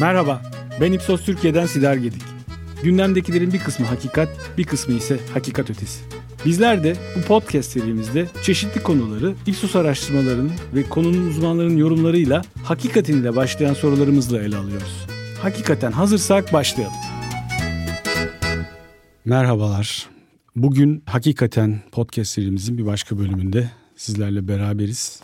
Merhaba, 0.00 0.42
ben 0.80 0.92
İpsos 0.92 1.24
Türkiye'den 1.24 1.66
Sidar 1.66 1.94
Gedik. 1.94 2.22
Gündemdekilerin 2.82 3.52
bir 3.52 3.58
kısmı 3.58 3.86
hakikat, 3.86 4.28
bir 4.58 4.64
kısmı 4.64 4.94
ise 4.94 5.18
hakikat 5.34 5.70
ötesi. 5.70 6.00
Bizler 6.44 6.84
de 6.84 6.96
bu 7.16 7.22
podcast 7.22 7.70
serimizde 7.70 8.28
çeşitli 8.42 8.82
konuları 8.82 9.34
Ipsos 9.46 9.76
araştırmalarının 9.76 10.52
ve 10.74 10.82
konunun 10.82 11.28
uzmanlarının 11.28 11.76
yorumlarıyla 11.76 12.42
hakikatiyle 12.64 13.36
başlayan 13.36 13.74
sorularımızla 13.74 14.42
ele 14.42 14.56
alıyoruz. 14.56 15.06
Hakikaten 15.42 15.92
hazırsak 15.92 16.52
başlayalım. 16.52 16.96
Merhabalar. 19.24 20.08
Bugün 20.56 21.02
Hakikaten 21.06 21.80
podcast 21.92 22.30
serimizin 22.30 22.78
bir 22.78 22.86
başka 22.86 23.18
bölümünde 23.18 23.70
sizlerle 23.96 24.48
beraberiz. 24.48 25.22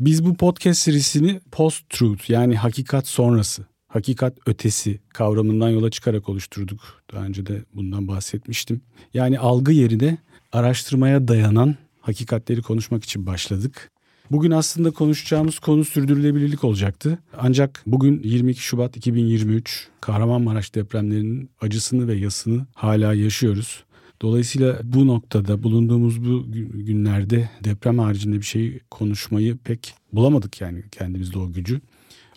Biz 0.00 0.24
bu 0.24 0.36
podcast 0.36 0.80
serisini 0.80 1.40
post-truth 1.52 2.30
yani 2.30 2.56
hakikat 2.56 3.06
sonrası, 3.06 3.66
hakikat 3.94 4.38
ötesi 4.46 5.00
kavramından 5.08 5.68
yola 5.68 5.90
çıkarak 5.90 6.28
oluşturduk. 6.28 6.80
Daha 7.12 7.24
önce 7.24 7.46
de 7.46 7.64
bundan 7.74 8.08
bahsetmiştim. 8.08 8.80
Yani 9.14 9.38
algı 9.38 9.72
yerine 9.72 10.18
araştırmaya 10.52 11.28
dayanan 11.28 11.76
hakikatleri 12.00 12.62
konuşmak 12.62 13.04
için 13.04 13.26
başladık. 13.26 13.90
Bugün 14.30 14.50
aslında 14.50 14.90
konuşacağımız 14.90 15.58
konu 15.58 15.84
sürdürülebilirlik 15.84 16.64
olacaktı. 16.64 17.18
Ancak 17.38 17.82
bugün 17.86 18.22
22 18.24 18.60
Şubat 18.62 18.96
2023 18.96 19.88
Kahramanmaraş 20.00 20.74
depremlerinin 20.74 21.50
acısını 21.60 22.08
ve 22.08 22.14
yasını 22.14 22.66
hala 22.74 23.14
yaşıyoruz. 23.14 23.84
Dolayısıyla 24.22 24.80
bu 24.84 25.06
noktada 25.06 25.62
bulunduğumuz 25.62 26.24
bu 26.24 26.44
günlerde 26.74 27.50
deprem 27.64 27.98
haricinde 27.98 28.36
bir 28.36 28.42
şey 28.42 28.80
konuşmayı 28.90 29.56
pek 29.56 29.94
bulamadık 30.12 30.60
yani 30.60 30.84
kendimizde 30.90 31.38
o 31.38 31.52
gücü. 31.52 31.80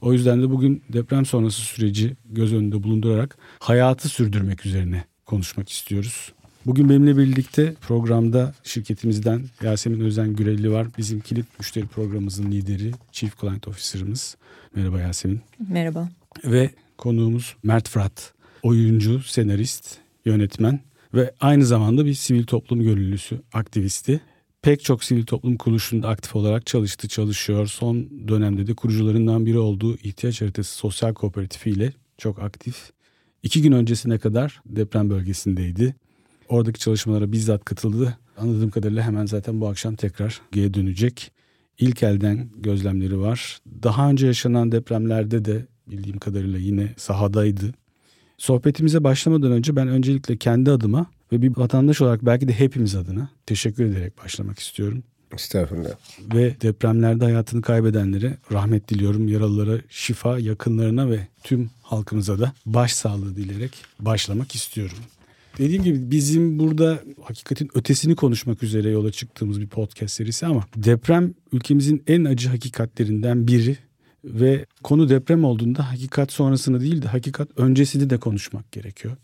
O 0.02 0.14
yüzden 0.14 0.42
de 0.42 0.50
bugün 0.50 0.84
deprem 0.94 1.26
sonrası 1.26 1.62
süreci 1.62 2.16
göz 2.26 2.54
önünde 2.54 2.84
bulundurarak 2.84 3.38
hayatı 3.60 4.10
sürdürmek 4.10 4.66
üzerine 4.66 5.06
konuşmak 5.26 5.70
istiyoruz. 5.70 6.34
Bugün 6.66 6.90
benimle 6.90 7.18
birlikte 7.18 7.74
programda 7.74 8.54
şirketimizden 8.64 9.46
Yasemin 9.64 10.00
Özen 10.00 10.36
Gürelli 10.36 10.72
var. 10.72 10.88
Bizim 10.98 11.20
kilit 11.20 11.60
müşteri 11.60 11.86
programımızın 11.86 12.52
lideri, 12.52 12.92
Chief 13.12 13.40
Client 13.42 13.68
Officer'ımız. 13.68 14.38
Merhaba 14.76 15.00
Yasemin. 15.00 15.42
Merhaba. 15.70 16.10
Ve 16.46 16.72
konuğumuz 16.98 17.56
Mert 17.64 17.90
Fırat. 17.90 18.34
Oyuncu, 18.64 19.20
senarist, 19.20 19.98
yönetmen 20.26 20.80
ve 21.14 21.34
aynı 21.40 21.66
zamanda 21.66 22.06
bir 22.06 22.14
sivil 22.14 22.44
toplum 22.44 22.84
gönüllüsü, 22.84 23.42
aktivisti. 23.54 24.22
Pek 24.62 24.84
çok 24.84 25.04
sivil 25.04 25.26
toplum 25.26 25.58
kuruluşunda 25.58 26.08
aktif 26.08 26.36
olarak 26.36 26.66
çalıştı, 26.66 27.08
çalışıyor. 27.08 27.68
Son 27.68 28.10
dönemde 28.28 28.68
de 28.68 28.74
kurucularından 28.74 29.46
biri 29.46 29.58
olduğu 29.58 29.98
ihtiyaç 29.98 30.42
haritası 30.42 30.76
sosyal 30.76 31.14
kooperatifi 31.14 31.70
ile 31.70 31.94
çok 32.18 32.40
aktif. 32.40 32.92
İki 33.44 33.62
gün 33.62 33.72
öncesine 33.72 34.18
kadar 34.18 34.62
deprem 34.66 35.10
bölgesindeydi. 35.10 35.96
Oradaki 36.50 36.80
çalışmalara 36.80 37.32
bizzat 37.32 37.66
katıldı. 37.66 38.18
Anladığım 38.38 38.70
kadarıyla 38.70 39.04
hemen 39.04 39.26
zaten 39.26 39.62
bu 39.62 39.68
akşam 39.68 39.96
tekrar 39.96 40.42
geri 40.52 40.74
dönecek. 40.74 41.32
İlk 41.80 42.04
elden 42.04 42.50
gözlemleri 42.58 43.20
var. 43.20 43.60
Daha 43.84 44.10
önce 44.10 44.28
yaşanan 44.28 44.72
depremlerde 44.72 45.46
de 45.46 45.66
bildiğim 45.88 46.20
kadarıyla 46.20 46.60
yine 46.60 46.94
sahadaydı. 46.98 47.74
Sohbetimize 48.38 49.04
başlamadan 49.04 49.52
önce 49.52 49.76
ben 49.76 49.88
öncelikle 49.88 50.38
kendi 50.38 50.72
adıma 50.72 51.06
ve 51.32 51.42
bir 51.42 51.58
vatandaş 51.58 52.02
olarak 52.02 52.26
belki 52.26 52.48
de 52.48 52.54
hepimiz 52.54 52.96
adına 52.96 53.30
teşekkür 53.46 53.86
ederek 53.86 54.18
başlamak 54.24 54.60
istiyorum. 54.60 55.04
Estağfurullah. 55.34 55.90
Ve 56.34 56.62
depremlerde 56.62 57.24
hayatını 57.24 57.62
kaybedenlere 57.62 58.38
rahmet 58.52 58.90
diliyorum. 58.90 59.28
Yaralılara 59.28 59.82
şifa, 59.90 60.40
yakınlarına 60.40 61.10
ve 61.10 61.28
tüm 61.44 61.70
halkımıza 61.82 62.40
da 62.40 62.54
başsağlığı 62.66 63.36
dileyerek 63.36 63.72
başlamak 64.00 64.56
istiyorum. 64.56 64.98
Dediğim 65.58 65.84
gibi 65.84 66.12
bizim 66.12 66.60
burada 66.60 67.00
hakikatin 67.24 67.70
ötesini 67.74 68.16
konuşmak 68.16 68.64
üzere 68.64 68.90
yola 68.90 69.12
çıktığımız 69.12 69.62
bir 69.62 69.68
podcast 69.68 70.14
serisi 70.14 70.46
ama 70.46 70.64
deprem 70.76 71.34
ülkemizin 71.52 72.04
en 72.08 72.24
acı 72.24 72.50
hakikatlerinden 72.50 73.48
biri 73.48 73.78
ve 74.26 74.66
konu 74.84 75.10
deprem 75.10 75.44
olduğunda 75.44 75.92
hakikat 75.92 76.32
sonrasını 76.32 76.82
değil 76.82 77.02
de 77.02 77.08
hakikat 77.08 77.50
öncesini 77.60 78.10
de 78.10 78.18
konuşmak 78.18 78.72
gerekiyor. 78.72 79.18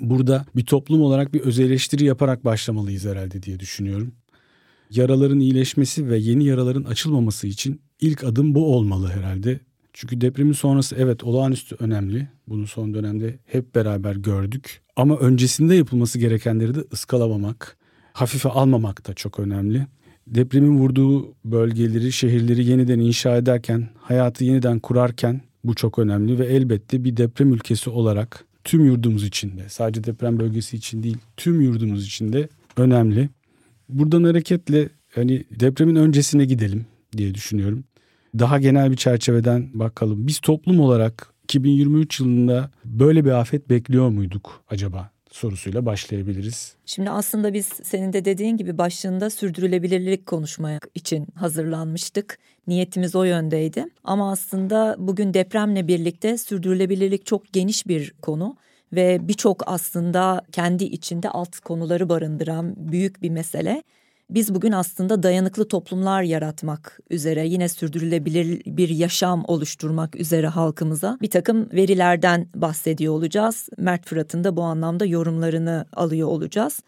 Burada 0.00 0.44
bir 0.56 0.64
toplum 0.64 1.02
olarak 1.02 1.34
bir 1.34 1.40
öz 1.40 1.58
eleştiri 1.58 2.04
yaparak 2.04 2.44
başlamalıyız 2.44 3.04
herhalde 3.04 3.42
diye 3.42 3.60
düşünüyorum. 3.60 4.12
Yaraların 4.90 5.40
iyileşmesi 5.40 6.08
ve 6.08 6.18
yeni 6.18 6.44
yaraların 6.44 6.84
açılmaması 6.84 7.46
için 7.46 7.80
ilk 8.00 8.24
adım 8.24 8.54
bu 8.54 8.74
olmalı 8.76 9.08
herhalde. 9.08 9.60
Çünkü 9.92 10.20
depremin 10.20 10.52
sonrası 10.52 10.96
evet 10.98 11.24
olağanüstü 11.24 11.76
önemli. 11.78 12.28
Bunu 12.48 12.66
son 12.66 12.94
dönemde 12.94 13.38
hep 13.46 13.74
beraber 13.74 14.16
gördük. 14.16 14.80
Ama 14.96 15.16
öncesinde 15.16 15.74
yapılması 15.74 16.18
gerekenleri 16.18 16.74
de 16.74 16.84
ıskalamamak, 16.92 17.76
hafife 18.12 18.48
almamak 18.48 19.08
da 19.08 19.14
çok 19.14 19.40
önemli. 19.40 19.86
Depremin 20.26 20.78
vurduğu 20.78 21.34
bölgeleri, 21.44 22.12
şehirleri 22.12 22.64
yeniden 22.64 22.98
inşa 22.98 23.36
ederken, 23.36 23.88
hayatı 24.00 24.44
yeniden 24.44 24.78
kurarken 24.78 25.40
bu 25.64 25.74
çok 25.74 25.98
önemli 25.98 26.38
ve 26.38 26.46
elbette 26.46 27.04
bir 27.04 27.16
deprem 27.16 27.52
ülkesi 27.52 27.90
olarak 27.90 28.44
tüm 28.68 28.84
yurdumuz 28.84 29.24
için 29.24 29.58
de 29.58 29.68
sadece 29.68 30.04
deprem 30.04 30.40
bölgesi 30.40 30.76
için 30.76 31.02
değil 31.02 31.16
tüm 31.36 31.60
yurdumuz 31.60 32.06
için 32.06 32.32
de 32.32 32.48
önemli. 32.76 33.28
Buradan 33.88 34.24
hareketle 34.24 34.88
hani 35.14 35.44
depremin 35.60 35.96
öncesine 35.96 36.44
gidelim 36.44 36.86
diye 37.16 37.34
düşünüyorum. 37.34 37.84
Daha 38.38 38.58
genel 38.58 38.90
bir 38.90 38.96
çerçeveden 38.96 39.70
bakalım. 39.74 40.26
Biz 40.26 40.38
toplum 40.38 40.80
olarak 40.80 41.32
2023 41.44 42.20
yılında 42.20 42.70
böyle 42.84 43.24
bir 43.24 43.30
afet 43.30 43.70
bekliyor 43.70 44.08
muyduk 44.08 44.64
acaba? 44.70 45.10
Sorusuyla 45.38 45.86
başlayabiliriz. 45.86 46.74
Şimdi 46.86 47.10
aslında 47.10 47.54
biz 47.54 47.66
senin 47.66 48.12
de 48.12 48.24
dediğin 48.24 48.56
gibi 48.56 48.78
başlığında 48.78 49.30
sürdürülebilirlik 49.30 50.26
konuşmaya 50.26 50.80
için 50.94 51.26
hazırlanmıştık. 51.34 52.38
Niyetimiz 52.66 53.16
o 53.16 53.24
yöndeydi. 53.24 53.84
Ama 54.04 54.30
aslında 54.32 54.96
bugün 54.98 55.34
depremle 55.34 55.88
birlikte 55.88 56.38
sürdürülebilirlik 56.38 57.26
çok 57.26 57.52
geniş 57.52 57.86
bir 57.86 58.14
konu 58.22 58.56
ve 58.92 59.28
birçok 59.28 59.62
aslında 59.66 60.42
kendi 60.52 60.84
içinde 60.84 61.30
alt 61.30 61.60
konuları 61.60 62.08
barındıran 62.08 62.74
büyük 62.76 63.22
bir 63.22 63.30
mesele. 63.30 63.82
Biz 64.30 64.54
bugün 64.54 64.72
aslında 64.72 65.22
dayanıklı 65.22 65.68
toplumlar 65.68 66.22
yaratmak 66.22 67.00
üzere 67.10 67.46
yine 67.46 67.68
sürdürülebilir 67.68 68.62
bir 68.66 68.88
yaşam 68.88 69.44
oluşturmak 69.46 70.16
üzere 70.16 70.46
halkımıza 70.46 71.18
bir 71.22 71.30
takım 71.30 71.72
verilerden 71.72 72.48
bahsediyor 72.54 73.14
olacağız. 73.14 73.68
Mert 73.78 74.06
Fırat'ın 74.06 74.44
da 74.44 74.56
bu 74.56 74.62
anlamda 74.62 75.06
yorumlarını 75.06 75.86
alıyor 75.92 76.28
olacağız. 76.28 76.80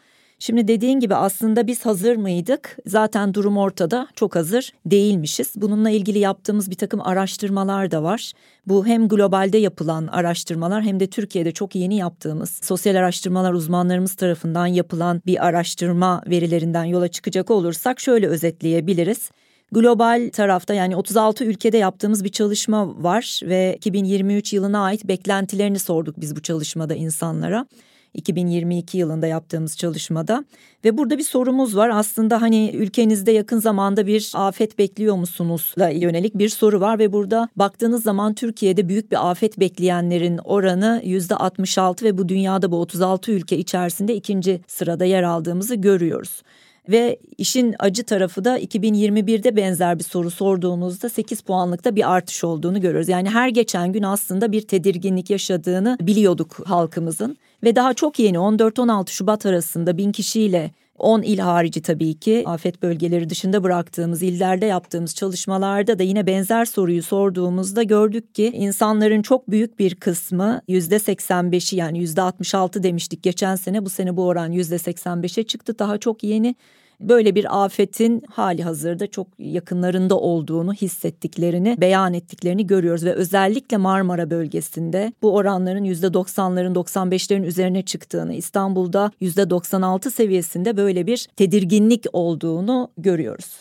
Şimdi 0.43 0.69
dediğin 0.69 1.01
gibi 1.01 1.15
aslında 1.15 1.67
biz 1.67 1.87
hazır 1.87 2.17
mıydık? 2.17 2.77
Zaten 2.87 3.35
durum 3.35 3.59
ortada 3.59 4.09
çok 4.15 4.37
hazır 4.37 4.73
değilmişiz. 4.87 5.53
Bununla 5.57 5.91
ilgili 5.91 6.19
yaptığımız 6.19 6.71
bir 6.71 6.75
takım 6.75 7.01
araştırmalar 7.01 7.91
da 7.91 8.03
var. 8.03 8.33
Bu 8.67 8.87
hem 8.87 9.09
globalde 9.09 9.59
yapılan 9.59 10.07
araştırmalar 10.07 10.83
hem 10.83 11.01
de 11.01 11.07
Türkiye'de 11.07 11.53
çok 11.53 11.75
yeni 11.75 11.97
yaptığımız 11.97 12.61
sosyal 12.63 12.95
araştırmalar 12.95 13.53
uzmanlarımız 13.53 14.15
tarafından 14.15 14.67
yapılan 14.67 15.23
bir 15.27 15.47
araştırma 15.47 16.23
verilerinden 16.27 16.85
yola 16.85 17.09
çıkacak 17.09 17.51
olursak 17.51 18.01
şöyle 18.01 18.27
özetleyebiliriz. 18.27 19.31
Global 19.73 20.31
tarafta 20.33 20.75
yani 20.75 20.97
36 20.97 21.45
ülkede 21.45 21.77
yaptığımız 21.79 22.25
bir 22.25 22.33
çalışma 22.33 23.03
var 23.03 23.41
ve 23.43 23.75
2023 23.77 24.53
yılına 24.53 24.85
ait 24.85 25.05
beklentilerini 25.05 25.79
sorduk 25.79 26.21
biz 26.21 26.37
bu 26.37 26.43
çalışmada 26.43 26.95
insanlara. 26.95 27.67
2022 28.15 28.99
yılında 28.99 29.27
yaptığımız 29.27 29.77
çalışmada 29.77 30.45
ve 30.85 30.99
burada 30.99 31.19
bir 31.19 31.23
sorumuz 31.23 31.77
var. 31.77 31.89
Aslında 31.89 32.43
hani 32.43 32.71
ülkenizde 32.75 33.33
yakın 33.33 33.59
zamanda 33.59 34.07
bir 34.07 34.33
afet 34.35 34.79
bekliyor 34.79 35.17
musunuzla 35.17 35.89
yönelik 35.89 36.35
bir 36.35 36.49
soru 36.49 36.81
var 36.81 36.99
ve 36.99 37.13
burada 37.13 37.49
baktığınız 37.57 38.03
zaman 38.03 38.35
Türkiye'de 38.35 38.89
büyük 38.89 39.13
bir 39.13 39.31
afet 39.31 39.61
bekleyenlerin 39.61 40.39
oranı 40.39 41.03
yüzde 41.05 41.35
66 41.35 42.05
ve 42.05 42.19
bu 42.19 42.29
dünyada 42.29 42.73
bu 42.73 42.81
36 42.81 43.33
ülke 43.33 43.59
içerisinde 43.59 44.15
ikinci 44.15 44.61
sırada 44.67 45.05
yer 45.05 45.23
aldığımızı 45.23 45.75
görüyoruz. 45.75 46.43
Ve 46.89 47.19
işin 47.39 47.75
acı 47.79 48.05
tarafı 48.05 48.45
da 48.45 48.59
2021'de 48.59 49.57
benzer 49.57 49.99
bir 49.99 50.05
soru 50.05 50.31
sorduğumuzda 50.31 51.09
8 51.09 51.41
puanlıkta 51.41 51.97
bir 51.97 52.13
artış 52.15 52.45
olduğunu 52.45 52.81
görüyoruz. 52.81 53.09
Yani 53.09 53.31
her 53.31 53.49
geçen 53.49 53.93
gün 53.93 54.03
aslında 54.03 54.53
bir 54.53 54.61
tedirginlik 54.61 55.31
yaşadığını 55.31 55.97
biliyorduk 56.01 56.69
halkımızın. 56.69 57.37
Ve 57.65 57.77
daha 57.77 57.95
çok 57.95 58.19
yeni 58.19 58.37
14-16 58.37 59.11
Şubat 59.11 59.47
arasında 59.47 59.97
bin 59.97 60.13
kişiyle 60.13 60.71
10 60.99 61.23
il 61.23 61.39
harici 61.39 61.83
tabii 61.83 62.15
ki 62.15 62.43
afet 62.47 62.83
bölgeleri 62.83 63.31
dışında 63.31 63.63
bıraktığımız 63.63 64.23
illerde 64.23 64.67
yaptığımız 64.67 65.15
çalışmalarda 65.15 65.99
da 65.99 66.03
yine 66.03 66.27
benzer 66.27 66.65
soruyu 66.65 67.03
sorduğumuzda 67.03 67.83
gördük 67.83 68.35
ki 68.35 68.53
insanların 68.55 69.23
çok 69.23 69.51
büyük 69.51 69.79
bir 69.79 69.95
kısmı 69.95 70.63
%85'i 70.69 71.79
yani 71.79 72.05
%66 72.05 72.83
demiştik 72.83 73.23
geçen 73.23 73.57
sene. 73.57 73.85
Bu 73.85 73.91
sene 73.91 74.17
bu 74.17 74.27
oran 74.27 74.53
%85'e 74.53 75.43
çıktı. 75.43 75.79
Daha 75.79 75.99
çok 75.99 76.25
yeni 76.25 76.55
böyle 77.01 77.35
bir 77.35 77.65
afetin 77.65 78.23
hali 78.31 78.63
hazırda 78.63 79.07
çok 79.07 79.27
yakınlarında 79.39 80.19
olduğunu 80.19 80.73
hissettiklerini, 80.73 81.77
beyan 81.81 82.15
ettiklerini 82.15 82.67
görüyoruz 82.67 83.05
ve 83.05 83.13
özellikle 83.13 83.77
Marmara 83.77 84.31
bölgesinde 84.31 85.13
bu 85.23 85.35
oranların 85.35 85.85
%90'ların 85.85 86.75
95'lerin 86.75 87.45
üzerine 87.45 87.83
çıktığını, 87.83 88.35
İstanbul'da 88.35 89.13
%96 89.23 90.11
seviyesinde 90.11 90.77
böyle 90.77 91.07
bir 91.07 91.29
tedirginlik 91.37 92.07
olduğunu 92.13 92.89
görüyoruz. 92.99 93.61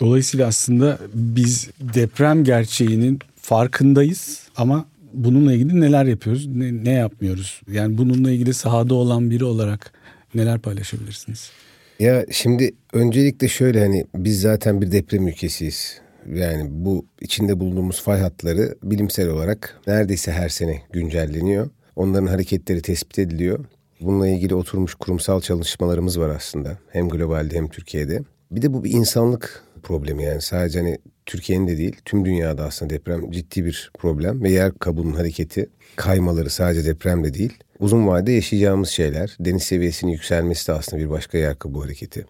Dolayısıyla 0.00 0.46
aslında 0.46 0.98
biz 1.14 1.70
deprem 1.80 2.44
gerçeğinin 2.44 3.18
farkındayız 3.36 4.48
ama 4.56 4.84
bununla 5.12 5.52
ilgili 5.52 5.80
neler 5.80 6.04
yapıyoruz, 6.04 6.46
ne, 6.46 6.84
ne 6.84 6.90
yapmıyoruz? 6.90 7.60
Yani 7.72 7.98
bununla 7.98 8.30
ilgili 8.30 8.54
sahada 8.54 8.94
olan 8.94 9.30
biri 9.30 9.44
olarak 9.44 9.92
neler 10.34 10.58
paylaşabilirsiniz? 10.58 11.50
Ya 11.98 12.26
şimdi 12.30 12.74
öncelikle 12.92 13.48
şöyle 13.48 13.80
hani 13.80 14.04
biz 14.14 14.40
zaten 14.40 14.80
bir 14.80 14.92
deprem 14.92 15.28
ülkesiyiz. 15.28 16.00
Yani 16.34 16.66
bu 16.70 17.06
içinde 17.20 17.60
bulunduğumuz 17.60 18.02
fay 18.02 18.20
hatları 18.20 18.74
bilimsel 18.82 19.28
olarak 19.28 19.80
neredeyse 19.86 20.32
her 20.32 20.48
sene 20.48 20.82
güncelleniyor. 20.92 21.70
Onların 21.96 22.26
hareketleri 22.26 22.82
tespit 22.82 23.18
ediliyor. 23.18 23.64
Bununla 24.00 24.28
ilgili 24.28 24.54
oturmuş 24.54 24.94
kurumsal 24.94 25.40
çalışmalarımız 25.40 26.20
var 26.20 26.28
aslında. 26.28 26.78
Hem 26.92 27.08
globalde 27.08 27.56
hem 27.56 27.68
Türkiye'de. 27.68 28.20
Bir 28.50 28.62
de 28.62 28.72
bu 28.72 28.84
bir 28.84 28.90
insanlık 28.90 29.64
problemi 29.82 30.24
yani 30.24 30.40
sadece 30.42 30.78
hani 30.78 30.98
Türkiye'nin 31.26 31.68
de 31.68 31.78
değil 31.78 31.96
tüm 32.04 32.24
dünyada 32.24 32.64
aslında 32.64 32.94
deprem 32.94 33.30
ciddi 33.30 33.64
bir 33.64 33.90
problem 33.98 34.42
ve 34.42 34.50
yer 34.50 34.72
kabuğunun 34.78 35.12
hareketi 35.12 35.70
kaymaları 35.96 36.50
sadece 36.50 36.84
deprem 36.84 37.24
de 37.24 37.34
değil 37.34 37.58
uzun 37.78 38.06
vadede 38.06 38.32
yaşayacağımız 38.32 38.88
şeyler. 38.88 39.36
Deniz 39.40 39.62
seviyesinin 39.62 40.12
yükselmesi 40.12 40.68
de 40.68 40.72
aslında 40.72 41.02
bir 41.02 41.10
başka 41.10 41.38
yer 41.38 41.58
kabuğu 41.58 41.84
hareketi. 41.84 42.26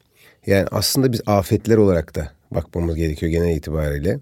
Yani 0.47 0.67
aslında 0.71 1.13
biz 1.13 1.21
afetler 1.27 1.77
olarak 1.77 2.15
da 2.15 2.31
bakmamız 2.51 2.97
gerekiyor 2.97 3.33
genel 3.33 3.57
itibariyle. 3.57 4.21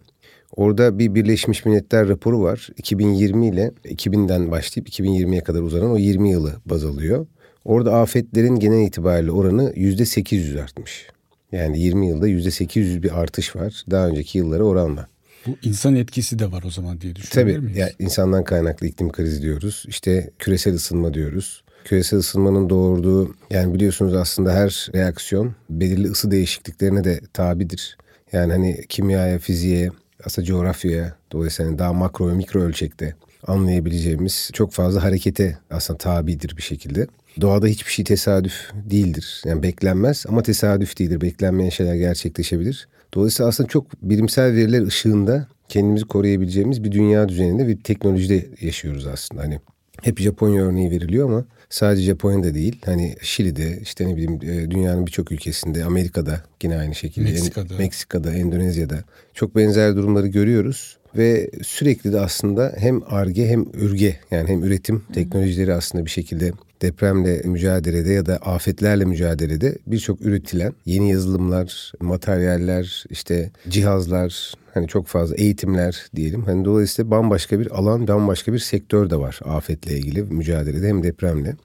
Orada 0.56 0.98
bir 0.98 1.14
Birleşmiş 1.14 1.64
Milletler 1.64 2.08
raporu 2.08 2.42
var. 2.42 2.68
2020 2.76 3.46
ile 3.46 3.72
2000'den 3.84 4.50
başlayıp 4.50 4.88
2020'ye 4.88 5.40
kadar 5.40 5.62
uzanan 5.62 5.90
o 5.90 5.98
20 5.98 6.30
yılı 6.30 6.52
baz 6.66 6.84
alıyor. 6.84 7.26
Orada 7.64 7.96
afetlerin 7.96 8.56
genel 8.58 8.86
itibariyle 8.86 9.30
oranı 9.30 9.72
%800 9.76 10.62
artmış. 10.62 11.08
Yani 11.52 11.80
20 11.80 12.08
yılda 12.08 12.28
%800 12.28 13.02
bir 13.02 13.20
artış 13.20 13.56
var 13.56 13.84
daha 13.90 14.08
önceki 14.08 14.38
yıllara 14.38 14.62
oranla. 14.62 15.11
Bu 15.46 15.56
insan 15.62 15.96
etkisi 15.96 16.38
de 16.38 16.52
var 16.52 16.62
o 16.62 16.70
zaman 16.70 17.00
diye 17.00 17.16
düşünüyorum. 17.16 17.52
Tabii 17.52 17.64
miyiz? 17.64 17.78
yani 17.78 17.92
insandan 17.98 18.44
kaynaklı 18.44 18.86
iklim 18.86 19.12
krizi 19.12 19.42
diyoruz. 19.42 19.84
İşte 19.88 20.30
küresel 20.38 20.74
ısınma 20.74 21.14
diyoruz. 21.14 21.64
Küresel 21.84 22.18
ısınmanın 22.18 22.70
doğurduğu 22.70 23.34
yani 23.50 23.74
biliyorsunuz 23.74 24.14
aslında 24.14 24.52
her 24.52 24.88
reaksiyon 24.94 25.54
belirli 25.70 26.08
ısı 26.08 26.30
değişikliklerine 26.30 27.04
de 27.04 27.20
tabidir. 27.32 27.96
Yani 28.32 28.52
hani 28.52 28.84
kimyaya, 28.88 29.38
fiziğe, 29.38 29.90
aslında 30.24 30.46
coğrafyaya 30.46 31.16
dolayısıyla 31.32 31.70
hani 31.70 31.78
daha 31.78 31.92
makro 31.92 32.28
ve 32.28 32.32
mikro 32.32 32.60
ölçekte 32.60 33.14
anlayabileceğimiz 33.46 34.50
çok 34.52 34.72
fazla 34.72 35.02
harekete 35.02 35.58
aslında 35.70 35.98
tabidir 35.98 36.56
bir 36.56 36.62
şekilde. 36.62 37.06
Doğada 37.40 37.66
hiçbir 37.66 37.90
şey 37.90 38.04
tesadüf 38.04 38.70
değildir. 38.74 39.42
Yani 39.44 39.62
beklenmez 39.62 40.24
ama 40.28 40.42
tesadüf 40.42 40.98
değildir. 40.98 41.20
Beklenmeyen 41.20 41.70
şeyler 41.70 41.94
gerçekleşebilir. 41.94 42.88
Dolayısıyla 43.14 43.48
aslında 43.48 43.68
çok 43.68 44.02
bilimsel 44.02 44.54
veriler 44.54 44.82
ışığında 44.82 45.48
kendimizi 45.68 46.04
koruyabileceğimiz 46.04 46.84
bir 46.84 46.92
dünya 46.92 47.28
düzeninde 47.28 47.68
bir 47.68 47.82
teknolojide 47.82 48.46
yaşıyoruz 48.60 49.06
aslında. 49.06 49.42
Hani 49.42 49.60
hep 50.02 50.20
Japonya 50.20 50.64
örneği 50.64 50.90
veriliyor 50.90 51.28
ama 51.28 51.44
sadece 51.70 52.02
Japonya'da 52.02 52.54
değil. 52.54 52.80
Hani 52.84 53.16
Şili'de 53.22 53.78
işte 53.82 54.08
ne 54.08 54.16
bileyim 54.16 54.38
e, 54.42 54.70
dünyanın 54.70 55.06
birçok 55.06 55.32
ülkesinde 55.32 55.84
Amerika'da 55.84 56.42
yine 56.62 56.76
aynı 56.76 56.94
şekilde. 56.94 57.30
Meksika'da. 57.30 57.74
Meksika'da, 57.78 58.34
Endonezya'da 58.34 59.04
çok 59.34 59.56
benzer 59.56 59.96
durumları 59.96 60.26
görüyoruz. 60.26 60.98
Ve 61.16 61.50
sürekli 61.62 62.12
de 62.12 62.20
aslında 62.20 62.74
hem 62.78 63.02
ARGE 63.06 63.48
hem 63.48 63.66
ürge 63.74 64.16
yani 64.30 64.48
hem 64.48 64.64
üretim 64.64 65.04
teknolojileri 65.12 65.74
aslında 65.74 66.04
bir 66.04 66.10
şekilde 66.10 66.52
depremle 66.82 67.42
mücadelede 67.44 68.12
ya 68.12 68.26
da 68.26 68.36
afetlerle 68.36 69.04
mücadelede 69.04 69.78
birçok 69.86 70.20
üretilen 70.20 70.72
yeni 70.86 71.10
yazılımlar, 71.10 71.92
materyaller, 72.00 73.04
işte 73.10 73.50
cihazlar, 73.68 74.54
hani 74.74 74.88
çok 74.88 75.06
fazla 75.06 75.36
eğitimler 75.36 76.06
diyelim. 76.16 76.44
Hani 76.44 76.64
dolayısıyla 76.64 77.10
bambaşka 77.10 77.60
bir 77.60 77.78
alan, 77.78 78.08
bambaşka 78.08 78.52
bir 78.52 78.58
sektör 78.58 79.10
de 79.10 79.16
var 79.16 79.40
afetle 79.44 79.96
ilgili 79.96 80.22
mücadelede 80.22 80.88
hem 80.88 81.02
depremle. 81.02 81.56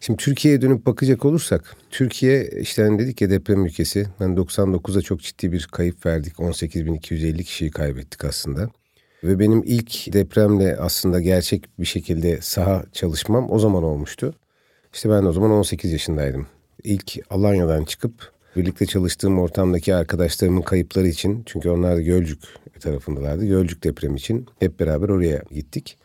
Şimdi 0.00 0.16
Türkiye'ye 0.16 0.62
dönüp 0.62 0.86
bakacak 0.86 1.24
olursak, 1.24 1.76
Türkiye 1.90 2.50
işte 2.60 2.82
hani 2.82 2.98
dedik 2.98 3.20
ya 3.20 3.30
deprem 3.30 3.66
ülkesi. 3.66 4.06
Hani 4.18 4.36
99'da 4.36 5.02
çok 5.02 5.20
ciddi 5.20 5.52
bir 5.52 5.68
kayıp 5.72 6.06
verdik. 6.06 6.34
18.250 6.34 7.42
kişiyi 7.42 7.70
kaybettik 7.70 8.24
aslında. 8.24 8.70
Ve 9.24 9.38
benim 9.38 9.62
ilk 9.66 10.12
depremle 10.12 10.76
aslında 10.76 11.20
gerçek 11.20 11.64
bir 11.78 11.84
şekilde 11.84 12.38
saha 12.40 12.84
çalışmam 12.92 13.50
o 13.50 13.58
zaman 13.58 13.82
olmuştu. 13.82 14.34
İşte 14.94 15.10
ben 15.10 15.22
o 15.24 15.32
zaman 15.32 15.50
18 15.50 15.92
yaşındaydım. 15.92 16.46
İlk 16.84 17.18
Alanya'dan 17.30 17.84
çıkıp 17.84 18.32
birlikte 18.56 18.86
çalıştığım 18.86 19.38
ortamdaki 19.38 19.94
arkadaşlarımın 19.94 20.62
kayıpları 20.62 21.08
için 21.08 21.42
çünkü 21.46 21.70
onlar 21.70 21.96
da 21.96 22.00
Gölcük 22.00 22.42
tarafındalardı. 22.80 23.46
Gölcük 23.46 23.84
depremi 23.84 24.16
için 24.16 24.46
hep 24.60 24.80
beraber 24.80 25.08
oraya 25.08 25.42
gittik. 25.50 25.98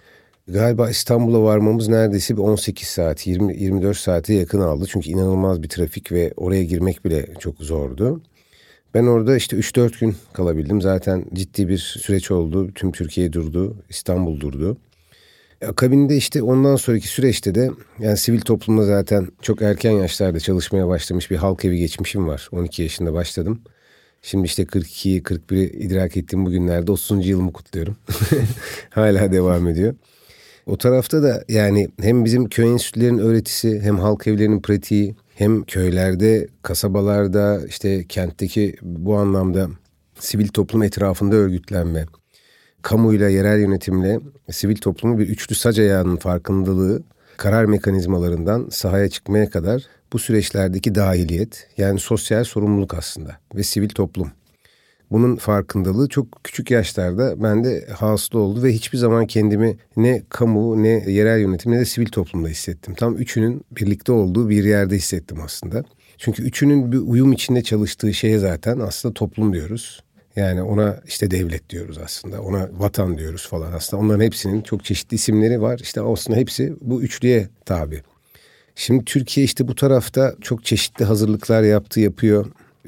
Galiba 0.48 0.90
İstanbul'a 0.90 1.44
varmamız 1.44 1.88
neredeyse 1.88 2.38
bir 2.38 2.42
18 2.42 2.88
saat, 2.88 3.28
20 3.28 3.58
24 3.58 3.98
saate 3.98 4.34
yakın 4.34 4.60
aldı. 4.60 4.86
Çünkü 4.90 5.10
inanılmaz 5.10 5.64
bir 5.64 5.70
trafik 5.70 6.12
ve 6.12 6.34
oraya 6.38 6.64
girmek 6.64 7.06
bile 7.06 7.26
çok 7.40 7.58
zordu. 7.58 8.22
Ben 8.94 9.06
orada 9.06 9.36
işte 9.36 9.58
3-4 9.58 10.00
gün 10.00 10.16
kalabildim. 10.34 10.82
Zaten 10.82 11.26
ciddi 11.34 11.68
bir 11.70 11.78
süreç 11.78 12.32
oldu. 12.32 12.72
Tüm 12.76 12.92
Türkiye 12.92 13.34
durdu, 13.34 13.76
İstanbul 13.90 14.40
durdu. 14.40 14.78
Akabinde 15.68 16.18
işte 16.18 16.44
ondan 16.44 16.76
sonraki 16.76 17.08
süreçte 17.08 17.56
de 17.56 17.72
yani 18.00 18.18
sivil 18.18 18.42
toplumda 18.42 18.86
zaten 18.86 19.28
çok 19.42 19.62
erken 19.62 19.92
yaşlarda 19.92 20.40
çalışmaya 20.40 20.88
başlamış 20.88 21.32
bir 21.32 21.36
halk 21.36 21.66
evi 21.66 21.78
geçmişim 21.78 22.28
var. 22.28 22.50
12 22.52 22.82
yaşında 22.82 23.14
başladım. 23.14 23.62
Şimdi 24.22 24.46
işte 24.46 24.64
42'yi 24.64 25.22
41'i 25.22 25.86
idrak 25.86 26.18
ettiğim 26.18 26.46
bugünlerde 26.46 26.92
30. 26.92 27.28
yılımı 27.28 27.54
kutluyorum. 27.54 27.96
Hala 28.90 29.32
devam 29.32 29.68
ediyor. 29.68 29.96
O 30.66 30.78
tarafta 30.78 31.24
da 31.24 31.44
yani 31.50 31.90
hem 32.02 32.26
bizim 32.26 32.50
köy 32.50 32.72
enstitülerinin 32.72 33.18
öğretisi 33.20 33.82
hem 33.82 34.00
halk 34.00 34.28
evlerinin 34.28 34.62
pratiği 34.62 35.16
hem 35.36 35.64
köylerde, 35.64 36.48
kasabalarda 36.62 37.62
işte 37.68 38.06
kentteki 38.08 38.76
bu 38.82 39.16
anlamda 39.16 39.70
sivil 40.20 40.48
toplum 40.48 40.84
etrafında 40.84 41.36
örgütlenme, 41.36 42.06
kamuyla, 42.82 43.30
yerel 43.30 43.60
yönetimle 43.60 44.20
sivil 44.52 44.76
toplumu 44.76 45.20
bir 45.20 45.30
üçlü 45.30 45.56
sac 45.56 45.80
ayağının 45.80 46.18
farkındalığı, 46.18 47.04
karar 47.38 47.66
mekanizmalarından 47.66 48.68
sahaya 48.72 49.10
çıkmaya 49.10 49.50
kadar 49.50 49.84
bu 50.14 50.20
süreçlerdeki 50.20 50.96
dahiliyet 50.96 51.68
yani 51.78 52.00
sosyal 52.00 52.44
sorumluluk 52.44 52.94
aslında 52.94 53.38
ve 53.56 53.64
sivil 53.64 53.90
toplum. 53.90 54.32
Bunun 55.12 55.36
farkındalığı 55.36 56.10
çok 56.10 56.44
küçük 56.44 56.72
yaşlarda 56.72 57.44
bende 57.44 57.88
hasıl 57.98 58.40
oldu 58.40 58.64
ve 58.64 58.74
hiçbir 58.74 58.98
zaman 58.98 59.28
kendimi 59.28 59.78
ne 59.98 60.24
kamu 60.30 60.84
ne 60.84 60.90
yerel 60.90 61.40
yönetim 61.40 61.72
ne 61.72 61.80
de 61.80 61.86
sivil 61.86 62.08
toplumda 62.08 62.48
hissettim. 62.48 62.94
Tam 62.94 63.16
üçünün 63.16 63.66
birlikte 63.72 64.12
olduğu 64.12 64.50
bir 64.50 64.64
yerde 64.64 64.96
hissettim 64.96 65.38
aslında. 65.44 65.84
Çünkü 66.18 66.44
üçünün 66.44 66.92
bir 66.92 66.98
uyum 66.98 67.34
içinde 67.34 67.64
çalıştığı 67.64 68.14
şeye 68.14 68.38
zaten 68.38 68.80
aslında 68.80 69.14
toplum 69.14 69.54
diyoruz. 69.54 70.04
Yani 70.36 70.62
ona 70.62 71.00
işte 71.08 71.32
devlet 71.32 71.70
diyoruz 71.70 71.98
aslında. 71.98 72.42
Ona 72.42 72.70
vatan 72.78 73.18
diyoruz 73.18 73.48
falan 73.48 73.74
aslında. 73.74 74.04
Onların 74.04 74.24
hepsinin 74.24 74.62
çok 74.62 74.86
çeşitli 74.86 75.16
isimleri 75.16 75.62
var. 75.62 75.80
İşte 75.80 76.02
aslında 76.02 76.40
hepsi 76.40 76.76
bu 76.82 77.02
üçlüye 77.02 77.50
tabi. 77.66 78.02
Şimdi 78.76 79.06
Türkiye 79.06 79.44
işte 79.44 79.68
bu 79.68 79.76
tarafta 79.76 80.36
çok 80.42 80.66
çeşitli 80.66 81.06
hazırlıklar 81.06 81.64
yaptı, 81.64 82.00
yapıyor. 82.00 82.46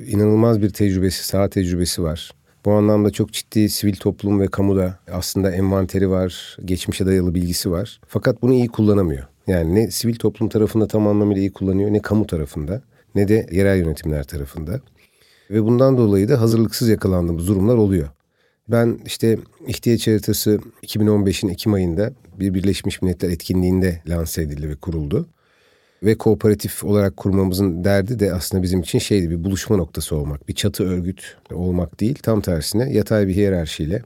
İnanılmaz 0.07 0.61
bir 0.61 0.69
tecrübesi, 0.69 1.27
saha 1.27 1.49
tecrübesi 1.49 2.03
var. 2.03 2.31
Bu 2.65 2.71
anlamda 2.71 3.11
çok 3.11 3.33
ciddi 3.33 3.69
sivil 3.69 3.95
toplum 3.95 4.39
ve 4.39 4.47
kamuda 4.47 4.99
aslında 5.11 5.51
envanteri 5.51 6.09
var, 6.09 6.57
geçmişe 6.65 7.05
dayalı 7.05 7.35
bilgisi 7.35 7.71
var. 7.71 7.99
Fakat 8.07 8.41
bunu 8.41 8.53
iyi 8.53 8.67
kullanamıyor. 8.67 9.27
Yani 9.47 9.75
ne 9.75 9.91
sivil 9.91 10.15
toplum 10.15 10.49
tarafında 10.49 10.87
tam 10.87 11.07
anlamıyla 11.07 11.41
iyi 11.41 11.51
kullanıyor 11.51 11.93
ne 11.93 12.01
kamu 12.01 12.27
tarafında 12.27 12.81
ne 13.15 13.27
de 13.27 13.47
yerel 13.51 13.77
yönetimler 13.77 14.23
tarafında. 14.23 14.81
Ve 15.51 15.63
bundan 15.63 15.97
dolayı 15.97 16.29
da 16.29 16.41
hazırlıksız 16.41 16.89
yakalandığımız 16.89 17.47
durumlar 17.47 17.75
oluyor. 17.75 18.09
Ben 18.67 18.99
işte 19.05 19.37
ihtiyaç 19.67 20.07
haritası 20.07 20.59
2015'in 20.83 21.49
Ekim 21.49 21.73
ayında 21.73 22.13
bir 22.39 22.53
Birleşmiş 22.53 23.01
Milletler 23.01 23.29
etkinliğinde 23.29 24.01
lanse 24.07 24.41
edildi 24.41 24.69
ve 24.69 24.75
kuruldu. 24.75 25.27
Ve 26.03 26.17
kooperatif 26.17 26.83
olarak 26.83 27.17
kurmamızın 27.17 27.83
derdi 27.83 28.19
de 28.19 28.33
aslında 28.33 28.63
bizim 28.63 28.79
için 28.79 28.99
şeydi 28.99 29.29
bir 29.29 29.43
buluşma 29.43 29.75
noktası 29.75 30.15
olmak. 30.15 30.47
Bir 30.47 30.55
çatı 30.55 30.83
örgüt 30.83 31.37
olmak 31.53 31.99
değil 31.99 32.19
tam 32.23 32.41
tersine 32.41 32.93
yatay 32.93 33.27
bir 33.27 33.35
hiyerarşiyle 33.35 34.01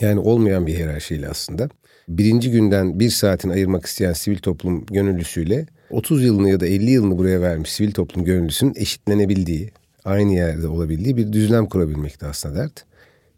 yani 0.00 0.20
olmayan 0.20 0.66
bir 0.66 0.74
hiyerarşiyle 0.74 1.28
aslında. 1.28 1.68
Birinci 2.08 2.50
günden 2.50 3.00
bir 3.00 3.10
saatin 3.10 3.50
ayırmak 3.50 3.86
isteyen 3.86 4.12
sivil 4.12 4.38
toplum 4.38 4.86
gönüllüsüyle 4.86 5.66
30 5.90 6.24
yılını 6.24 6.50
ya 6.50 6.60
da 6.60 6.66
50 6.66 6.90
yılını 6.90 7.18
buraya 7.18 7.40
vermiş 7.40 7.72
sivil 7.72 7.92
toplum 7.92 8.24
gönüllüsünün 8.24 8.74
eşitlenebildiği, 8.76 9.70
aynı 10.04 10.32
yerde 10.32 10.68
olabildiği 10.68 11.16
bir 11.16 11.32
düzlem 11.32 11.66
kurabilmekte 11.66 12.26
aslında 12.26 12.54
dert. 12.54 12.84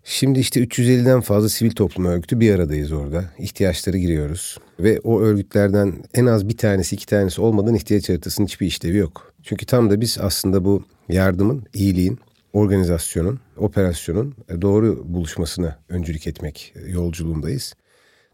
Şimdi 0.04 0.38
işte 0.38 0.64
350'den 0.64 1.21
fazla 1.21 1.49
sivil 1.49 1.71
toplum 1.71 2.04
örgütü 2.04 2.40
bir 2.40 2.54
aradayız 2.54 2.92
orada. 2.92 3.25
İhtiyaçları 3.38 3.99
giriyoruz. 3.99 4.59
Ve 4.81 5.00
o 5.00 5.21
örgütlerden 5.21 5.95
en 6.14 6.26
az 6.26 6.49
bir 6.49 6.57
tanesi 6.57 6.95
iki 6.95 7.07
tanesi 7.07 7.40
olmadan 7.40 7.75
ihtiyaç 7.75 8.09
haritasının 8.09 8.47
hiçbir 8.47 8.66
işlevi 8.66 8.97
yok. 8.97 9.33
Çünkü 9.42 9.66
tam 9.66 9.90
da 9.90 10.00
biz 10.00 10.19
aslında 10.21 10.64
bu 10.64 10.85
yardımın, 11.09 11.66
iyiliğin, 11.75 12.19
organizasyonun, 12.52 13.40
operasyonun 13.57 14.35
doğru 14.62 15.02
buluşmasına 15.04 15.78
öncülük 15.88 16.26
etmek 16.26 16.75
yolculuğundayız. 16.88 17.75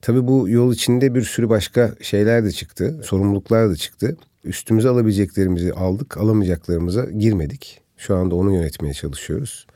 Tabii 0.03 0.27
bu 0.27 0.49
yol 0.49 0.73
içinde 0.73 1.15
bir 1.15 1.23
sürü 1.23 1.49
başka 1.49 1.95
şeyler 2.03 2.45
de 2.45 2.53
çıktı, 2.53 3.01
sorumluluklar 3.05 3.71
da 3.71 3.77
çıktı. 3.77 4.17
Üstümüze 4.45 4.89
alabileceklerimizi 4.89 5.73
aldık, 5.73 6.17
alamayacaklarımıza 6.17 7.05
girmedik. 7.05 7.81
Şu 7.99 8.17
anda 8.17 8.35
onu 8.35 8.55
yönetmeye 8.55 8.95
çalışıyoruz. 8.95 9.67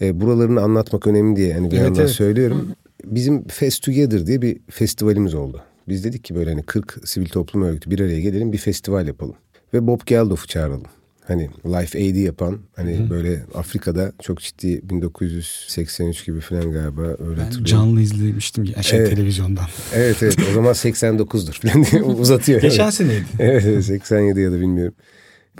E, 0.00 0.20
buralarını 0.20 0.60
anlatmak 0.60 1.06
önemli 1.06 1.36
diye 1.36 1.54
hani 1.54 1.70
bir 1.70 1.76
evet, 1.76 1.84
yandan 1.84 2.00
evet. 2.00 2.10
söylüyorum. 2.10 2.68
Bizim 3.04 3.48
Fest 3.48 3.82
Together 3.82 4.26
diye 4.26 4.42
bir 4.42 4.60
festivalimiz 4.70 5.34
oldu. 5.34 5.62
Biz 5.88 6.04
dedik 6.04 6.24
ki 6.24 6.34
böyle 6.34 6.50
hani 6.50 6.62
40 6.62 7.00
sivil 7.04 7.28
toplum 7.28 7.62
örgütü 7.62 7.90
bir 7.90 8.00
araya 8.00 8.20
gelelim 8.20 8.52
bir 8.52 8.58
festival 8.58 9.06
yapalım. 9.06 9.34
Ve 9.74 9.86
Bob 9.86 10.00
Geldof'u 10.06 10.46
çağıralım. 10.46 10.86
Hani 11.24 11.50
Life 11.66 11.98
Aid'i 11.98 12.20
yapan 12.20 12.58
hani 12.76 12.98
Hı. 12.98 13.10
böyle 13.10 13.42
Afrika'da 13.54 14.12
çok 14.22 14.40
ciddi 14.40 14.80
1983 14.90 16.26
gibi 16.26 16.40
falan 16.40 16.72
galiba 16.72 17.02
öyle 17.02 17.40
ben 17.40 17.64
canlı 17.64 18.00
izlemiştim 18.00 18.64
ya 18.64 18.82
şey 18.82 18.98
evet. 18.98 19.10
televizyondan. 19.10 19.66
Evet 19.94 20.22
evet 20.22 20.36
o 20.50 20.52
zaman 20.52 20.72
89'dur 20.72 21.52
falan 21.52 21.84
diye 21.84 22.02
uzatıyor. 22.20 22.60
Geçen 22.60 22.90
seneydi. 22.90 23.24
Evet, 23.38 23.64
evet 23.66 23.84
87 23.84 24.40
ya 24.40 24.52
da 24.52 24.60
bilmiyorum. 24.60 24.94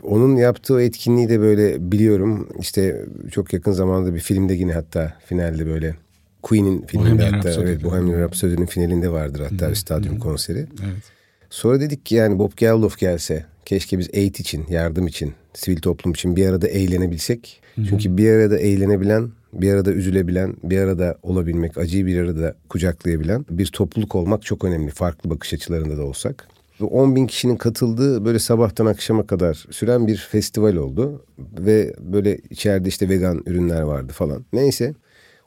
Onun 0.03 0.37
yaptığı 0.37 0.83
etkinliği 0.83 1.29
de 1.29 1.41
böyle 1.41 1.93
biliyorum. 1.93 2.49
İşte 2.61 3.07
çok 3.31 3.53
yakın 3.53 3.73
zamanda 3.73 4.15
bir 4.15 4.21
filmde 4.21 4.55
yine 4.55 4.73
hatta 4.73 5.15
finalde 5.27 5.67
böyle 5.67 5.95
Queen'in 6.43 6.83
filminde 6.83 7.11
Bohemian 7.11 7.33
hatta 7.33 7.49
Rhapsody. 7.49 7.71
evet 7.71 7.85
Bohemian 7.85 8.21
Rhapsody'nin 8.21 8.67
finalinde 8.67 9.13
vardır 9.13 9.47
hatta 9.51 9.71
bir 9.71 9.75
stadyum 9.75 10.19
konseri. 10.19 10.59
Evet. 10.59 11.03
Sonra 11.51 11.81
dedik 11.81 12.07
ki 12.07 12.15
yani 12.15 12.39
Bob 12.39 12.53
Geldof 12.57 12.99
gelse 12.99 13.45
keşke 13.65 13.99
biz 13.99 14.11
aid 14.15 14.35
için, 14.35 14.67
yardım 14.71 15.07
için, 15.07 15.33
sivil 15.55 15.81
toplum 15.81 16.13
için 16.13 16.37
bir 16.37 16.47
arada 16.47 16.69
eğlenebilsek. 16.69 17.61
Hı-hı. 17.75 17.87
Çünkü 17.87 18.17
bir 18.17 18.31
arada 18.31 18.59
eğlenebilen, 18.59 19.31
bir 19.53 19.73
arada 19.73 19.93
üzülebilen, 19.93 20.57
bir 20.63 20.79
arada 20.79 21.19
olabilmek, 21.23 21.79
acıyı 21.79 22.07
bir 22.07 22.21
arada 22.21 22.55
kucaklayabilen 22.69 23.47
bir 23.51 23.67
topluluk 23.67 24.15
olmak 24.15 24.43
çok 24.43 24.65
önemli. 24.65 24.91
Farklı 24.91 25.31
bakış 25.31 25.55
açılarında 25.55 25.99
da 25.99 26.03
olsak. 26.03 26.49
10 26.87 27.17
bin 27.17 27.27
kişinin 27.27 27.57
katıldığı 27.57 28.25
böyle 28.25 28.39
sabahtan 28.39 28.87
akşama 28.87 29.27
kadar 29.27 29.67
süren 29.71 30.07
bir 30.07 30.17
festival 30.17 30.77
oldu. 30.77 31.25
Ve 31.39 31.95
böyle 32.01 32.39
içeride 32.51 32.89
işte 32.89 33.09
vegan 33.09 33.43
ürünler 33.47 33.83
vardı 33.83 34.13
falan. 34.13 34.45
Neyse 34.53 34.95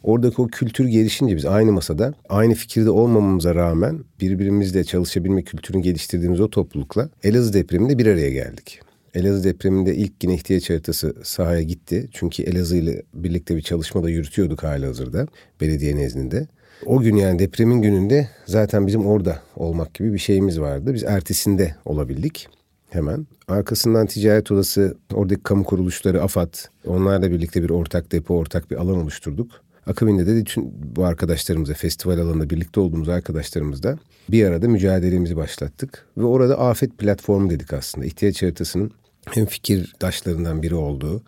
oradaki 0.04 0.42
o 0.42 0.48
kültür 0.48 0.86
gelişince 0.86 1.36
biz 1.36 1.46
aynı 1.46 1.72
masada 1.72 2.14
aynı 2.30 2.54
fikirde 2.54 2.90
olmamamıza 2.90 3.56
rağmen 3.56 4.00
birbirimizle 4.22 4.84
çalışabilme 4.84 5.44
kültürünü 5.44 5.82
geliştirdiğimiz 5.82 6.42
o 6.42 6.50
toplulukla 6.50 7.10
Elazığ 7.24 7.54
depreminde 7.54 7.98
bir 7.98 8.06
araya 8.06 8.30
geldik. 8.30 8.80
Elazığ 9.16 9.44
depreminde 9.44 9.96
ilk 9.96 10.24
yine 10.24 10.34
ihtiyaç 10.34 10.70
haritası 10.70 11.16
sahaya 11.24 11.62
gitti. 11.62 12.10
Çünkü 12.12 12.44
Elazığ 12.44 12.78
ile 12.78 13.02
birlikte 13.14 13.56
bir 13.56 13.62
çalışma 13.62 14.04
da 14.04 14.10
yürütüyorduk 14.10 14.64
hala 14.64 14.88
hazırda 14.88 15.28
belediye 15.62 15.96
nezdinde. 15.96 16.48
O 16.86 17.00
gün 17.00 17.16
yani 17.16 17.40
depremin 17.40 17.82
gününde 17.82 18.30
zaten 18.46 18.88
bizim 18.88 19.06
orada 19.06 19.40
olmak 19.56 19.94
gibi 19.94 20.14
bir 20.14 20.20
şeyimiz 20.20 20.60
vardı. 20.60 20.94
Biz 20.94 21.04
ertesinde 21.04 21.76
olabildik 21.86 22.48
hemen. 22.90 23.28
Arkasından 23.48 24.06
ticaret 24.06 24.52
odası, 24.52 24.98
oradaki 25.14 25.44
kamu 25.44 25.64
kuruluşları, 25.64 26.24
AFAD, 26.24 26.54
onlarla 26.88 27.32
birlikte 27.32 27.64
bir 27.64 27.70
ortak 27.70 28.12
depo, 28.12 28.36
ortak 28.38 28.72
bir 28.72 28.76
alan 28.76 28.98
oluşturduk. 28.98 29.52
Akabinde 29.88 30.28
de 30.28 30.36
bütün 30.36 30.74
bu 30.96 31.06
arkadaşlarımızla, 31.06 31.74
festival 31.74 32.20
alanında 32.20 32.50
birlikte 32.50 32.80
olduğumuz 32.80 33.10
arkadaşlarımızla 33.10 33.98
bir 34.30 34.46
arada 34.46 34.68
mücadelemizi 34.68 35.36
başlattık. 35.36 36.06
Ve 36.18 36.24
orada 36.24 36.60
afet 36.60 36.98
platformu 36.98 37.50
dedik 37.50 37.74
aslında. 37.74 38.06
İhtiyaç 38.06 38.42
haritasının 38.42 38.92
hem 39.32 39.46
fikir 39.46 39.96
taşlarından 40.00 40.62
biri 40.62 40.76
olduğu, 40.76 41.24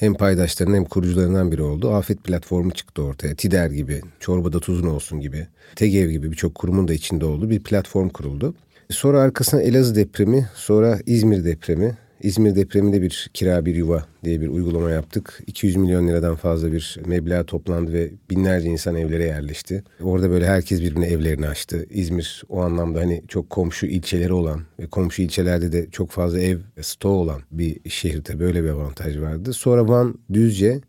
hem 0.00 0.14
paydaşlarının 0.14 0.76
hem 0.76 0.84
kurucularından 0.84 1.52
biri 1.52 1.62
oldu. 1.62 1.94
Afet 1.94 2.24
platformu 2.24 2.70
çıktı 2.70 3.02
ortaya. 3.02 3.34
TİDER 3.34 3.70
gibi, 3.70 4.00
Çorbada 4.20 4.60
Tuzun 4.60 4.86
Olsun 4.86 5.20
gibi, 5.20 5.46
TEGEV 5.76 6.10
gibi 6.10 6.30
birçok 6.30 6.54
kurumun 6.54 6.88
da 6.88 6.92
içinde 6.92 7.24
olduğu 7.24 7.50
bir 7.50 7.60
platform 7.60 8.08
kuruldu. 8.08 8.54
Sonra 8.90 9.20
arkasına 9.20 9.62
Elazığ 9.62 9.94
depremi, 9.94 10.48
sonra 10.54 10.98
İzmir 11.06 11.44
depremi, 11.44 11.96
İzmir 12.22 12.54
depreminde 12.54 13.02
bir 13.02 13.30
kira 13.34 13.66
bir 13.66 13.74
yuva 13.74 14.04
diye 14.24 14.40
bir 14.40 14.48
uygulama 14.48 14.90
yaptık. 14.90 15.42
200 15.46 15.76
milyon 15.76 16.08
liradan 16.08 16.36
fazla 16.36 16.72
bir 16.72 16.98
meblağ 17.06 17.44
toplandı 17.44 17.92
ve 17.92 18.10
binlerce 18.30 18.68
insan 18.68 18.96
evlere 18.96 19.24
yerleşti. 19.24 19.84
Orada 20.02 20.30
böyle 20.30 20.46
herkes 20.46 20.80
birbirine 20.80 21.06
evlerini 21.06 21.48
açtı. 21.48 21.86
İzmir 21.90 22.42
o 22.48 22.60
anlamda 22.60 23.00
hani 23.00 23.22
çok 23.28 23.50
komşu 23.50 23.86
ilçeleri 23.86 24.32
olan 24.32 24.60
ve 24.80 24.86
komşu 24.86 25.22
ilçelerde 25.22 25.72
de 25.72 25.90
çok 25.90 26.10
fazla 26.10 26.40
ev 26.40 26.58
stoğu 26.80 27.16
olan 27.16 27.40
bir 27.50 27.90
şehirde 27.90 28.40
böyle 28.40 28.64
bir 28.64 28.68
avantaj 28.68 29.18
vardı. 29.20 29.52
Sonra 29.52 29.88
Van, 29.88 30.14
Düzce, 30.32 30.80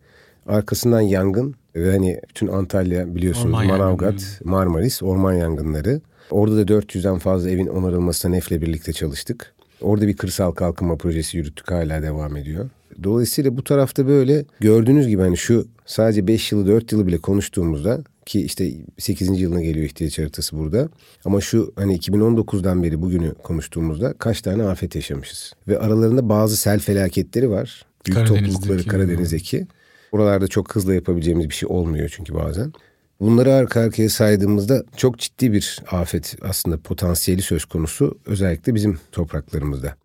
arkasından 0.46 1.02
yangın 1.02 1.56
ve 1.76 1.92
hani 1.92 2.20
bütün 2.30 2.48
Antalya 2.48 3.16
biliyorsunuz 3.16 3.56
orman 3.56 3.68
Manavgat, 3.68 4.12
yangını. 4.12 4.26
Marmaris 4.44 5.04
orman 5.04 5.34
yangınları. 5.34 6.02
Orada 6.32 6.58
da 6.58 6.74
400'den 6.74 7.18
fazla 7.18 7.50
evin 7.50 7.68
onarılmasına 7.68 8.32
NEF'le 8.32 8.52
birlikte 8.52 8.94
çalıştık. 8.94 9.54
Orada 9.82 10.08
bir 10.08 10.18
kırsal 10.18 10.52
kalkınma 10.52 10.96
projesi 10.96 11.38
yürüttük 11.38 11.72
hala 11.72 12.02
devam 12.02 12.38
ediyor. 12.38 12.70
Dolayısıyla 13.04 13.58
bu 13.58 13.64
tarafta 13.64 14.08
böyle 14.08 14.46
gördüğünüz 14.60 15.08
gibi 15.08 15.22
hani 15.22 15.38
şu 15.38 15.68
sadece 15.86 16.28
5 16.28 16.52
yılı 16.52 16.68
4 16.68 16.92
yılı 16.92 17.08
bile 17.08 17.18
konuştuğumuzda 17.18 18.04
ki 18.26 18.42
işte 18.42 18.72
8. 18.98 19.42
yılına 19.42 19.62
geliyor 19.62 19.86
ihtiyaç 19.86 20.20
haritası 20.20 20.58
burada. 20.58 20.90
Ama 21.26 21.42
şu 21.42 21.74
hani 21.76 21.98
2019'dan 21.98 22.84
beri 22.84 23.02
bugünü 23.02 23.34
konuştuğumuzda 23.44 24.14
kaç 24.14 24.42
tane 24.42 24.64
afet 24.64 24.96
yaşamışız. 24.96 25.54
Ve 25.68 25.80
aralarında 25.80 26.30
bazı 26.30 26.58
sel 26.58 26.80
felaketleri 26.80 27.50
var. 27.50 27.86
Büyük 28.06 28.28
toplulukları 28.28 28.88
Karadeniz'deki. 28.88 29.68
Oralarda 30.12 30.48
çok 30.48 30.76
hızlı 30.76 30.96
yapabileceğimiz 30.96 31.50
bir 31.50 31.56
şey 31.56 31.70
olmuyor 31.70 32.14
çünkü 32.16 32.34
bazen. 32.34 32.74
Bunları 33.22 33.54
arka 33.54 33.80
arkaya 33.80 34.10
saydığımızda 34.10 34.84
çok 34.98 35.20
ciddi 35.20 35.52
bir 35.52 35.80
afet 35.92 36.36
aslında 36.42 36.78
potansiyeli 36.78 37.42
söz 37.42 37.66
konusu 37.66 38.20
özellikle 38.26 38.76
bizim 38.76 39.00
topraklarımızda. 39.12 39.96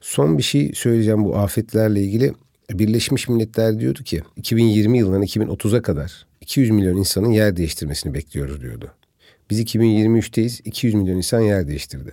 Son 0.00 0.38
bir 0.38 0.42
şey 0.42 0.72
söyleyeceğim 0.74 1.24
bu 1.24 1.36
afetlerle 1.36 2.02
ilgili. 2.02 2.32
Birleşmiş 2.70 3.28
Milletler 3.28 3.80
diyordu 3.80 4.02
ki 4.02 4.22
2020 4.36 4.98
yılından 4.98 5.22
2030'a 5.22 5.82
kadar 5.82 6.26
200 6.40 6.70
milyon 6.70 6.96
insanın 6.96 7.30
yer 7.30 7.56
değiştirmesini 7.56 8.14
bekliyoruz 8.14 8.60
diyordu. 8.60 8.90
Biz 9.50 9.60
2023'teyiz 9.60 10.60
200 10.64 10.94
milyon 10.94 11.16
insan 11.16 11.40
yer 11.40 11.68
değiştirdi. 11.68 12.12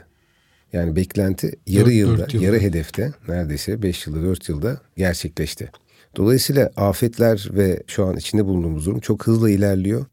Yani 0.73 0.95
beklenti 0.95 1.51
yarı 1.67 1.85
4, 1.85 1.93
yılda, 1.93 2.17
4 2.17 2.33
yılda, 2.33 2.45
yarı 2.45 2.59
hedefte 2.59 3.13
neredeyse 3.27 3.81
5 3.81 4.07
yılda 4.07 4.23
4 4.23 4.49
yılda 4.49 4.81
gerçekleşti. 4.97 5.71
Dolayısıyla 6.15 6.71
afetler 6.75 7.49
ve 7.51 7.83
şu 7.87 8.05
an 8.05 8.17
içinde 8.17 8.45
bulunduğumuz 8.45 8.85
durum 8.85 8.99
çok 8.99 9.27
hızlı 9.27 9.49
ilerliyor. 9.49 10.05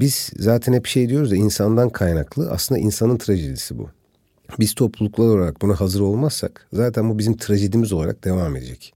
Biz 0.00 0.30
zaten 0.36 0.72
hep 0.72 0.86
şey 0.86 1.08
diyoruz 1.08 1.30
da 1.30 1.36
insandan 1.36 1.90
kaynaklı. 1.90 2.50
Aslında 2.50 2.80
insanın 2.80 3.16
trajedisi 3.16 3.78
bu. 3.78 3.88
Biz 4.60 4.74
topluluklar 4.74 5.24
olarak 5.24 5.62
buna 5.62 5.80
hazır 5.80 6.00
olmazsak 6.00 6.66
zaten 6.72 7.10
bu 7.10 7.18
bizim 7.18 7.36
trajedimiz 7.36 7.92
olarak 7.92 8.24
devam 8.24 8.56
edecek. 8.56 8.94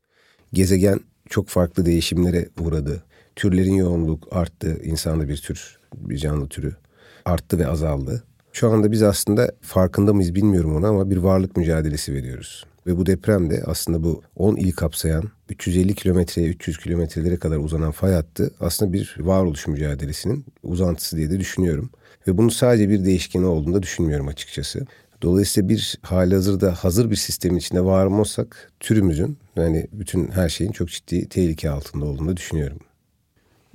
Gezegen 0.52 1.00
çok 1.28 1.48
farklı 1.48 1.86
değişimlere 1.86 2.48
uğradı. 2.60 3.02
Türlerin 3.36 3.74
yoğunluk 3.74 4.28
arttı. 4.30 4.80
İnsanda 4.82 5.28
bir 5.28 5.36
tür, 5.36 5.78
bir 5.94 6.16
canlı 6.16 6.48
türü 6.48 6.76
arttı 7.24 7.58
ve 7.58 7.66
azaldı. 7.66 8.24
Şu 8.52 8.70
anda 8.70 8.92
biz 8.92 9.02
aslında 9.02 9.52
farkında 9.60 10.12
mıyız 10.12 10.34
bilmiyorum 10.34 10.76
onu 10.76 10.86
ama 10.86 11.10
bir 11.10 11.16
varlık 11.16 11.56
mücadelesi 11.56 12.14
veriyoruz. 12.14 12.64
Ve 12.86 12.96
bu 12.96 13.06
deprem 13.06 13.50
de 13.50 13.62
aslında 13.66 14.02
bu 14.02 14.22
10 14.36 14.56
il 14.56 14.72
kapsayan 14.72 15.24
350 15.48 15.94
kilometreye 15.94 16.48
300 16.48 16.78
kilometrelere 16.78 17.36
kadar 17.36 17.56
uzanan 17.56 17.92
fay 17.92 18.12
hattı 18.12 18.50
aslında 18.60 18.92
bir 18.92 19.16
varoluş 19.18 19.66
mücadelesinin 19.66 20.44
uzantısı 20.62 21.16
diye 21.16 21.30
de 21.30 21.40
düşünüyorum. 21.40 21.90
Ve 22.28 22.38
bunun 22.38 22.48
sadece 22.48 22.88
bir 22.88 23.04
değişkeni 23.04 23.46
olduğunu 23.46 23.74
da 23.74 23.82
düşünmüyorum 23.82 24.28
açıkçası. 24.28 24.86
Dolayısıyla 25.22 25.68
bir 25.68 25.98
hali 26.02 26.34
hazırda 26.34 26.72
hazır 26.72 27.10
bir 27.10 27.16
sistemin 27.16 27.58
içinde 27.58 27.84
var 27.84 28.06
olsak 28.06 28.72
türümüzün 28.80 29.38
yani 29.56 29.86
bütün 29.92 30.30
her 30.30 30.48
şeyin 30.48 30.72
çok 30.72 30.88
ciddi 30.88 31.28
tehlike 31.28 31.70
altında 31.70 32.04
olduğunu 32.04 32.36
düşünüyorum. 32.36 32.78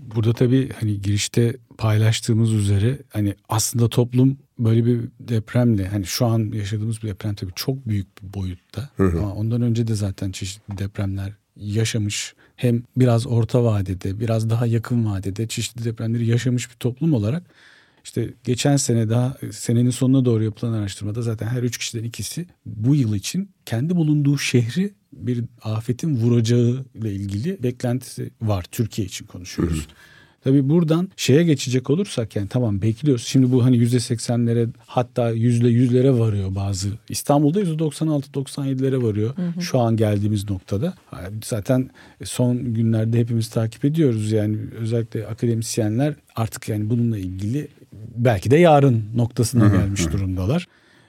Burada 0.02 0.34
tabii 0.34 0.70
hani 0.80 1.02
girişte 1.02 1.58
paylaştığımız 1.78 2.54
üzere 2.54 2.98
hani 3.10 3.36
aslında 3.50 3.90
toplum 3.90 4.38
böyle 4.60 4.86
bir 4.86 5.02
depremle 5.20 5.88
hani 5.88 6.06
şu 6.06 6.26
an 6.26 6.52
yaşadığımız 6.54 7.04
bir 7.04 7.08
deprem 7.08 7.36
tabii 7.36 7.52
çok 7.56 7.88
büyük 7.88 8.08
bir 8.24 8.34
boyutta. 8.34 8.90
Hı 8.98 9.04
hı. 9.04 9.20
Ama 9.20 9.34
ondan 9.34 9.62
önce 9.62 9.88
de 9.88 9.96
zaten 9.96 10.32
çeşitli 10.32 10.78
depremler 10.78 11.34
yaşamış. 11.56 12.34
Hem 12.56 12.84
biraz 12.98 13.28
orta 13.28 13.64
vadede 13.64 14.20
biraz 14.20 14.50
daha 14.50 14.66
yakın 14.66 15.06
vadede 15.06 15.48
çeşitli 15.48 15.86
depremleri 15.86 16.26
yaşamış 16.26 16.70
bir 16.70 16.76
toplum 16.76 17.14
olarak 17.14 17.44
İşte 18.04 18.34
geçen 18.44 18.78
sene 18.78 19.10
daha 19.10 19.38
senenin 19.52 19.90
sonuna 19.90 20.26
doğru 20.26 20.44
yapılan 20.44 20.74
araştırmada 20.74 21.22
zaten 21.22 21.48
her 21.48 21.64
üç 21.64 21.78
kişiden 21.78 22.04
ikisi 22.04 22.46
bu 22.66 22.96
yıl 22.96 23.16
için 23.16 23.50
kendi 23.66 23.96
bulunduğu 23.96 24.38
şehri 24.38 24.94
bir 25.14 25.44
afetin 25.64 26.16
vuracağı 26.16 26.86
ile 26.96 27.14
ilgili 27.14 27.64
beklentisi 27.64 28.32
var. 28.42 28.66
Türkiye 28.72 29.08
için 29.08 29.26
konuşuyoruz. 29.26 29.78
Hı 29.78 29.82
hı. 29.82 29.96
Tabii 30.44 30.70
buradan 30.70 31.10
şeye 31.18 31.44
geçecek 31.44 31.90
olursak 31.90 32.36
yani 32.36 32.48
tamam 32.48 32.82
bekliyoruz. 32.82 33.24
Şimdi 33.28 33.52
bu 33.52 33.64
hani 33.66 33.78
yüzde 33.78 34.00
seksenlere 34.00 34.68
hatta 34.86 35.30
yüzde 35.30 35.68
yüzlere 35.68 36.20
varıyor 36.20 36.56
bazı. 36.56 36.90
İstanbul'da 37.10 37.60
yüzde 37.60 37.80
96 37.80 38.32
97'lere 38.32 39.04
varıyor. 39.04 39.38
Hı 39.38 39.48
hı. 39.48 39.62
Şu 39.62 39.80
an 39.80 39.98
geldiğimiz 39.98 40.50
noktada. 40.50 40.94
Zaten 41.44 41.90
son 42.24 42.74
günlerde 42.74 43.20
hepimiz 43.20 43.50
takip 43.50 43.86
ediyoruz. 43.86 44.32
Yani 44.32 44.58
özellikle 44.80 45.28
akademisyenler 45.28 46.16
artık 46.36 46.70
yani 46.70 46.90
bununla 46.90 47.18
ilgili 47.18 47.68
belki 48.16 48.52
de 48.52 48.58
yarın 48.58 49.04
noktasına 49.16 49.68
gelmiş 49.68 50.12
durumdalar. 50.12 50.68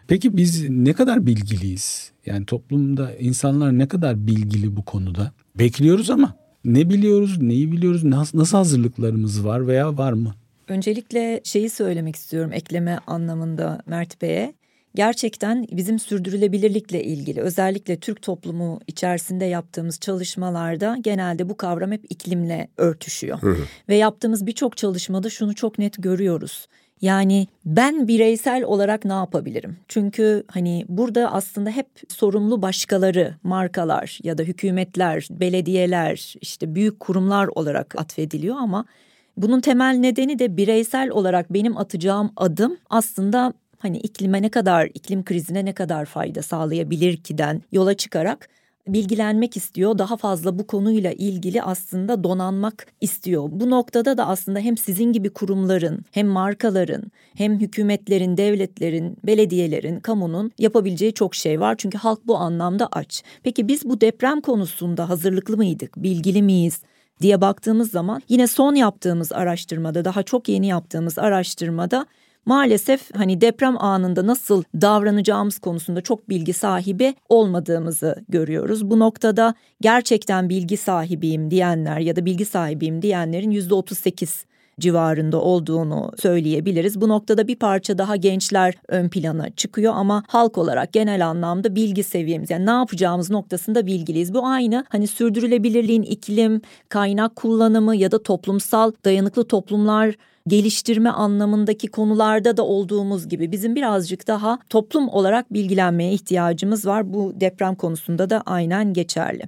Peki 0.08 0.36
biz 0.36 0.68
ne 0.68 0.92
kadar 0.92 1.26
bilgiliyiz? 1.26 2.12
Yani 2.26 2.46
toplumda 2.46 3.14
insanlar 3.16 3.78
ne 3.78 3.88
kadar 3.88 4.26
bilgili 4.26 4.76
bu 4.76 4.84
konuda? 4.84 5.32
Bekliyoruz 5.58 6.10
ama 6.10 6.36
ne 6.64 6.90
biliyoruz, 6.90 7.42
neyi 7.42 7.72
biliyoruz, 7.72 8.04
nasıl 8.04 8.58
hazırlıklarımız 8.58 9.44
var 9.46 9.66
veya 9.66 9.98
var 9.98 10.12
mı? 10.12 10.34
Öncelikle 10.68 11.40
şeyi 11.44 11.70
söylemek 11.70 12.16
istiyorum 12.16 12.52
ekleme 12.52 12.98
anlamında 13.06 13.80
Mert 13.86 14.22
Bey'e. 14.22 14.54
Gerçekten 14.94 15.66
bizim 15.72 15.98
sürdürülebilirlikle 15.98 17.04
ilgili 17.04 17.40
özellikle 17.40 18.00
Türk 18.00 18.22
toplumu 18.22 18.80
içerisinde 18.86 19.44
yaptığımız 19.44 20.00
çalışmalarda 20.00 20.96
genelde 21.00 21.48
bu 21.48 21.56
kavram 21.56 21.92
hep 21.92 22.04
iklimle 22.10 22.68
örtüşüyor. 22.76 23.42
Hı 23.42 23.50
hı. 23.50 23.64
Ve 23.88 23.96
yaptığımız 23.96 24.46
birçok 24.46 24.76
çalışmada 24.76 25.30
şunu 25.30 25.54
çok 25.54 25.78
net 25.78 26.02
görüyoruz. 26.02 26.66
Yani 27.00 27.46
ben 27.64 28.08
bireysel 28.08 28.64
olarak 28.64 29.04
ne 29.04 29.12
yapabilirim? 29.12 29.76
Çünkü 29.88 30.44
hani 30.48 30.84
burada 30.88 31.32
aslında 31.32 31.70
hep 31.70 31.86
sorumlu 32.08 32.62
başkaları, 32.62 33.34
markalar 33.42 34.18
ya 34.22 34.38
da 34.38 34.42
hükümetler, 34.42 35.28
belediyeler, 35.30 36.34
işte 36.40 36.74
büyük 36.74 37.00
kurumlar 37.00 37.46
olarak 37.46 37.94
atfediliyor 37.98 38.56
ama 38.56 38.84
bunun 39.36 39.60
temel 39.60 39.94
nedeni 39.94 40.38
de 40.38 40.56
bireysel 40.56 41.10
olarak 41.10 41.52
benim 41.52 41.76
atacağım 41.76 42.32
adım 42.36 42.76
aslında 42.90 43.52
hani 43.82 43.98
iklime 43.98 44.42
ne 44.42 44.48
kadar, 44.48 44.90
iklim 44.94 45.24
krizine 45.24 45.64
ne 45.64 45.72
kadar 45.72 46.04
fayda 46.04 46.42
sağlayabilir 46.42 47.16
kiden 47.16 47.62
yola 47.72 47.94
çıkarak 47.94 48.48
bilgilenmek 48.88 49.56
istiyor. 49.56 49.98
Daha 49.98 50.16
fazla 50.16 50.58
bu 50.58 50.66
konuyla 50.66 51.12
ilgili 51.12 51.62
aslında 51.62 52.24
donanmak 52.24 52.86
istiyor. 53.00 53.48
Bu 53.50 53.70
noktada 53.70 54.18
da 54.18 54.26
aslında 54.28 54.58
hem 54.58 54.76
sizin 54.76 55.12
gibi 55.12 55.30
kurumların, 55.30 56.04
hem 56.10 56.26
markaların, 56.26 57.02
hem 57.36 57.60
hükümetlerin, 57.60 58.36
devletlerin, 58.36 59.16
belediyelerin, 59.24 60.00
kamunun 60.00 60.50
yapabileceği 60.58 61.14
çok 61.14 61.34
şey 61.34 61.60
var. 61.60 61.74
Çünkü 61.78 61.98
halk 61.98 62.26
bu 62.26 62.36
anlamda 62.36 62.88
aç. 62.92 63.22
Peki 63.42 63.68
biz 63.68 63.84
bu 63.84 64.00
deprem 64.00 64.40
konusunda 64.40 65.08
hazırlıklı 65.08 65.56
mıydık? 65.56 65.96
Bilgili 65.96 66.42
miyiz? 66.42 66.82
diye 67.22 67.40
baktığımız 67.40 67.90
zaman 67.90 68.22
yine 68.28 68.46
son 68.46 68.74
yaptığımız 68.74 69.32
araştırmada 69.32 70.04
daha 70.04 70.22
çok 70.22 70.48
yeni 70.48 70.66
yaptığımız 70.66 71.18
araştırmada 71.18 72.06
maalesef 72.46 73.14
hani 73.16 73.40
deprem 73.40 73.82
anında 73.82 74.26
nasıl 74.26 74.62
davranacağımız 74.80 75.58
konusunda 75.58 76.00
çok 76.00 76.28
bilgi 76.28 76.52
sahibi 76.52 77.14
olmadığımızı 77.28 78.16
görüyoruz. 78.28 78.90
Bu 78.90 78.98
noktada 78.98 79.54
gerçekten 79.80 80.48
bilgi 80.48 80.76
sahibiyim 80.76 81.50
diyenler 81.50 81.98
ya 81.98 82.16
da 82.16 82.24
bilgi 82.24 82.44
sahibiyim 82.44 83.02
diyenlerin 83.02 83.50
yüzde 83.50 83.74
38 83.74 84.44
civarında 84.80 85.40
olduğunu 85.40 86.12
söyleyebiliriz. 86.22 87.00
Bu 87.00 87.08
noktada 87.08 87.48
bir 87.48 87.56
parça 87.56 87.98
daha 87.98 88.16
gençler 88.16 88.74
ön 88.88 89.08
plana 89.08 89.50
çıkıyor 89.50 89.92
ama 89.96 90.22
halk 90.28 90.58
olarak 90.58 90.92
genel 90.92 91.26
anlamda 91.26 91.74
bilgi 91.74 92.02
seviyemiz 92.02 92.50
yani 92.50 92.66
ne 92.66 92.70
yapacağımız 92.70 93.30
noktasında 93.30 93.86
bilgiliyiz. 93.86 94.34
Bu 94.34 94.46
aynı 94.46 94.84
hani 94.88 95.06
sürdürülebilirliğin 95.06 96.02
iklim, 96.02 96.60
kaynak 96.88 97.36
kullanımı 97.36 97.96
ya 97.96 98.10
da 98.10 98.22
toplumsal 98.22 98.92
dayanıklı 99.04 99.44
toplumlar 99.44 100.14
geliştirme 100.48 101.10
anlamındaki 101.10 101.88
konularda 101.88 102.56
da 102.56 102.66
olduğumuz 102.66 103.28
gibi 103.28 103.52
bizim 103.52 103.76
birazcık 103.76 104.26
daha 104.26 104.58
toplum 104.70 105.08
olarak 105.08 105.52
bilgilenmeye 105.52 106.12
ihtiyacımız 106.12 106.86
var. 106.86 107.12
Bu 107.12 107.32
deprem 107.40 107.74
konusunda 107.74 108.30
da 108.30 108.42
aynen 108.46 108.92
geçerli. 108.92 109.42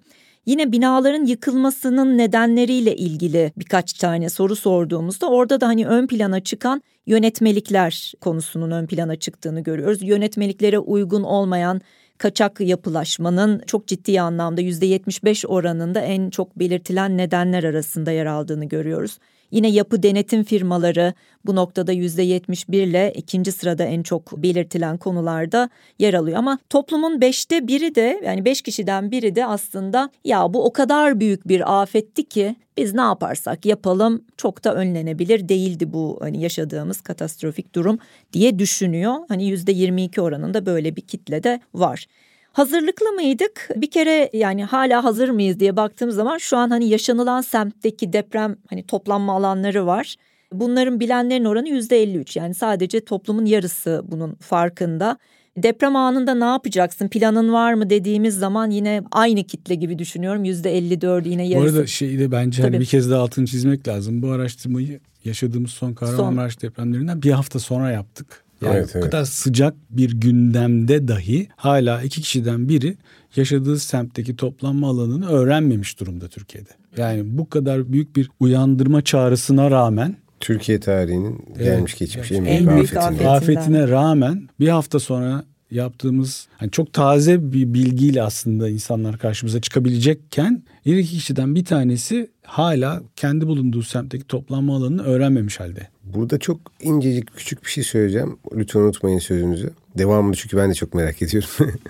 Yine 0.47 0.73
binaların 0.73 1.25
yıkılmasının 1.25 2.19
nedenleriyle 2.19 2.97
ilgili 2.97 3.53
birkaç 3.57 3.93
tane 3.93 4.29
soru 4.29 4.57
sorduğumuzda 4.57 5.29
orada 5.29 5.61
da 5.61 5.67
hani 5.67 5.87
ön 5.87 6.07
plana 6.07 6.41
çıkan 6.41 6.83
yönetmelikler 7.07 8.13
konusunun 8.21 8.71
ön 8.71 8.87
plana 8.87 9.17
çıktığını 9.17 9.61
görüyoruz. 9.61 10.03
Yönetmeliklere 10.03 10.79
uygun 10.79 11.23
olmayan 11.23 11.81
kaçak 12.19 12.61
yapılaşmanın 12.61 13.63
çok 13.67 13.87
ciddi 13.87 14.21
anlamda 14.21 14.63
%75 14.63 15.47
oranında 15.47 16.01
en 16.01 16.31
çok 16.31 16.59
belirtilen 16.59 17.17
nedenler 17.17 17.65
arasında 17.65 18.11
yer 18.11 18.27
aldığını 18.27 18.65
görüyoruz. 18.65 19.19
Yine 19.51 19.69
yapı 19.69 20.03
denetim 20.03 20.45
firmaları 20.45 21.15
bu 21.47 21.57
noktada 21.57 21.93
yüzde 21.93 22.23
yetmiş 22.23 22.65
ile 22.69 23.13
ikinci 23.17 23.53
sırada 23.53 23.85
en 23.85 24.03
çok 24.03 24.43
belirtilen 24.43 24.97
konularda 24.97 25.71
yer 25.99 26.15
alıyor. 26.15 26.39
Ama 26.39 26.59
toplumun 26.71 27.21
beşte 27.21 27.69
biri 27.69 27.95
de 27.95 28.21
yani 28.25 28.45
beş 28.45 28.63
kişiden 28.63 29.11
biri 29.11 29.35
de 29.35 29.47
aslında 29.47 30.11
ya 30.25 30.55
bu 30.55 30.65
o 30.65 30.73
kadar 30.73 31.21
büyük 31.21 31.49
bir 31.49 31.83
afetti 31.83 32.25
ki 32.29 32.57
biz 32.77 32.95
ne 32.95 33.01
yaparsak 33.01 33.67
yapalım 33.67 34.25
çok 34.37 34.65
da 34.65 34.75
önlenebilir 34.75 35.49
değildi 35.49 35.93
bu 35.93 36.19
hani 36.21 36.43
yaşadığımız 36.43 37.01
katastrofik 37.01 37.75
durum 37.75 37.99
diye 38.33 38.59
düşünüyor. 38.59 39.15
Hani 39.29 39.47
yüzde 39.47 39.73
yirmi 39.73 40.05
iki 40.05 40.21
oranında 40.21 40.67
böyle 40.67 40.97
bir 40.97 41.03
kitle 41.03 41.43
de 41.43 41.61
var. 41.75 42.07
Hazırlıklı 42.55 43.13
mıydık? 43.13 43.69
Bir 43.77 43.91
kere 43.91 44.31
yani 44.33 44.65
hala 44.65 45.05
hazır 45.05 45.29
mıyız 45.29 45.61
diye 45.61 45.77
baktığımız 45.77 46.15
zaman 46.15 46.39
şu 46.39 46.57
an 46.57 46.71
hani 46.71 46.89
yaşanılan 46.89 47.41
semtteki 47.41 48.13
deprem 48.13 48.57
hani 48.71 48.87
toplanma 48.87 49.37
alanları 49.37 49.87
var. 49.87 50.17
Bunların 50.53 51.01
bilenlerin 51.01 51.45
oranı 51.45 51.69
yüzde 51.69 52.03
53 52.03 52.37
yani 52.37 52.55
sadece 52.55 53.05
toplumun 53.05 53.45
yarısı 53.45 54.03
bunun 54.09 54.35
farkında. 54.35 55.19
Deprem 55.57 55.97
anında 55.97 56.35
ne 56.35 56.45
yapacaksın 56.45 57.09
planın 57.09 57.53
var 57.53 57.75
mı 57.75 57.91
dediğimiz 57.91 58.39
zaman 58.39 58.71
yine 58.71 59.03
aynı 59.13 59.45
kitle 59.45 59.75
gibi 59.75 59.99
düşünüyorum 59.99 60.45
yüzde 60.45 60.77
54 60.77 61.27
yine 61.27 61.49
yarısı. 61.49 61.75
Bu 61.75 61.77
arada 61.77 61.87
şeyi 61.87 62.33
bence 62.33 62.63
hani 62.63 62.81
bir 62.81 62.87
kez 62.87 63.11
daha 63.11 63.23
altını 63.23 63.47
çizmek 63.47 63.89
lazım. 63.89 64.23
Bu 64.23 64.31
araştırmayı 64.31 65.01
yaşadığımız 65.25 65.71
son 65.71 65.95
Kahramanmaraş 65.95 66.53
son. 66.53 66.69
depremlerinden 66.69 67.23
bir 67.23 67.31
hafta 67.31 67.59
sonra 67.59 67.91
yaptık. 67.91 68.44
Yani 68.65 68.77
evet, 68.77 68.91
o 68.95 68.99
evet. 68.99 69.11
kadar 69.11 69.25
sıcak 69.25 69.75
bir 69.91 70.11
gündemde 70.21 71.09
dahi 71.09 71.49
hala 71.57 72.03
iki 72.03 72.21
kişiden 72.21 72.69
biri 72.69 72.97
yaşadığı 73.37 73.79
semtteki 73.79 74.37
toplanma 74.37 74.89
alanını 74.89 75.29
öğrenmemiş 75.29 76.01
durumda 76.01 76.29
Türkiye'de. 76.29 76.71
Yani 76.97 77.23
bu 77.39 77.49
kadar 77.49 77.93
büyük 77.93 78.17
bir 78.17 78.31
uyandırma 78.41 79.03
çağrısına 79.03 79.71
rağmen 79.71 80.17
Türkiye 80.41 80.81
tarihinin 80.81 81.45
gelmiş 81.59 81.93
evet, 81.93 81.99
geçmiş 81.99 82.33
en 82.33 82.47
büyük, 82.47 82.71
büyük 82.71 82.97
afetine. 82.97 83.29
afetine 83.29 83.89
rağmen 83.89 84.49
bir 84.61 84.69
hafta 84.69 85.01
sonra 85.01 85.45
yaptığımız 85.71 86.47
hani 86.57 86.71
çok 86.71 86.93
taze 86.93 87.53
bir 87.53 87.75
bilgiyle 87.75 88.23
aslında 88.23 88.69
insanlar 88.69 89.19
karşımıza 89.19 89.61
çıkabilecekken 89.61 90.63
bir 90.87 90.97
iki 90.97 91.11
kişiden 91.11 91.55
bir 91.55 91.65
tanesi 91.65 92.31
hala 92.43 93.03
kendi 93.17 93.47
bulunduğu 93.47 93.83
semtteki 93.83 94.27
toplanma 94.27 94.77
alanını 94.77 95.03
öğrenmemiş 95.03 95.61
halde. 95.61 95.89
Burada 96.05 96.39
çok 96.39 96.61
incecik 96.81 97.37
küçük 97.37 97.65
bir 97.65 97.71
şey 97.71 97.85
söyleyeceğim. 97.85 98.37
Lütfen 98.55 98.81
unutmayın 98.81 99.19
sözünüzü. 99.19 99.71
Devamını 99.99 100.37
çünkü 100.37 100.57
ben 100.57 100.71
de 100.71 100.75
çok 100.75 100.95
merak 100.95 101.23
ediyorum. 101.23 101.49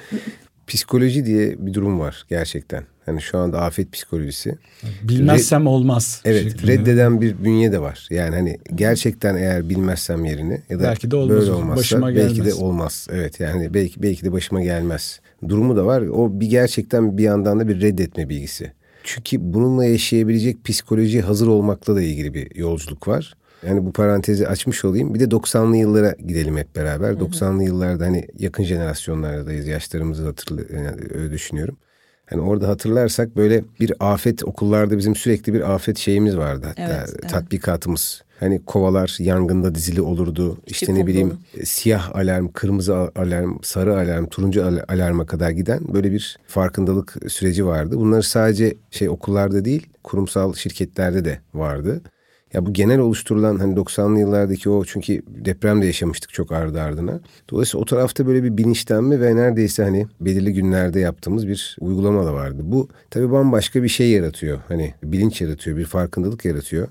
Psikoloji 0.66 1.27
diye 1.27 1.66
bir 1.66 1.74
durum 1.74 2.00
var 2.00 2.27
gerçekten. 2.29 2.85
Hani 3.07 3.22
şu 3.22 3.38
anda 3.38 3.61
afet 3.61 3.92
psikolojisi. 3.92 4.59
Bilmezsem 5.03 5.62
Red, 5.62 5.66
olmaz. 5.66 6.20
Evet 6.24 6.42
şeklinde. 6.42 6.72
reddeden 6.72 7.20
bir 7.20 7.44
bünye 7.44 7.72
de 7.72 7.81
var. 7.81 8.09
Yani 8.11 8.37
hani 8.37 8.59
gerçekten 8.74 9.37
eğer 9.37 9.68
bilmezsem 9.68 10.24
yerini 10.24 10.62
ya 10.70 10.79
da 10.79 10.83
belki 10.83 11.11
de 11.11 11.16
olmaz, 11.16 11.37
böyle 11.37 11.53
olmazsa 11.53 11.77
başıma 11.77 12.11
gelmez. 12.12 12.38
belki 12.38 12.50
de 12.50 12.55
olmaz. 12.55 13.07
Evet 13.11 13.40
yani 13.40 13.74
belki 13.74 14.03
belki 14.03 14.24
de 14.24 14.33
başıma 14.33 14.62
gelmez. 14.62 15.20
Durumu 15.48 15.77
da 15.77 15.87
var. 15.87 16.03
O 16.03 16.40
bir 16.40 16.46
gerçekten 16.46 17.18
bir 17.18 17.22
yandan 17.22 17.61
da 17.61 17.68
bir 17.68 17.81
reddetme 17.81 18.29
bilgisi. 18.29 18.72
Çünkü 19.05 19.37
bununla 19.40 19.85
yaşayabilecek 19.85 20.64
psikoloji 20.64 21.20
hazır 21.20 21.46
olmakla 21.46 21.96
da 21.96 22.03
ilgili 22.03 22.35
bir 22.35 22.57
yolculuk 22.57 23.09
var. 23.09 23.35
Yani 23.66 23.87
bu 23.87 23.92
parantezi 23.92 24.48
açmış 24.48 24.85
olayım. 24.85 25.14
Bir 25.14 25.20
de 25.20 25.24
90'lı 25.24 25.77
yıllara 25.77 26.14
gidelim 26.27 26.57
hep 26.57 26.77
beraber. 26.77 27.11
Hı 27.11 27.14
hı. 27.14 27.18
90'lı 27.18 27.64
yıllarda 27.64 28.05
hani 28.05 28.27
yakın 28.38 28.64
jenerasyonlardayız. 28.64 29.66
Yaşlarımızı 29.66 30.24
hatırlı 30.24 30.66
yani 30.74 30.88
öyle 31.14 31.31
düşünüyorum. 31.31 31.77
Hani 32.27 32.42
orada 32.42 32.68
hatırlarsak 32.68 33.37
böyle 33.37 33.64
bir 33.81 33.92
afet 34.00 34.44
okullarda 34.44 34.98
bizim 34.98 35.14
sürekli 35.14 35.55
bir 35.55 35.74
afet 35.74 35.98
şeyimiz 35.98 36.37
vardı 36.37 36.66
hatta 36.66 36.83
evet, 36.83 37.16
evet. 37.20 37.31
tatbikatımız. 37.31 38.22
Hani 38.40 38.64
kovalar 38.64 39.16
yangında 39.20 39.74
dizili 39.74 40.00
olurdu. 40.00 40.59
İşte 40.66 40.87
Çıkıldı. 40.87 41.00
ne 41.00 41.07
bileyim 41.07 41.38
siyah 41.64 42.16
alarm, 42.16 42.48
kırmızı 42.48 42.94
alarm, 42.94 43.59
sarı 43.62 43.94
alarm, 43.94 44.27
turuncu 44.27 44.64
alarma 44.88 45.27
kadar 45.27 45.50
giden 45.50 45.81
böyle 45.94 46.12
bir 46.12 46.38
farkındalık 46.46 47.16
süreci 47.29 47.66
vardı. 47.66 47.96
Bunları 47.96 48.22
sadece 48.22 48.74
şey 48.90 49.09
okullarda 49.09 49.64
değil, 49.64 49.87
kurumsal 50.05 50.55
şirketlerde 50.55 51.24
de 51.24 51.38
vardı. 51.55 52.03
Ya 52.54 52.66
bu 52.66 52.72
genel 52.72 52.98
oluşturulan 52.98 53.56
hani 53.56 53.74
90'lı 53.74 54.18
yıllardaki 54.18 54.70
o 54.70 54.84
çünkü 54.84 55.22
depremde 55.26 55.86
yaşamıştık 55.86 56.32
çok 56.32 56.52
ardı 56.52 56.80
ardına. 56.80 57.20
Dolayısıyla 57.50 57.82
o 57.82 57.84
tarafta 57.84 58.26
böyle 58.26 58.42
bir 58.42 58.56
bilinçlenme 58.56 59.20
ve 59.20 59.36
neredeyse 59.36 59.82
hani 59.82 60.06
belirli 60.20 60.52
günlerde 60.52 61.00
yaptığımız 61.00 61.48
bir 61.48 61.76
uygulama 61.80 62.26
da 62.26 62.34
vardı. 62.34 62.62
Bu 62.62 62.88
tabii 63.10 63.32
bambaşka 63.32 63.82
bir 63.82 63.88
şey 63.88 64.10
yaratıyor. 64.10 64.58
Hani 64.68 64.94
bilinç 65.02 65.40
yaratıyor, 65.40 65.76
bir 65.76 65.84
farkındalık 65.84 66.44
yaratıyor 66.44 66.88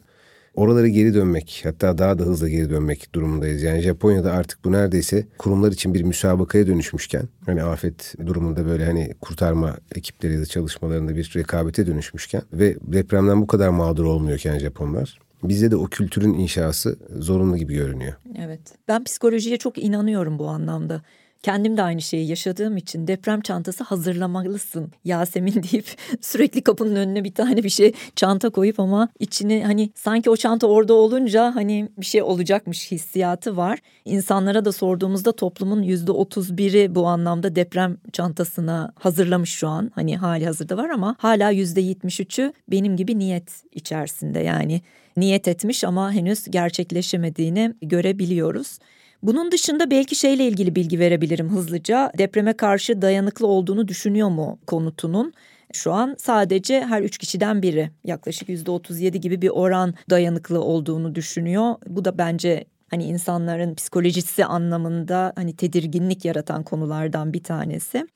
oralara 0.56 0.88
geri 0.88 1.14
dönmek 1.14 1.62
hatta 1.64 1.98
daha 1.98 2.20
da 2.20 2.24
hızlı 2.24 2.50
geri 2.50 2.70
dönmek 2.70 3.16
durumundayız. 3.16 3.64
Yani 3.64 3.82
Japonya'da 3.82 4.32
artık 4.32 4.66
bu 4.66 4.72
neredeyse 4.72 5.28
kurumlar 5.38 5.72
için 5.72 5.94
bir 5.94 6.04
müsabakaya 6.04 6.68
dönüşmüşken 6.68 7.24
hani 7.46 7.64
afet 7.64 8.16
durumunda 8.26 8.66
böyle 8.66 8.86
hani 8.86 9.14
kurtarma 9.22 9.78
ekipleri 9.96 10.40
de 10.40 10.46
çalışmalarında 10.46 11.16
bir 11.16 11.34
rekabete 11.36 11.88
dönüşmüşken 11.88 12.42
ve 12.54 12.76
depremden 12.82 13.42
bu 13.42 13.48
kadar 13.48 13.70
mağdur 13.70 14.06
olmuyorken 14.06 14.60
Japonlar 14.60 15.23
Bizde 15.44 15.72
de 15.72 15.76
o 15.76 15.86
kültürün 15.86 16.34
inşası 16.34 16.98
zorunlu 17.20 17.58
gibi 17.58 17.74
görünüyor. 17.74 18.14
Evet. 18.38 18.62
Ben 18.88 19.04
psikolojiye 19.04 19.58
çok 19.58 19.78
inanıyorum 19.78 20.40
bu 20.40 20.48
anlamda. 20.48 21.02
Kendim 21.44 21.78
de 21.78 21.84
aynı 21.84 22.02
şeyi 22.02 22.28
yaşadığım 22.28 22.78
için 22.78 23.08
deprem 23.08 23.42
çantası 23.42 23.84
hazırlamalısın 23.84 24.92
Yasemin 25.06 25.54
deyip 25.72 25.86
sürekli 26.22 26.62
kapının 26.62 26.96
önüne 26.96 27.24
bir 27.24 27.34
tane 27.34 27.64
bir 27.64 27.70
şey 27.70 27.94
çanta 28.16 28.50
koyup 28.50 28.80
ama 28.80 29.10
içini 29.20 29.64
hani 29.66 29.90
sanki 29.96 30.30
o 30.30 30.36
çanta 30.36 30.68
orada 30.68 30.94
olunca 30.94 31.56
hani 31.56 31.90
bir 31.98 32.06
şey 32.06 32.24
olacakmış 32.24 32.92
hissiyatı 32.92 33.58
var. 33.58 33.80
İnsanlara 34.06 34.66
da 34.66 34.72
sorduğumuzda 34.72 35.32
toplumun 35.32 35.82
yüzde 35.82 36.12
otuz 36.12 36.58
biri 36.58 36.96
bu 36.96 37.08
anlamda 37.08 37.56
deprem 37.56 37.98
çantasına 38.14 38.94
hazırlamış 39.00 39.50
şu 39.50 39.68
an. 39.68 39.92
Hani 39.96 40.18
hali 40.18 40.46
hazırda 40.46 40.78
var 40.78 40.90
ama 40.90 41.16
hala 41.20 41.50
yüzde 41.50 41.82
yetmiş 41.82 42.20
üçü 42.20 42.54
benim 42.68 42.98
gibi 42.98 43.20
niyet 43.20 43.64
içerisinde 43.72 44.40
yani 44.40 44.82
niyet 45.18 45.48
etmiş 45.48 45.84
ama 45.84 46.12
henüz 46.12 46.46
gerçekleşemediğini 46.52 47.74
görebiliyoruz. 47.82 48.80
Bunun 49.24 49.52
dışında 49.52 49.92
belki 49.92 50.16
şeyle 50.16 50.48
ilgili 50.48 50.76
bilgi 50.76 51.00
verebilirim 51.00 51.50
hızlıca. 51.50 52.12
Depreme 52.18 52.54
karşı 52.54 53.02
dayanıklı 53.02 53.48
olduğunu 53.48 53.88
düşünüyor 53.88 54.30
mu 54.30 54.60
konutunun? 54.68 55.34
Şu 55.74 55.94
an 55.94 56.16
sadece 56.20 56.82
her 56.82 57.02
üç 57.02 57.18
kişiden 57.18 57.62
biri 57.62 57.92
yaklaşık 58.04 58.50
yüzde 58.50 58.72
otuz 58.72 59.00
yedi 59.00 59.20
gibi 59.20 59.42
bir 59.42 59.50
oran 59.50 59.94
dayanıklı 60.10 60.62
olduğunu 60.62 61.16
düşünüyor. 61.16 61.76
Bu 61.88 62.06
da 62.06 62.18
bence 62.18 62.66
hani 62.90 63.04
insanların 63.04 63.76
psikolojisi 63.76 64.46
anlamında 64.46 65.34
hani 65.36 65.56
tedirginlik 65.56 66.26
yaratan 66.26 66.64
konulardan 66.64 67.34
bir 67.34 67.44
tanesi 67.44 68.08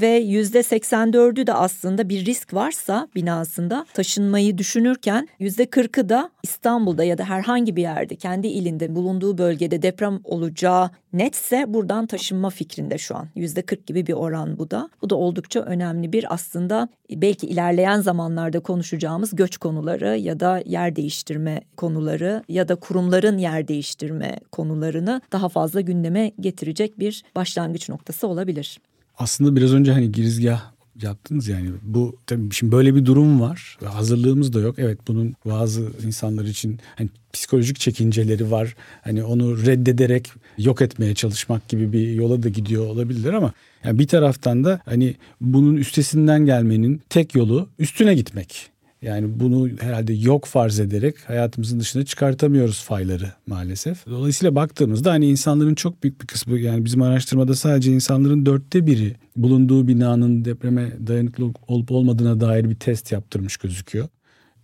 ve 0.00 0.08
yüzde 0.08 0.60
84'ü 0.60 1.46
de 1.46 1.54
aslında 1.54 2.08
bir 2.08 2.24
risk 2.26 2.54
varsa 2.54 3.08
binasında 3.14 3.86
taşınmayı 3.94 4.58
düşünürken 4.58 5.28
yüzde 5.38 5.64
40'ı 5.64 6.08
da 6.08 6.30
İstanbul'da 6.42 7.04
ya 7.04 7.18
da 7.18 7.24
herhangi 7.24 7.76
bir 7.76 7.82
yerde 7.82 8.16
kendi 8.16 8.46
ilinde 8.46 8.94
bulunduğu 8.94 9.38
bölgede 9.38 9.82
deprem 9.82 10.20
olacağı 10.24 10.90
netse 11.12 11.64
buradan 11.68 12.06
taşınma 12.06 12.50
fikrinde 12.50 12.98
şu 12.98 13.16
an. 13.16 13.28
Yüzde 13.34 13.62
40 13.62 13.86
gibi 13.86 14.06
bir 14.06 14.12
oran 14.12 14.58
bu 14.58 14.70
da. 14.70 14.90
Bu 15.02 15.10
da 15.10 15.16
oldukça 15.16 15.60
önemli 15.60 16.12
bir 16.12 16.34
aslında 16.34 16.88
belki 17.10 17.46
ilerleyen 17.46 18.00
zamanlarda 18.00 18.60
konuşacağımız 18.60 19.36
göç 19.36 19.56
konuları 19.56 20.16
ya 20.16 20.40
da 20.40 20.62
yer 20.66 20.96
değiştirme 20.96 21.60
konuları 21.76 22.42
ya 22.48 22.68
da 22.68 22.74
kurumların 22.74 23.38
yer 23.38 23.68
değiştirme 23.68 24.40
konularını 24.52 25.20
daha 25.32 25.48
fazla 25.48 25.80
gündeme 25.80 26.32
getirecek 26.40 26.98
bir 26.98 27.24
başlangıç 27.36 27.88
noktası 27.88 28.28
olabilir 28.28 28.78
aslında 29.18 29.56
biraz 29.56 29.74
önce 29.74 29.92
hani 29.92 30.12
girizgah 30.12 30.62
yaptınız 31.02 31.48
yani 31.48 31.70
bu 31.82 32.16
tabii 32.26 32.54
şimdi 32.54 32.72
böyle 32.72 32.94
bir 32.94 33.06
durum 33.06 33.40
var 33.40 33.78
hazırlığımız 33.84 34.52
da 34.52 34.60
yok. 34.60 34.74
Evet 34.78 34.98
bunun 35.08 35.34
bazı 35.44 35.88
insanlar 36.06 36.44
için 36.44 36.78
hani 36.96 37.08
psikolojik 37.32 37.80
çekinceleri 37.80 38.50
var. 38.50 38.76
Hani 39.02 39.24
onu 39.24 39.66
reddederek 39.66 40.32
yok 40.58 40.82
etmeye 40.82 41.14
çalışmak 41.14 41.68
gibi 41.68 41.92
bir 41.92 42.12
yola 42.12 42.42
da 42.42 42.48
gidiyor 42.48 42.86
olabilirler 42.86 43.32
ama 43.32 43.52
yani 43.84 43.98
bir 43.98 44.08
taraftan 44.08 44.64
da 44.64 44.80
hani 44.84 45.14
bunun 45.40 45.76
üstesinden 45.76 46.46
gelmenin 46.46 47.02
tek 47.08 47.34
yolu 47.34 47.68
üstüne 47.78 48.14
gitmek. 48.14 48.70
Yani 49.02 49.40
bunu 49.40 49.68
herhalde 49.80 50.12
yok 50.12 50.44
farz 50.44 50.80
ederek 50.80 51.16
hayatımızın 51.28 51.80
dışına 51.80 52.04
çıkartamıyoruz 52.04 52.82
fayları 52.82 53.32
maalesef. 53.46 54.06
Dolayısıyla 54.06 54.54
baktığımızda 54.54 55.12
hani 55.12 55.26
insanların 55.30 55.74
çok 55.74 56.02
büyük 56.02 56.20
bir 56.20 56.26
kısmı 56.26 56.58
yani 56.58 56.84
bizim 56.84 57.02
araştırmada 57.02 57.54
sadece 57.54 57.92
insanların 57.92 58.46
dörtte 58.46 58.86
biri 58.86 59.16
bulunduğu 59.36 59.88
binanın 59.88 60.44
depreme 60.44 60.92
dayanıklı 61.06 61.52
olup 61.68 61.90
olmadığına 61.90 62.40
dair 62.40 62.70
bir 62.70 62.74
test 62.74 63.12
yaptırmış 63.12 63.56
gözüküyor. 63.56 64.08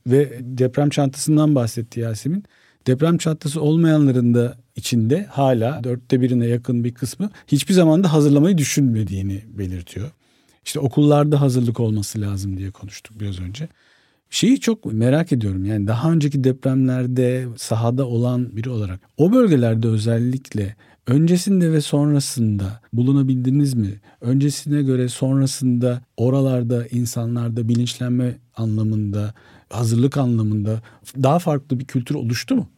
Ve 0.06 0.38
deprem 0.40 0.88
çantasından 0.88 1.54
bahsetti 1.54 2.00
Yasemin. 2.00 2.44
Deprem 2.86 3.18
çantası 3.18 3.60
olmayanların 3.60 4.34
da 4.34 4.56
içinde 4.76 5.26
hala 5.30 5.84
dörtte 5.84 6.20
birine 6.20 6.46
yakın 6.46 6.84
bir 6.84 6.94
kısmı 6.94 7.30
hiçbir 7.46 7.74
zaman 7.74 8.04
da 8.04 8.12
hazırlamayı 8.12 8.58
düşünmediğini 8.58 9.42
belirtiyor. 9.48 10.10
İşte 10.64 10.80
okullarda 10.80 11.40
hazırlık 11.40 11.80
olması 11.80 12.20
lazım 12.20 12.56
diye 12.56 12.70
konuştuk 12.70 13.20
biraz 13.20 13.40
önce. 13.40 13.68
Şeyi 14.34 14.60
çok 14.60 14.84
merak 14.84 15.32
ediyorum 15.32 15.64
yani 15.64 15.86
daha 15.86 16.12
önceki 16.12 16.44
depremlerde 16.44 17.46
sahada 17.56 18.06
olan 18.06 18.56
biri 18.56 18.70
olarak 18.70 19.00
o 19.16 19.32
bölgelerde 19.32 19.88
özellikle 19.88 20.76
öncesinde 21.06 21.72
ve 21.72 21.80
sonrasında 21.80 22.80
bulunabildiniz 22.92 23.74
mi? 23.74 24.00
Öncesine 24.20 24.82
göre 24.82 25.08
sonrasında 25.08 26.02
oralarda 26.16 26.86
insanlarda 26.86 27.68
bilinçlenme 27.68 28.36
anlamında, 28.56 29.34
hazırlık 29.70 30.16
anlamında 30.16 30.82
daha 31.22 31.38
farklı 31.38 31.80
bir 31.80 31.84
kültür 31.84 32.14
oluştu 32.14 32.56
mu? 32.56 32.68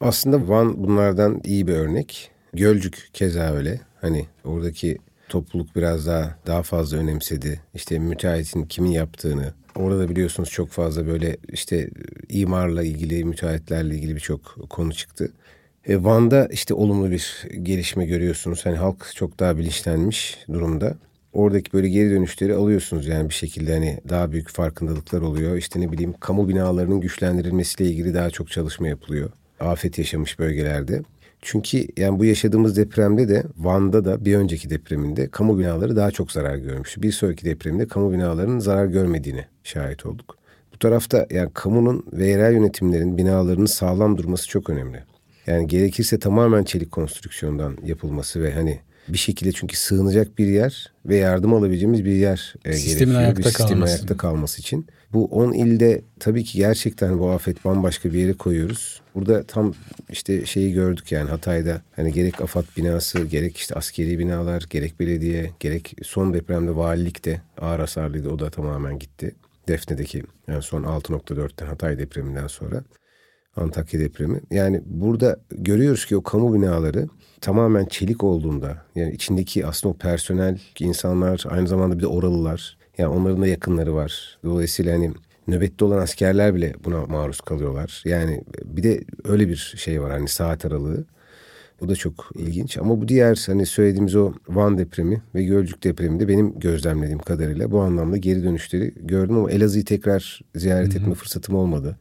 Aslında 0.00 0.48
Van 0.48 0.84
bunlardan 0.84 1.40
iyi 1.44 1.66
bir 1.66 1.74
örnek. 1.74 2.30
Gölcük 2.54 3.10
keza 3.12 3.52
öyle. 3.52 3.80
Hani 4.00 4.26
oradaki 4.44 4.98
topluluk 5.28 5.76
biraz 5.76 6.06
daha 6.06 6.38
daha 6.46 6.62
fazla 6.62 6.96
önemsedi. 6.96 7.60
İşte 7.74 7.98
müteahhitin 7.98 8.64
kimin 8.64 8.90
yaptığını, 8.90 9.52
Orada 9.78 10.08
biliyorsunuz 10.08 10.50
çok 10.50 10.68
fazla 10.68 11.06
böyle 11.06 11.36
işte 11.48 11.90
imarla 12.28 12.82
ilgili, 12.82 13.24
müteahhitlerle 13.24 13.94
ilgili 13.94 14.14
birçok 14.14 14.56
konu 14.70 14.92
çıktı. 14.92 15.32
E, 15.88 16.04
Van'da 16.04 16.48
işte 16.52 16.74
olumlu 16.74 17.10
bir 17.10 17.46
gelişme 17.62 18.06
görüyorsunuz. 18.06 18.66
Hani 18.66 18.76
halk 18.76 19.12
çok 19.14 19.40
daha 19.40 19.58
bilinçlenmiş 19.58 20.38
durumda. 20.52 20.96
Oradaki 21.32 21.72
böyle 21.72 21.88
geri 21.88 22.10
dönüşleri 22.10 22.54
alıyorsunuz 22.54 23.06
yani 23.06 23.28
bir 23.28 23.34
şekilde 23.34 23.72
hani 23.72 24.00
daha 24.08 24.32
büyük 24.32 24.48
farkındalıklar 24.50 25.20
oluyor. 25.20 25.56
İşte 25.56 25.80
ne 25.80 25.92
bileyim 25.92 26.14
kamu 26.20 26.48
binalarının 26.48 27.00
güçlendirilmesiyle 27.00 27.90
ilgili 27.90 28.14
daha 28.14 28.30
çok 28.30 28.50
çalışma 28.50 28.88
yapılıyor. 28.88 29.30
Afet 29.60 29.98
yaşamış 29.98 30.38
bölgelerde. 30.38 31.02
Çünkü 31.42 31.86
yani 31.96 32.18
bu 32.18 32.24
yaşadığımız 32.24 32.76
depremde 32.76 33.28
de 33.28 33.42
Van'da 33.58 34.04
da 34.04 34.24
bir 34.24 34.36
önceki 34.36 34.70
depreminde 34.70 35.28
kamu 35.28 35.58
binaları 35.58 35.96
daha 35.96 36.10
çok 36.10 36.32
zarar 36.32 36.56
görmüştü. 36.56 37.02
Bir 37.02 37.12
sonraki 37.12 37.44
depremde 37.44 37.86
kamu 37.86 38.12
binalarının 38.12 38.58
zarar 38.58 38.86
görmediğini 38.86 39.44
şahit 39.64 40.06
olduk. 40.06 40.38
Bu 40.74 40.78
tarafta 40.78 41.26
yani 41.30 41.50
kamunun 41.54 42.06
ve 42.12 42.26
yerel 42.26 42.52
yönetimlerin 42.52 43.18
binalarının 43.18 43.66
sağlam 43.66 44.18
durması 44.18 44.48
çok 44.48 44.70
önemli. 44.70 45.04
Yani 45.46 45.66
gerekirse 45.66 46.18
tamamen 46.18 46.64
çelik 46.64 46.90
konstrüksiyondan 46.90 47.76
yapılması 47.84 48.42
ve 48.42 48.52
hani 48.52 48.80
bir 49.08 49.18
şekilde 49.18 49.52
çünkü 49.52 49.76
sığınacak 49.76 50.38
bir 50.38 50.46
yer 50.46 50.92
ve 51.06 51.16
yardım 51.16 51.54
alabileceğimiz 51.54 52.04
bir 52.04 52.12
yer 52.12 52.54
e, 52.64 52.72
sistemin 52.72 53.12
gerekiyor. 53.12 53.20
Ayakta 53.20 53.38
bir 53.38 53.44
sistemin 53.44 53.68
kalması. 53.68 53.94
ayakta 53.94 54.16
kalması 54.16 54.60
için. 54.60 54.86
Bu 55.12 55.24
10 55.24 55.52
ilde 55.52 56.02
tabii 56.20 56.44
ki 56.44 56.58
gerçekten 56.58 57.18
bu 57.18 57.30
afet 57.30 57.64
bambaşka 57.64 58.12
bir 58.12 58.18
yere 58.18 58.32
koyuyoruz. 58.32 59.00
Burada 59.14 59.42
tam 59.42 59.74
işte 60.10 60.46
şeyi 60.46 60.72
gördük 60.72 61.12
yani 61.12 61.30
Hatay'da 61.30 61.82
hani 61.96 62.12
gerek 62.12 62.40
AFAD 62.40 62.64
binası, 62.76 63.24
gerek 63.24 63.56
işte 63.56 63.74
askeri 63.74 64.18
binalar, 64.18 64.66
gerek 64.70 65.00
belediye, 65.00 65.50
gerek 65.60 65.96
son 66.02 66.34
depremde 66.34 66.76
valilik 66.76 67.24
de 67.24 67.40
ağır 67.58 67.80
hasarlıydı. 67.80 68.30
O 68.30 68.38
da 68.38 68.50
tamamen 68.50 68.98
gitti. 68.98 69.34
Defne'deki 69.68 70.22
yani 70.48 70.62
son 70.62 70.82
6.4'ten 70.82 71.66
Hatay 71.66 71.98
depreminden 71.98 72.46
sonra 72.46 72.84
Antakya 73.56 74.00
depremi. 74.00 74.40
Yani 74.50 74.82
burada 74.86 75.40
görüyoruz 75.50 76.06
ki 76.06 76.16
o 76.16 76.22
kamu 76.22 76.54
binaları 76.54 77.08
tamamen 77.40 77.84
çelik 77.84 78.24
olduğunda 78.24 78.82
yani 78.94 79.12
içindeki 79.12 79.66
aslında 79.66 79.94
o 79.94 79.98
personel 79.98 80.58
insanlar 80.80 81.44
aynı 81.48 81.68
zamanda 81.68 81.96
bir 81.96 82.02
de 82.02 82.06
oralılar 82.06 82.78
yani 82.98 83.14
onların 83.14 83.42
da 83.42 83.46
yakınları 83.46 83.94
var. 83.94 84.38
Dolayısıyla 84.44 84.94
hani 84.94 85.12
nöbette 85.48 85.84
olan 85.84 85.98
askerler 85.98 86.54
bile 86.54 86.74
buna 86.84 87.06
maruz 87.06 87.40
kalıyorlar. 87.40 88.02
Yani 88.04 88.44
bir 88.64 88.82
de 88.82 89.04
öyle 89.24 89.48
bir 89.48 89.74
şey 89.76 90.02
var 90.02 90.10
hani 90.10 90.28
saat 90.28 90.64
aralığı. 90.64 91.04
Bu 91.80 91.88
da 91.88 91.94
çok 91.96 92.30
ilginç 92.34 92.78
ama 92.78 93.00
bu 93.00 93.08
diğer 93.08 93.44
hani 93.46 93.66
söylediğimiz 93.66 94.16
o 94.16 94.32
Van 94.48 94.78
depremi 94.78 95.22
ve 95.34 95.44
Gölcük 95.44 95.84
depremi 95.84 96.20
de 96.20 96.28
benim 96.28 96.58
gözlemlediğim 96.58 97.18
kadarıyla 97.18 97.70
bu 97.70 97.80
anlamda 97.80 98.16
geri 98.16 98.42
dönüşleri 98.42 98.94
gördüm 99.00 99.36
ama 99.36 99.50
Elazığ'ı 99.50 99.84
tekrar 99.84 100.40
ziyaret 100.54 100.96
etme 100.96 101.14
fırsatım 101.14 101.54
olmadı. 101.54 101.96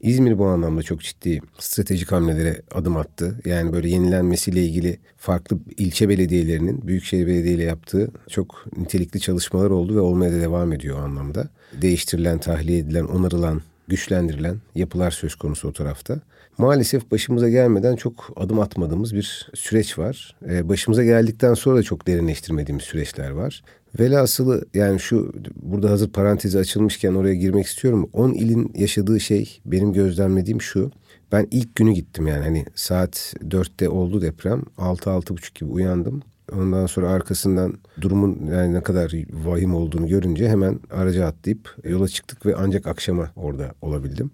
İzmir 0.00 0.38
bu 0.38 0.46
anlamda 0.46 0.82
çok 0.82 1.00
ciddi 1.00 1.40
stratejik 1.58 2.12
hamlelere 2.12 2.62
adım 2.74 2.96
attı. 2.96 3.40
Yani 3.44 3.72
böyle 3.72 3.88
yenilenmesiyle 3.88 4.64
ilgili 4.64 4.98
farklı 5.16 5.58
ilçe 5.76 6.08
belediyelerinin 6.08 6.86
büyükşehir 6.86 7.26
belediyeyle 7.26 7.62
yaptığı 7.62 8.10
çok 8.28 8.64
nitelikli 8.76 9.20
çalışmalar 9.20 9.70
oldu 9.70 9.96
ve 9.96 10.00
olmaya 10.00 10.32
da 10.32 10.40
devam 10.40 10.72
ediyor 10.72 10.98
o 10.98 11.02
anlamda. 11.02 11.48
Değiştirilen, 11.82 12.38
tahliye 12.38 12.78
edilen, 12.78 13.04
onarılan 13.04 13.62
güçlendirilen 13.88 14.56
yapılar 14.74 15.10
söz 15.10 15.34
konusu 15.34 15.68
o 15.68 15.72
tarafta. 15.72 16.20
Maalesef 16.58 17.10
başımıza 17.10 17.48
gelmeden 17.48 17.96
çok 17.96 18.32
adım 18.36 18.60
atmadığımız 18.60 19.14
bir 19.14 19.50
süreç 19.54 19.98
var. 19.98 20.36
Ee, 20.48 20.68
başımıza 20.68 21.04
geldikten 21.04 21.54
sonra 21.54 21.78
da 21.78 21.82
çok 21.82 22.06
derinleştirmediğimiz 22.06 22.84
süreçler 22.84 23.30
var. 23.30 23.62
Velhasılı 23.98 24.64
yani 24.74 25.00
şu 25.00 25.32
burada 25.62 25.90
hazır 25.90 26.10
parantezi 26.10 26.58
açılmışken 26.58 27.14
oraya 27.14 27.34
girmek 27.34 27.66
istiyorum. 27.66 28.10
10 28.12 28.32
ilin 28.32 28.72
yaşadığı 28.74 29.20
şey 29.20 29.60
benim 29.64 29.92
gözlemlediğim 29.92 30.60
şu. 30.60 30.90
Ben 31.32 31.48
ilk 31.50 31.76
günü 31.76 31.92
gittim 31.92 32.26
yani 32.26 32.44
hani 32.44 32.64
saat 32.74 33.34
4'te 33.48 33.88
oldu 33.88 34.22
deprem. 34.22 34.62
6-6.30 34.78 35.58
gibi 35.58 35.70
uyandım. 35.70 36.22
Ondan 36.52 36.86
sonra 36.86 37.10
arkasından 37.10 37.74
durumun 38.00 38.46
yani 38.52 38.74
ne 38.74 38.82
kadar 38.82 39.12
vahim 39.32 39.74
olduğunu 39.74 40.08
görünce 40.08 40.48
hemen 40.48 40.80
araca 40.90 41.26
atlayıp 41.26 41.76
yola 41.84 42.08
çıktık 42.08 42.46
ve 42.46 42.56
ancak 42.56 42.86
akşama 42.86 43.30
orada 43.36 43.74
olabildim. 43.82 44.30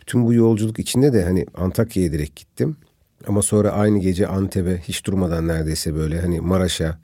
Bütün 0.00 0.26
bu 0.26 0.34
yolculuk 0.34 0.78
içinde 0.78 1.12
de 1.12 1.24
hani 1.24 1.46
Antakya'ya 1.54 2.12
direkt 2.12 2.36
gittim. 2.36 2.76
Ama 3.26 3.42
sonra 3.42 3.70
aynı 3.70 3.98
gece 3.98 4.26
Antep'e 4.26 4.78
hiç 4.78 5.06
durmadan 5.06 5.48
neredeyse 5.48 5.94
böyle 5.94 6.20
hani 6.20 6.40
Maraş'a, 6.40 6.98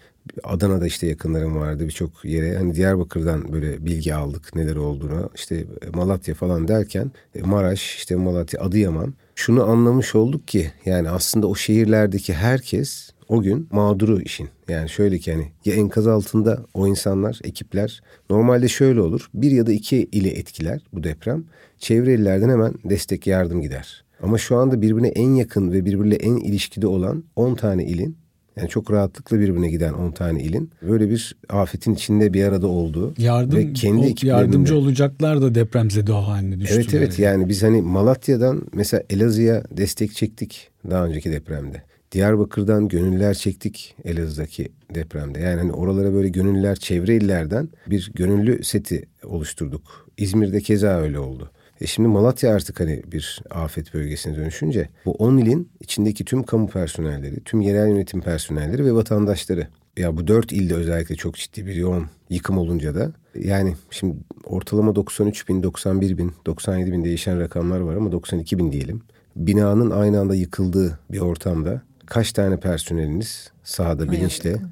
Adana'da 0.45 0.87
işte 0.87 1.07
yakınlarım 1.07 1.57
vardı 1.57 1.85
birçok 1.85 2.25
yere. 2.25 2.57
Hani 2.57 2.75
Diyarbakır'dan 2.75 3.53
böyle 3.53 3.87
bilgi 3.87 4.15
aldık 4.15 4.55
neler 4.55 4.77
olduğunu. 4.77 5.31
İşte 5.35 5.65
Malatya 5.95 6.35
falan 6.35 6.69
derken 6.69 7.11
e, 7.35 7.43
Maraş, 7.43 7.97
işte 7.97 8.17
Malatya, 8.17 8.61
Adıyaman. 8.61 9.15
Şunu 9.35 9.65
anlamış 9.71 10.15
olduk 10.15 10.49
ki 10.49 10.73
yani 10.85 11.11
aslında 11.11 11.47
o 11.47 11.55
şehirlerdeki 11.55 12.35
herkes 12.35 13.11
o 13.29 13.43
gün 13.43 13.69
mağduru 13.73 14.21
işin. 14.21 14.49
Yani 14.69 14.89
şöyle 14.89 15.19
ki 15.19 15.33
hani 15.33 15.53
ya 15.65 15.75
enkaz 15.75 16.07
altında 16.07 16.65
o 16.75 16.87
insanlar, 16.87 17.41
ekipler 17.45 18.03
normalde 18.31 18.69
şöyle 18.69 19.01
olur. 19.01 19.31
Bir 19.35 19.51
ya 19.51 19.67
da 19.67 19.73
iki 19.73 20.09
ili 20.13 20.29
etkiler 20.29 20.81
bu 20.93 21.05
deprem. 21.05 21.45
Çevre 21.79 22.15
illerden 22.15 22.49
hemen 22.49 22.75
destek 22.85 23.27
yardım 23.27 23.63
gider. 23.63 24.05
Ama 24.23 24.39
şu 24.39 24.57
anda 24.57 24.83
birbirine 24.83 25.09
en 25.09 25.35
yakın 25.35 25.73
ve 25.73 25.85
birbiriyle 25.85 26.17
en 26.17 26.37
ilişkide 26.37 26.87
olan 26.87 27.25
10 27.37 27.55
tane 27.55 27.85
ilin 27.85 28.17
yani 28.57 28.69
çok 28.69 28.91
rahatlıkla 28.91 29.41
birbirine 29.41 29.71
giden 29.71 29.93
10 29.93 30.11
tane 30.11 30.43
ilin 30.43 30.71
böyle 30.83 31.11
bir 31.11 31.37
afetin 31.49 31.95
içinde 31.95 32.33
bir 32.33 32.45
arada 32.45 32.67
olduğu 32.67 33.15
Yardım, 33.19 33.59
ve 33.59 33.73
kendi 33.73 34.15
o, 34.25 34.27
yardımcı 34.27 34.77
olacaklar 34.77 35.43
da 35.43 35.55
depremzede 35.55 36.13
o 36.13 36.21
haline 36.21 36.61
düştüler. 36.61 36.81
Evet 36.81 36.95
evet 36.95 37.19
yani 37.19 37.49
biz 37.49 37.63
hani 37.63 37.83
Malatya'dan 37.83 38.63
mesela 38.73 39.03
Elazığ'a 39.11 39.63
destek 39.77 40.15
çektik 40.15 40.71
daha 40.91 41.05
önceki 41.07 41.33
depremde. 41.33 41.83
Diyarbakır'dan 42.13 42.89
gönüller 42.89 43.35
çektik 43.35 43.95
Elazığ'daki 44.05 44.69
depremde. 44.95 45.41
Yani 45.41 45.61
hani 45.61 45.73
oralara 45.73 46.13
böyle 46.13 46.29
gönüller 46.29 46.77
çevre 46.77 47.17
illerden 47.17 47.69
bir 47.87 48.13
gönüllü 48.15 48.65
seti 48.65 49.09
oluşturduk. 49.25 50.09
İzmir'de 50.17 50.61
keza 50.61 51.01
öyle 51.01 51.19
oldu. 51.19 51.51
E 51.83 51.87
şimdi 51.87 52.09
Malatya 52.09 52.55
artık 52.55 52.81
hani 52.81 53.03
bir 53.13 53.43
afet 53.51 53.95
bölgesine 53.95 54.37
dönüşünce 54.37 54.89
bu 55.07 55.13
10 55.13 55.37
ilin 55.37 55.69
içindeki 55.81 56.25
tüm 56.25 56.43
kamu 56.43 56.69
personelleri, 56.69 57.41
tüm 57.45 57.61
yerel 57.61 57.89
yönetim 57.89 58.21
personelleri 58.21 58.85
ve 58.85 58.95
vatandaşları 58.95 59.67
ya 59.97 60.17
bu 60.17 60.27
dört 60.27 60.53
ilde 60.53 60.75
özellikle 60.75 61.15
çok 61.15 61.35
ciddi 61.35 61.67
bir 61.67 61.75
yoğun 61.75 62.07
yıkım 62.31 62.59
olunca 62.59 62.95
da 62.95 63.13
yani 63.35 63.77
şimdi 63.91 64.17
ortalama 64.45 64.95
93 64.95 65.49
bin, 65.49 65.63
91 65.63 66.19
bin, 66.19 66.33
97 66.47 66.93
bin 66.93 67.05
değişen 67.05 67.41
rakamlar 67.41 67.81
var 67.81 67.97
ama 67.97 68.13
92 68.13 68.59
bin 68.59 68.73
diyelim. 68.73 69.03
Binanın 69.37 69.91
aynı 69.91 70.21
anda 70.21 70.35
yıkıldığı 70.35 70.99
bir 71.13 71.21
ortamda 71.21 71.83
kaç 72.07 72.33
tane 72.33 72.61
personeliniz 72.61 73.51
sahada 73.65 74.13
bilinçle 74.13 74.51
ayakta, 74.51 74.69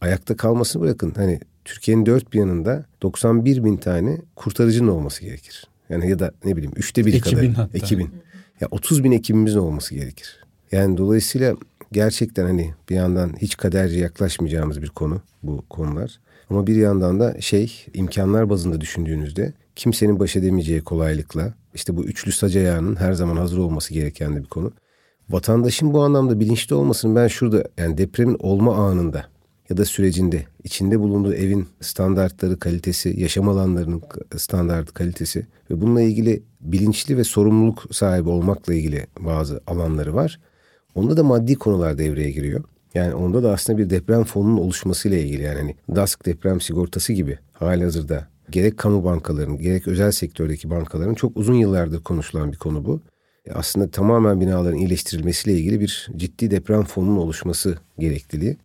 ayakta 0.00 0.36
kalmasını 0.36 0.82
bırakın. 0.82 1.12
Hani 1.16 1.40
Türkiye'nin 1.64 2.06
dört 2.06 2.32
bir 2.32 2.38
yanında 2.38 2.84
91 3.02 3.64
bin 3.64 3.76
tane 3.76 4.18
kurtarıcının 4.36 4.88
olması 4.88 5.22
gerekir. 5.22 5.71
Yani 5.92 6.10
ya 6.10 6.18
da 6.18 6.32
ne 6.44 6.56
bileyim 6.56 6.72
üçte 6.76 7.06
bir 7.06 7.20
kadar. 7.20 7.46
Hatta. 7.46 7.78
Ekibin. 7.78 8.10
Ya 8.60 8.68
30 8.70 9.04
bin 9.04 9.12
ekibimizin 9.12 9.58
olması 9.58 9.94
gerekir. 9.94 10.44
Yani 10.72 10.96
dolayısıyla 10.96 11.56
gerçekten 11.92 12.44
hani 12.44 12.74
bir 12.90 12.94
yandan 12.94 13.32
hiç 13.38 13.56
kaderci 13.56 13.98
yaklaşmayacağımız 13.98 14.82
bir 14.82 14.88
konu 14.88 15.20
bu 15.42 15.64
konular. 15.70 16.20
Ama 16.50 16.66
bir 16.66 16.76
yandan 16.76 17.20
da 17.20 17.40
şey 17.40 17.86
imkanlar 17.94 18.50
bazında 18.50 18.80
düşündüğünüzde 18.80 19.52
kimsenin 19.76 20.18
baş 20.18 20.36
edemeyeceği 20.36 20.80
kolaylıkla 20.80 21.54
işte 21.74 21.96
bu 21.96 22.04
üçlü 22.04 22.32
sac 22.32 22.56
ayağının 22.56 22.96
her 22.96 23.12
zaman 23.12 23.36
hazır 23.36 23.58
olması 23.58 23.94
gereken 23.94 24.36
de 24.36 24.42
bir 24.42 24.48
konu. 24.48 24.72
Vatandaşın 25.30 25.92
bu 25.92 26.02
anlamda 26.02 26.40
bilinçli 26.40 26.74
olmasını 26.74 27.16
ben 27.16 27.28
şurada 27.28 27.64
yani 27.78 27.98
depremin 27.98 28.36
olma 28.38 28.76
anında 28.76 29.24
ya 29.70 29.76
da 29.76 29.84
sürecinde 29.84 30.46
içinde 30.64 31.00
bulunduğu 31.00 31.34
evin 31.34 31.68
standartları, 31.80 32.58
kalitesi, 32.58 33.20
yaşam 33.20 33.48
alanlarının 33.48 34.02
standartı, 34.36 34.94
kalitesi 34.94 35.46
ve 35.70 35.80
bununla 35.80 36.02
ilgili 36.02 36.42
bilinçli 36.60 37.16
ve 37.16 37.24
sorumluluk 37.24 37.84
sahibi 37.90 38.28
olmakla 38.28 38.74
ilgili 38.74 39.06
bazı 39.20 39.60
alanları 39.66 40.14
var. 40.14 40.40
Onda 40.94 41.16
da 41.16 41.24
maddi 41.24 41.54
konular 41.54 41.98
devreye 41.98 42.30
giriyor. 42.30 42.64
Yani 42.94 43.14
onda 43.14 43.42
da 43.42 43.52
aslında 43.52 43.78
bir 43.78 43.90
deprem 43.90 44.24
fonunun 44.24 44.58
oluşmasıyla 44.58 45.18
ilgili 45.18 45.42
yani 45.42 45.58
hani 45.58 45.76
DASK 45.96 46.26
deprem 46.26 46.60
sigortası 46.60 47.12
gibi 47.12 47.38
hali 47.52 47.84
hazırda 47.84 48.28
gerek 48.50 48.78
kamu 48.78 49.04
bankalarının 49.04 49.58
gerek 49.58 49.88
özel 49.88 50.12
sektördeki 50.12 50.70
bankaların 50.70 51.14
çok 51.14 51.36
uzun 51.36 51.54
yıllardır 51.54 52.02
konuşulan 52.02 52.52
bir 52.52 52.56
konu 52.56 52.84
bu. 52.84 53.00
E, 53.46 53.52
aslında 53.52 53.90
tamamen 53.90 54.40
binaların 54.40 54.78
iyileştirilmesiyle 54.78 55.58
ilgili 55.58 55.80
bir 55.80 56.08
ciddi 56.16 56.50
deprem 56.50 56.84
fonunun 56.84 57.16
oluşması 57.16 57.78
gerekliliği. 57.98 58.56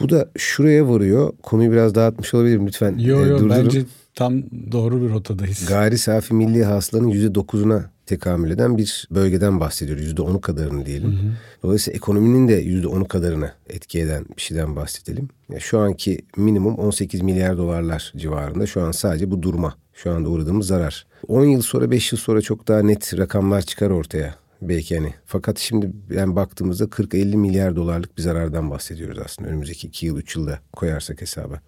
Bu 0.00 0.08
da 0.08 0.30
şuraya 0.38 0.88
varıyor. 0.88 1.32
Konuyu 1.42 1.72
biraz 1.72 1.94
dağıtmış 1.94 2.34
olabilirim 2.34 2.66
lütfen. 2.66 2.98
Yok 2.98 3.26
yok 3.26 3.50
bence 3.50 3.84
tam 4.14 4.42
doğru 4.72 5.02
bir 5.02 5.10
rotadayız. 5.10 5.66
Gayri 5.66 5.98
safi 5.98 6.34
milli 6.34 6.64
hasılanın 6.64 7.08
yüzde 7.08 7.34
dokuzuna 7.34 7.90
tekamül 8.06 8.50
eden 8.50 8.78
bir 8.78 9.08
bölgeden 9.10 9.60
bahsediyoruz. 9.60 10.04
Yüzde 10.04 10.22
onu 10.22 10.40
kadarını 10.40 10.86
diyelim. 10.86 11.12
Hı 11.12 11.16
hı. 11.16 11.32
Dolayısıyla 11.62 11.96
ekonominin 11.96 12.48
de 12.48 12.54
yüzde 12.54 12.86
onu 12.86 13.08
kadarını 13.08 13.52
etki 13.68 14.00
eden 14.00 14.24
bir 14.36 14.42
şeyden 14.42 14.76
bahsedelim. 14.76 15.28
Ya 15.52 15.60
şu 15.60 15.78
anki 15.78 16.18
minimum 16.36 16.74
18 16.74 17.20
milyar 17.20 17.58
dolarlar 17.58 18.12
civarında. 18.16 18.66
Şu 18.66 18.82
an 18.82 18.92
sadece 18.92 19.30
bu 19.30 19.42
durma. 19.42 19.74
Şu 19.94 20.10
anda 20.10 20.28
uğradığımız 20.28 20.66
zarar. 20.66 21.06
10 21.28 21.44
yıl 21.44 21.62
sonra 21.62 21.90
5 21.90 22.12
yıl 22.12 22.18
sonra 22.18 22.40
çok 22.40 22.68
daha 22.68 22.82
net 22.82 23.18
rakamlar 23.18 23.62
çıkar 23.62 23.90
ortaya 23.90 24.34
belki 24.62 24.98
hani. 24.98 25.14
Fakat 25.26 25.58
şimdi 25.58 25.92
yani 26.10 26.36
baktığımızda 26.36 26.84
40-50 26.84 27.36
milyar 27.36 27.76
dolarlık 27.76 28.16
bir 28.16 28.22
zarardan 28.22 28.70
bahsediyoruz 28.70 29.18
aslında 29.24 29.48
önümüzdeki 29.50 29.86
2 29.86 30.06
yıl 30.06 30.18
3 30.18 30.36
yılda 30.36 30.58
koyarsak 30.72 31.20
hesaba. 31.20 31.60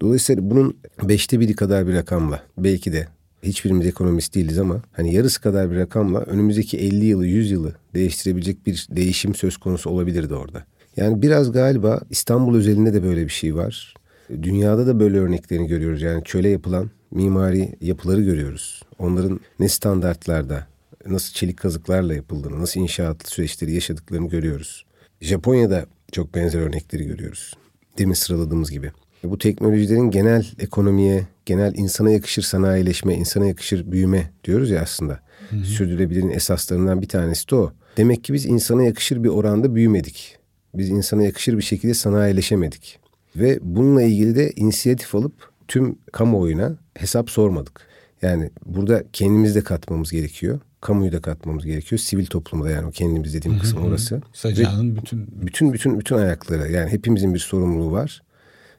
Dolayısıyla 0.00 0.50
bunun 0.50 0.76
beşte 1.02 1.40
biri 1.40 1.54
kadar 1.54 1.86
bir 1.86 1.94
rakamla 1.94 2.42
belki 2.58 2.92
de 2.92 3.08
hiçbirimiz 3.42 3.86
ekonomist 3.86 4.34
değiliz 4.34 4.58
ama 4.58 4.82
hani 4.92 5.14
yarısı 5.14 5.40
kadar 5.40 5.70
bir 5.70 5.76
rakamla 5.76 6.20
önümüzdeki 6.20 6.78
50 6.78 7.04
yılı 7.04 7.26
100 7.26 7.50
yılı 7.50 7.74
değiştirebilecek 7.94 8.66
bir 8.66 8.86
değişim 8.90 9.34
söz 9.34 9.56
konusu 9.56 9.90
olabilirdi 9.90 10.34
orada. 10.34 10.64
Yani 10.96 11.22
biraz 11.22 11.52
galiba 11.52 12.00
İstanbul 12.10 12.56
özelinde 12.56 12.94
de 12.94 13.02
böyle 13.02 13.24
bir 13.24 13.32
şey 13.32 13.54
var. 13.54 13.94
Dünyada 14.42 14.86
da 14.86 15.00
böyle 15.00 15.18
örneklerini 15.18 15.66
görüyoruz. 15.66 16.02
Yani 16.02 16.24
çöle 16.24 16.48
yapılan 16.48 16.90
mimari 17.10 17.76
yapıları 17.80 18.22
görüyoruz. 18.22 18.82
Onların 18.98 19.40
ne 19.58 19.68
standartlarda, 19.68 20.66
nasıl 21.06 21.34
çelik 21.34 21.56
kazıklarla 21.56 22.14
yapıldığını, 22.14 22.60
nasıl 22.60 22.80
inşaat 22.80 23.28
süreçleri 23.28 23.72
yaşadıklarını 23.72 24.28
görüyoruz. 24.28 24.86
Japonya'da 25.20 25.86
çok 26.12 26.34
benzer 26.34 26.60
örnekleri 26.60 27.06
görüyoruz. 27.06 27.54
Demin 27.98 28.14
sıraladığımız 28.14 28.70
gibi. 28.70 28.92
Bu 29.24 29.38
teknolojilerin 29.38 30.10
genel 30.10 30.46
ekonomiye, 30.58 31.26
genel 31.46 31.74
insana 31.76 32.10
yakışır 32.10 32.42
sanayileşme, 32.42 33.14
insana 33.14 33.46
yakışır 33.46 33.92
büyüme 33.92 34.30
diyoruz 34.44 34.70
ya 34.70 34.82
aslında. 34.82 35.20
Hı 35.50 35.56
hı. 35.56 35.64
Sürdürülebilirliğin 35.64 36.32
esaslarından 36.32 37.02
bir 37.02 37.08
tanesi 37.08 37.50
de 37.50 37.54
o. 37.54 37.72
Demek 37.96 38.24
ki 38.24 38.32
biz 38.32 38.46
insana 38.46 38.82
yakışır 38.82 39.24
bir 39.24 39.28
oranda 39.28 39.74
büyümedik. 39.74 40.38
Biz 40.74 40.90
insana 40.90 41.22
yakışır 41.22 41.58
bir 41.58 41.62
şekilde 41.62 41.94
sanayileşemedik. 41.94 42.98
Ve 43.36 43.58
bununla 43.62 44.02
ilgili 44.02 44.36
de 44.36 44.52
inisiyatif 44.56 45.14
alıp 45.14 45.32
tüm 45.68 45.98
kamuoyuna 46.12 46.76
hesap 46.94 47.30
sormadık. 47.30 47.80
Yani 48.22 48.50
burada 48.66 49.04
kendimiz 49.12 49.54
de 49.54 49.60
katmamız 49.60 50.12
gerekiyor. 50.12 50.60
Kamuyu 50.84 51.12
da 51.12 51.20
katmamız 51.20 51.66
gerekiyor. 51.66 51.98
Sivil 51.98 52.26
toplumu 52.26 52.64
da 52.64 52.70
yani 52.70 52.86
o 52.86 52.90
kendimiz 52.90 53.34
dediğim 53.34 53.58
kısım 53.58 53.84
orası. 53.84 54.22
Sacağının 54.32 54.96
bütün 54.96 55.28
bütün 55.46 55.72
bütün 55.72 55.98
bütün 55.98 56.16
ayakları 56.16 56.72
yani 56.72 56.90
hepimizin 56.90 57.34
bir 57.34 57.38
sorumluluğu 57.38 57.92
var. 57.92 58.22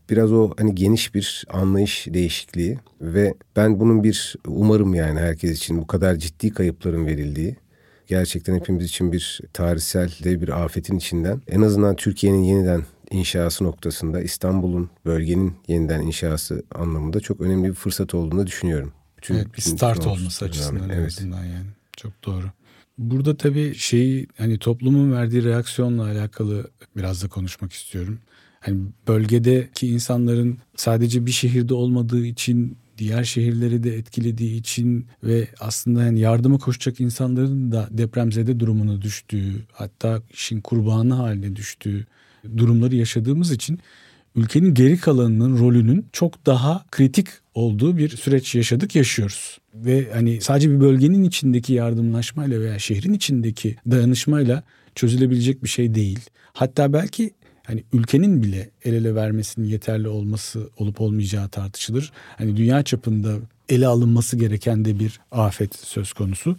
Biraz 0.09 0.31
o 0.31 0.53
hani 0.57 0.75
geniş 0.75 1.15
bir 1.15 1.45
anlayış 1.49 2.07
değişikliği 2.09 2.79
ve 3.01 3.33
ben 3.55 3.79
bunun 3.79 4.03
bir 4.03 4.35
umarım 4.47 4.93
yani 4.93 5.19
herkes 5.19 5.57
için 5.57 5.81
bu 5.81 5.87
kadar 5.87 6.15
ciddi 6.15 6.49
kayıpların 6.49 7.05
verildiği 7.05 7.55
gerçekten 8.07 8.55
hepimiz 8.55 8.85
için 8.85 9.11
bir 9.11 9.41
tarihsel 9.53 10.09
de 10.23 10.41
bir 10.41 10.63
afetin 10.63 10.97
içinden 10.97 11.41
en 11.47 11.61
azından 11.61 11.95
Türkiye'nin 11.95 12.43
yeniden 12.43 12.83
inşası 13.11 13.63
noktasında 13.63 14.21
İstanbul'un 14.21 14.89
bölgenin 15.05 15.53
yeniden 15.67 16.01
inşası 16.01 16.63
anlamında 16.75 17.19
çok 17.19 17.41
önemli 17.41 17.69
bir 17.69 17.73
fırsat 17.73 18.15
olduğunu 18.15 18.47
düşünüyorum. 18.47 18.93
Bütün, 19.17 19.35
evet, 19.35 19.47
bir 19.57 19.61
start 19.61 20.07
olması 20.07 20.45
açısından 20.45 20.89
evet. 20.89 20.99
en 20.99 21.05
azından 21.05 21.43
yani. 21.43 21.67
Çok 21.97 22.25
doğru. 22.25 22.45
Burada 22.97 23.38
tabii 23.38 23.75
şeyi 23.75 24.27
hani 24.38 24.60
toplumun 24.60 25.12
verdiği 25.12 25.43
reaksiyonla 25.43 26.03
alakalı 26.03 26.71
biraz 26.97 27.23
da 27.23 27.27
konuşmak 27.27 27.73
istiyorum. 27.73 28.19
Hani 28.60 28.79
bölgedeki 29.08 29.88
insanların 29.88 30.58
sadece 30.75 31.25
bir 31.25 31.31
şehirde 31.31 31.73
olmadığı 31.73 32.25
için 32.25 32.77
diğer 32.97 33.23
şehirleri 33.23 33.84
de 33.84 33.97
etkilediği 33.97 34.60
için 34.60 35.08
ve 35.23 35.47
aslında 35.60 36.03
yani 36.03 36.19
yardıma 36.19 36.58
koşacak 36.58 36.99
insanların 36.99 37.71
da 37.71 37.88
depremzede 37.91 38.60
durumuna 38.60 39.01
düştüğü 39.01 39.65
hatta 39.71 40.21
işin 40.34 40.62
kurbanı 40.62 41.13
haline 41.13 41.55
düştüğü 41.55 42.05
durumları 42.58 42.95
yaşadığımız 42.95 43.51
için 43.51 43.79
ülkenin 44.36 44.74
geri 44.74 44.98
kalanının 44.98 45.60
rolünün 45.60 46.06
çok 46.12 46.45
daha 46.45 46.86
kritik 46.91 47.28
olduğu 47.54 47.98
bir 47.98 48.10
süreç 48.10 48.56
yaşadık, 48.56 48.95
yaşıyoruz. 48.95 49.58
Ve 49.74 50.12
hani 50.13 50.41
sadece 50.41 50.69
bir 50.71 50.80
bölgenin 50.80 51.24
içindeki 51.24 51.74
yardımlaşmayla 51.74 52.60
veya 52.60 52.80
şehrin 52.80 53.13
içindeki 53.13 53.76
dayanışmayla 53.91 54.63
çözülebilecek 54.95 55.63
bir 55.63 55.69
şey 55.69 55.95
değil. 55.95 56.19
Hatta 56.54 56.93
belki 56.93 57.32
hani 57.63 57.84
ülkenin 57.93 58.43
bile 58.43 58.69
el 58.86 58.93
ele 58.93 59.15
vermesinin 59.15 59.67
yeterli 59.67 60.08
olması 60.08 60.69
olup 60.78 61.02
olmayacağı 61.02 61.50
tartışılır. 61.50 62.12
Hani 62.38 62.58
dünya 62.58 62.84
çapında 62.84 63.38
ele 63.69 63.88
alınması 63.88 64.38
gereken 64.38 64.86
de 64.86 65.00
bir 65.00 65.19
afet 65.32 65.76
söz 65.76 66.13
konusu. 66.13 66.58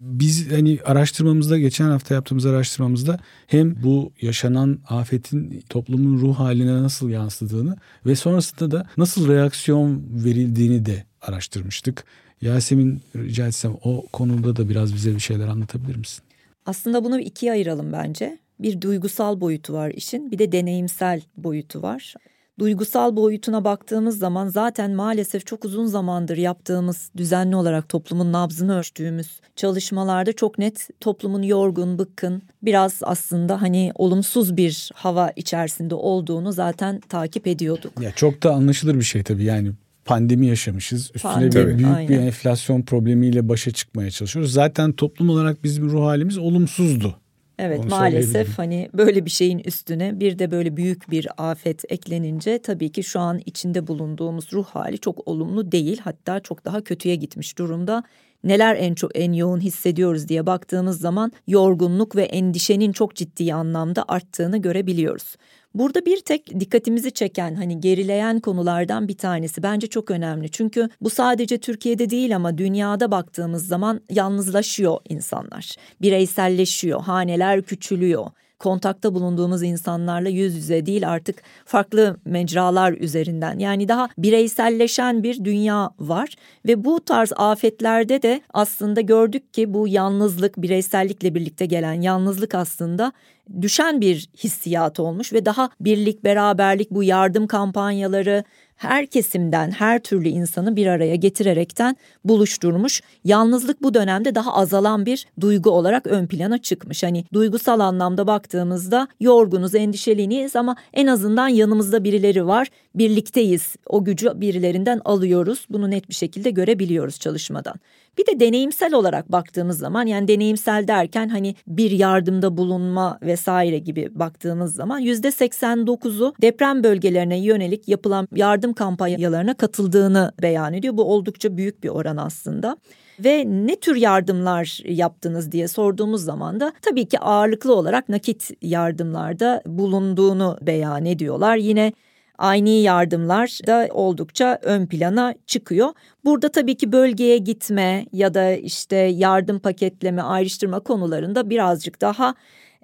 Biz 0.00 0.52
hani 0.52 0.78
araştırmamızda 0.84 1.58
geçen 1.58 1.90
hafta 1.90 2.14
yaptığımız 2.14 2.46
araştırmamızda 2.46 3.18
hem 3.46 3.82
bu 3.82 4.12
yaşanan 4.20 4.78
afetin 4.88 5.64
toplumun 5.68 6.18
ruh 6.18 6.38
haline 6.38 6.82
nasıl 6.82 7.08
yansıdığını 7.08 7.76
ve 8.06 8.16
sonrasında 8.16 8.70
da 8.70 8.86
nasıl 8.96 9.28
reaksiyon 9.28 10.02
verildiğini 10.24 10.86
de 10.86 11.04
araştırmıştık. 11.22 12.04
Yasemin 12.40 13.00
rica 13.16 13.46
etsem 13.46 13.76
o 13.84 14.06
konuda 14.12 14.56
da 14.56 14.68
biraz 14.68 14.94
bize 14.94 15.14
bir 15.14 15.20
şeyler 15.20 15.48
anlatabilir 15.48 15.96
misin? 15.96 16.24
Aslında 16.66 17.04
bunu 17.04 17.20
ikiye 17.20 17.52
ayıralım 17.52 17.92
bence. 17.92 18.38
Bir 18.58 18.80
duygusal 18.80 19.40
boyutu 19.40 19.72
var 19.72 19.90
işin, 19.90 20.30
bir 20.30 20.38
de 20.38 20.52
deneyimsel 20.52 21.22
boyutu 21.36 21.82
var. 21.82 22.14
Duygusal 22.60 23.16
boyutuna 23.16 23.64
baktığımız 23.64 24.18
zaman 24.18 24.48
zaten 24.48 24.90
maalesef 24.90 25.46
çok 25.46 25.64
uzun 25.64 25.86
zamandır 25.86 26.36
yaptığımız 26.36 27.10
düzenli 27.16 27.56
olarak 27.56 27.88
toplumun 27.88 28.32
nabzını 28.32 28.78
ölçtüğümüz 28.78 29.40
çalışmalarda 29.56 30.32
çok 30.32 30.58
net 30.58 30.88
toplumun 31.00 31.42
yorgun, 31.42 31.98
bıkkın, 31.98 32.42
biraz 32.62 33.00
aslında 33.02 33.62
hani 33.62 33.92
olumsuz 33.94 34.56
bir 34.56 34.90
hava 34.94 35.32
içerisinde 35.36 35.94
olduğunu 35.94 36.52
zaten 36.52 37.00
takip 37.00 37.46
ediyorduk. 37.46 38.00
Ya 38.00 38.12
çok 38.12 38.42
da 38.42 38.54
anlaşılır 38.54 38.94
bir 38.94 39.02
şey 39.02 39.22
tabii 39.22 39.44
yani 39.44 39.72
pandemi 40.04 40.46
yaşamışız. 40.46 41.10
Üstüne 41.14 41.32
Pandemi, 41.32 41.68
bir 41.68 41.78
büyük 41.78 41.96
aynen. 41.96 42.08
bir 42.08 42.18
enflasyon 42.18 42.82
problemiyle 42.82 43.48
başa 43.48 43.70
çıkmaya 43.70 44.10
çalışıyoruz. 44.10 44.52
Zaten 44.52 44.92
toplum 44.92 45.30
olarak 45.30 45.64
bizim 45.64 45.90
ruh 45.90 46.04
halimiz 46.04 46.38
olumsuzdu. 46.38 47.16
Evet 47.60 47.80
Onu 47.80 47.88
maalesef 47.88 48.58
hani 48.58 48.88
böyle 48.94 49.24
bir 49.24 49.30
şeyin 49.30 49.58
üstüne 49.58 50.20
bir 50.20 50.38
de 50.38 50.50
böyle 50.50 50.76
büyük 50.76 51.10
bir 51.10 51.28
afet 51.36 51.84
eklenince 51.92 52.58
tabii 52.58 52.92
ki 52.92 53.02
şu 53.04 53.20
an 53.20 53.40
içinde 53.46 53.86
bulunduğumuz 53.86 54.52
ruh 54.52 54.66
hali 54.66 54.98
çok 54.98 55.28
olumlu 55.28 55.72
değil 55.72 56.00
hatta 56.04 56.40
çok 56.40 56.64
daha 56.64 56.80
kötüye 56.80 57.14
gitmiş 57.14 57.58
durumda. 57.58 58.02
Neler 58.44 58.76
en 58.76 58.94
çok 58.94 59.18
en 59.18 59.32
yoğun 59.32 59.60
hissediyoruz 59.60 60.28
diye 60.28 60.46
baktığımız 60.46 61.00
zaman 61.00 61.32
yorgunluk 61.46 62.16
ve 62.16 62.22
endişenin 62.22 62.92
çok 62.92 63.14
ciddi 63.14 63.54
anlamda 63.54 64.04
arttığını 64.08 64.58
görebiliyoruz. 64.58 65.36
Burada 65.74 66.06
bir 66.06 66.20
tek 66.20 66.60
dikkatimizi 66.60 67.10
çeken 67.10 67.54
hani 67.54 67.80
gerileyen 67.80 68.40
konulardan 68.40 69.08
bir 69.08 69.16
tanesi 69.16 69.62
bence 69.62 69.86
çok 69.86 70.10
önemli. 70.10 70.50
Çünkü 70.50 70.88
bu 71.00 71.10
sadece 71.10 71.58
Türkiye'de 71.58 72.10
değil 72.10 72.36
ama 72.36 72.58
dünyada 72.58 73.10
baktığımız 73.10 73.66
zaman 73.66 74.00
yalnızlaşıyor 74.10 74.98
insanlar. 75.08 75.76
Bireyselleşiyor, 76.02 77.00
haneler 77.00 77.62
küçülüyor 77.62 78.26
kontakta 78.60 79.14
bulunduğumuz 79.14 79.62
insanlarla 79.62 80.28
yüz 80.28 80.54
yüze 80.56 80.86
değil 80.86 81.08
artık 81.08 81.42
farklı 81.64 82.16
mecralar 82.24 82.92
üzerinden 82.92 83.58
yani 83.58 83.88
daha 83.88 84.08
bireyselleşen 84.18 85.22
bir 85.22 85.44
dünya 85.44 85.90
var. 85.98 86.34
Ve 86.66 86.84
bu 86.84 87.04
tarz 87.04 87.32
afetlerde 87.36 88.22
de 88.22 88.40
aslında 88.52 89.00
gördük 89.00 89.54
ki 89.54 89.74
bu 89.74 89.88
yalnızlık 89.88 90.62
bireysellikle 90.62 91.34
birlikte 91.34 91.66
gelen 91.66 92.00
yalnızlık 92.00 92.54
aslında 92.54 93.12
düşen 93.60 94.00
bir 94.00 94.28
hissiyat 94.44 95.00
olmuş 95.00 95.32
ve 95.32 95.44
daha 95.44 95.70
birlik 95.80 96.24
beraberlik 96.24 96.90
bu 96.90 97.02
yardım 97.02 97.46
kampanyaları 97.46 98.44
her 98.80 99.06
kesimden 99.06 99.70
her 99.70 99.98
türlü 99.98 100.28
insanı 100.28 100.76
bir 100.76 100.86
araya 100.86 101.14
getirerekten 101.14 101.96
buluşturmuş. 102.24 103.02
Yalnızlık 103.24 103.82
bu 103.82 103.94
dönemde 103.94 104.34
daha 104.34 104.54
azalan 104.54 105.06
bir 105.06 105.26
duygu 105.40 105.70
olarak 105.70 106.06
ön 106.06 106.26
plana 106.26 106.58
çıkmış. 106.58 107.02
Hani 107.02 107.24
duygusal 107.32 107.80
anlamda 107.80 108.26
baktığımızda 108.26 109.08
yorgunuz, 109.20 109.74
endişeliyiz 109.74 110.56
ama 110.56 110.76
en 110.92 111.06
azından 111.06 111.48
yanımızda 111.48 112.04
birileri 112.04 112.46
var. 112.46 112.68
Birlikteyiz. 112.94 113.76
O 113.86 114.04
gücü 114.04 114.40
birilerinden 114.40 115.00
alıyoruz. 115.04 115.66
Bunu 115.70 115.90
net 115.90 116.08
bir 116.08 116.14
şekilde 116.14 116.50
görebiliyoruz 116.50 117.18
çalışmadan. 117.20 117.74
Bir 118.18 118.26
de 118.26 118.40
deneyimsel 118.40 118.94
olarak 118.94 119.32
baktığımız 119.32 119.78
zaman 119.78 120.06
yani 120.06 120.28
deneyimsel 120.28 120.88
derken 120.88 121.28
hani 121.28 121.54
bir 121.66 121.90
yardımda 121.90 122.56
bulunma 122.56 123.18
vesaire 123.22 123.78
gibi 123.78 124.08
baktığımız 124.12 124.74
zaman 124.74 124.98
yüzde 124.98 125.28
89'u 125.28 126.34
deprem 126.42 126.84
bölgelerine 126.84 127.38
yönelik 127.38 127.88
yapılan 127.88 128.28
yardım 128.34 128.72
kampanyalarına 128.72 129.54
katıldığını 129.54 130.32
beyan 130.42 130.74
ediyor. 130.74 130.96
Bu 130.96 131.04
oldukça 131.04 131.56
büyük 131.56 131.84
bir 131.84 131.88
oran 131.88 132.16
aslında 132.16 132.76
ve 133.24 133.44
ne 133.46 133.76
tür 133.76 133.96
yardımlar 133.96 134.80
yaptınız 134.84 135.52
diye 135.52 135.68
sorduğumuz 135.68 136.24
zaman 136.24 136.60
da 136.60 136.72
tabii 136.82 137.06
ki 137.06 137.18
ağırlıklı 137.18 137.74
olarak 137.74 138.08
nakit 138.08 138.50
yardımlarda 138.62 139.62
bulunduğunu 139.66 140.58
beyan 140.62 141.04
ediyorlar. 141.04 141.56
Yine 141.56 141.92
aynı 142.40 142.68
yardımlar 142.68 143.58
da 143.66 143.88
oldukça 143.92 144.58
ön 144.62 144.86
plana 144.86 145.34
çıkıyor. 145.46 145.88
Burada 146.24 146.48
tabii 146.48 146.76
ki 146.76 146.92
bölgeye 146.92 147.38
gitme 147.38 148.06
ya 148.12 148.34
da 148.34 148.50
işte 148.50 148.96
yardım 148.96 149.58
paketleme, 149.58 150.22
ayrıştırma 150.22 150.80
konularında 150.80 151.50
birazcık 151.50 152.00
daha 152.00 152.34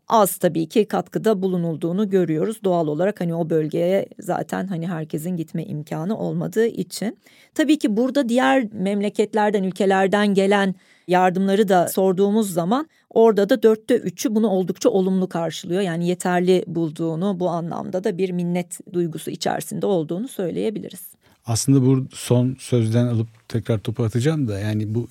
az 0.09 0.37
tabii 0.37 0.69
ki 0.69 0.85
katkıda 0.85 1.43
bulunulduğunu 1.43 2.11
görüyoruz. 2.11 2.65
Doğal 2.65 2.87
olarak 2.87 3.21
hani 3.21 3.35
o 3.35 3.51
bölgeye 3.51 4.07
zaten 4.21 4.67
hani 4.67 4.89
herkesin 4.89 5.37
gitme 5.37 5.65
imkanı 5.65 6.19
olmadığı 6.19 6.67
için. 6.67 7.19
Tabii 7.55 7.79
ki 7.79 7.97
burada 7.97 8.29
diğer 8.29 8.73
memleketlerden, 8.73 9.63
ülkelerden 9.63 10.35
gelen 10.35 10.75
yardımları 11.09 11.69
da 11.69 11.89
sorduğumuz 11.89 12.53
zaman 12.53 12.89
orada 13.11 13.49
da 13.49 13.63
dörtte 13.63 13.97
üçü 13.97 14.35
bunu 14.35 14.49
oldukça 14.49 14.89
olumlu 14.89 15.29
karşılıyor. 15.29 15.81
Yani 15.81 16.09
yeterli 16.09 16.65
bulduğunu 16.67 17.41
bu 17.41 17.49
anlamda 17.49 18.05
da 18.05 18.19
bir 18.19 18.31
minnet 18.31 18.79
duygusu 18.93 19.31
içerisinde 19.31 19.87
olduğunu 19.87 20.29
söyleyebiliriz. 20.29 21.17
Aslında 21.47 21.87
bu 21.87 22.07
son 22.13 22.57
sözden 22.59 23.07
alıp 23.07 23.29
tekrar 23.49 23.79
topu 23.79 24.05
atacağım 24.05 24.49
da 24.49 24.59
yani 24.59 24.95
bu 24.95 25.09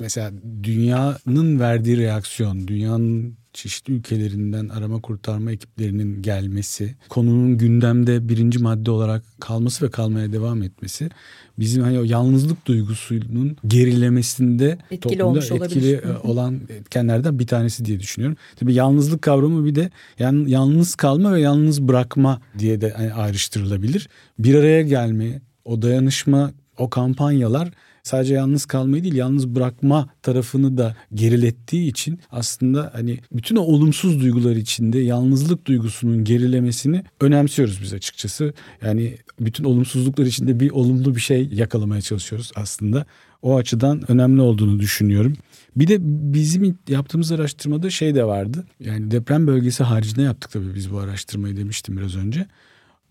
mesela 0.00 0.32
dünyanın 0.62 1.60
verdiği 1.60 1.98
reaksiyon, 1.98 2.68
dünyanın 2.68 3.34
çeşitli 3.58 3.92
ülkelerinden 3.92 4.68
arama 4.68 5.00
kurtarma 5.00 5.52
ekiplerinin 5.52 6.22
gelmesi, 6.22 6.94
konunun 7.08 7.58
gündemde 7.58 8.28
birinci 8.28 8.58
madde 8.58 8.90
olarak 8.90 9.22
kalması 9.40 9.86
ve 9.86 9.90
kalmaya 9.90 10.32
devam 10.32 10.62
etmesi 10.62 11.10
bizim 11.58 11.82
hani 11.82 11.98
o 11.98 12.04
yalnızlık 12.04 12.66
duygusunun 12.66 13.56
gerilemesinde 13.66 14.78
etkili 14.90 15.18
toplumda 15.18 15.38
etkili 15.38 15.58
olabilir. 15.58 16.02
E, 16.02 16.18
olan 16.18 16.60
etkenlerden 16.68 17.38
bir 17.38 17.46
tanesi 17.46 17.84
diye 17.84 18.00
düşünüyorum. 18.00 18.36
Tabii 18.56 18.74
yalnızlık 18.74 19.22
kavramı 19.22 19.64
bir 19.64 19.74
de 19.74 19.90
yani 20.18 20.50
yalnız 20.50 20.94
kalma 20.94 21.32
ve 21.32 21.40
yalnız 21.40 21.82
bırakma 21.82 22.40
diye 22.58 22.80
de 22.80 22.90
hani 22.90 23.12
ayrıştırılabilir. 23.12 24.08
Bir 24.38 24.54
araya 24.54 24.82
gelme, 24.82 25.40
o 25.64 25.82
dayanışma, 25.82 26.52
o 26.76 26.90
kampanyalar 26.90 27.70
sadece 28.08 28.34
yalnız 28.34 28.66
kalmayı 28.66 29.02
değil 29.02 29.14
yalnız 29.14 29.48
bırakma 29.48 30.08
tarafını 30.22 30.78
da 30.78 30.96
gerilettiği 31.14 31.90
için 31.90 32.20
aslında 32.30 32.90
hani 32.94 33.18
bütün 33.32 33.56
o 33.56 33.60
olumsuz 33.60 34.20
duygular 34.20 34.56
içinde 34.56 34.98
yalnızlık 34.98 35.66
duygusunun 35.66 36.24
gerilemesini 36.24 37.04
önemsiyoruz 37.20 37.78
biz 37.82 37.92
açıkçası. 37.92 38.54
Yani 38.82 39.18
bütün 39.40 39.64
olumsuzluklar 39.64 40.26
içinde 40.26 40.60
bir 40.60 40.70
olumlu 40.70 41.14
bir 41.14 41.20
şey 41.20 41.48
yakalamaya 41.52 42.00
çalışıyoruz 42.00 42.50
aslında. 42.54 43.06
O 43.42 43.56
açıdan 43.56 44.10
önemli 44.10 44.40
olduğunu 44.40 44.80
düşünüyorum. 44.80 45.32
Bir 45.76 45.88
de 45.88 45.98
bizim 46.34 46.78
yaptığımız 46.88 47.32
araştırmada 47.32 47.90
şey 47.90 48.14
de 48.14 48.24
vardı. 48.24 48.66
Yani 48.80 49.10
deprem 49.10 49.46
bölgesi 49.46 49.84
haricinde 49.84 50.22
yaptık 50.22 50.50
tabii 50.50 50.74
biz 50.74 50.92
bu 50.92 50.98
araştırmayı 50.98 51.56
demiştim 51.56 51.96
biraz 51.96 52.16
önce. 52.16 52.46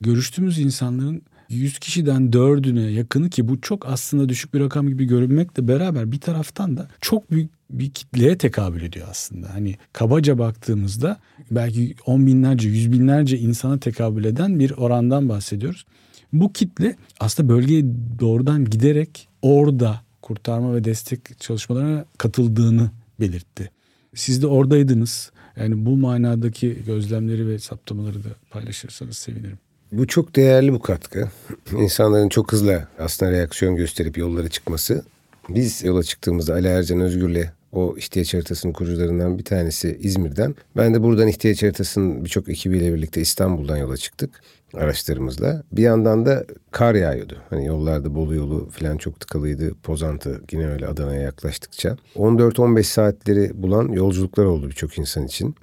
Görüştüğümüz 0.01 0.59
insanların 0.59 1.21
100 1.49 1.79
kişiden 1.79 2.33
dördüne 2.33 2.81
yakını 2.81 3.29
ki 3.29 3.47
bu 3.47 3.61
çok 3.61 3.87
aslında 3.87 4.29
düşük 4.29 4.53
bir 4.53 4.59
rakam 4.59 4.87
gibi 4.87 5.05
görünmekle 5.05 5.67
beraber 5.67 6.11
bir 6.11 6.19
taraftan 6.19 6.77
da 6.77 6.87
çok 7.01 7.31
büyük 7.31 7.51
bir 7.69 7.89
kitleye 7.89 8.37
tekabül 8.37 8.81
ediyor 8.81 9.07
aslında. 9.09 9.53
Hani 9.53 9.75
kabaca 9.93 10.39
baktığımızda 10.39 11.19
belki 11.51 11.95
on 12.05 12.27
binlerce, 12.27 12.69
yüz 12.69 12.91
binlerce 12.91 13.37
insana 13.37 13.79
tekabül 13.79 14.25
eden 14.25 14.59
bir 14.59 14.71
orandan 14.71 15.29
bahsediyoruz. 15.29 15.85
Bu 16.33 16.53
kitle 16.53 16.95
aslında 17.19 17.49
bölgeye 17.49 17.83
doğrudan 18.19 18.65
giderek 18.65 19.27
orada 19.41 20.01
kurtarma 20.21 20.75
ve 20.75 20.83
destek 20.83 21.39
çalışmalarına 21.39 22.05
katıldığını 22.17 22.91
belirtti. 23.19 23.71
Siz 24.15 24.41
de 24.41 24.47
oradaydınız. 24.47 25.31
Yani 25.55 25.85
bu 25.85 25.97
manadaki 25.97 26.83
gözlemleri 26.85 27.47
ve 27.47 27.59
saptamaları 27.59 28.23
da 28.23 28.29
paylaşırsanız 28.49 29.17
sevinirim. 29.17 29.57
Bu 29.91 30.07
çok 30.07 30.35
değerli 30.35 30.73
bu 30.73 30.79
katkı. 30.79 31.29
İnsanların 31.71 32.29
çok 32.29 32.51
hızlı 32.51 32.87
aslında 32.99 33.31
reaksiyon 33.31 33.75
gösterip 33.75 34.17
yollara 34.17 34.49
çıkması. 34.49 35.03
Biz 35.49 35.83
yola 35.83 36.03
çıktığımızda 36.03 36.53
Ali 36.53 36.67
Ercan 36.67 36.99
Özgür'le 37.01 37.45
o 37.71 37.95
ihtiyaç 37.97 38.33
haritasının 38.33 38.73
kurucularından 38.73 39.37
bir 39.37 39.43
tanesi 39.43 39.97
İzmir'den. 40.01 40.55
Ben 40.77 40.93
de 40.93 41.03
buradan 41.03 41.27
ihtiyaç 41.27 41.63
haritasının 41.63 42.25
birçok 42.25 42.49
ekibiyle 42.49 42.93
birlikte 42.93 43.21
İstanbul'dan 43.21 43.77
yola 43.77 43.97
çıktık 43.97 44.41
araçlarımızla. 44.73 45.63
Bir 45.71 45.83
yandan 45.83 46.25
da 46.25 46.45
kar 46.71 46.95
yağıyordu. 46.95 47.37
Hani 47.49 47.65
yollarda 47.65 48.15
Bolu 48.15 48.35
yolu 48.35 48.69
falan 48.69 48.97
çok 48.97 49.19
tıkalıydı. 49.19 49.73
Pozantı 49.73 50.41
yine 50.51 50.67
öyle 50.67 50.87
Adana'ya 50.87 51.21
yaklaştıkça. 51.21 51.97
14-15 52.15 52.83
saatleri 52.83 53.51
bulan 53.53 53.87
yolculuklar 53.87 54.45
oldu 54.45 54.69
birçok 54.69 54.97
insan 54.97 55.25
için. 55.25 55.55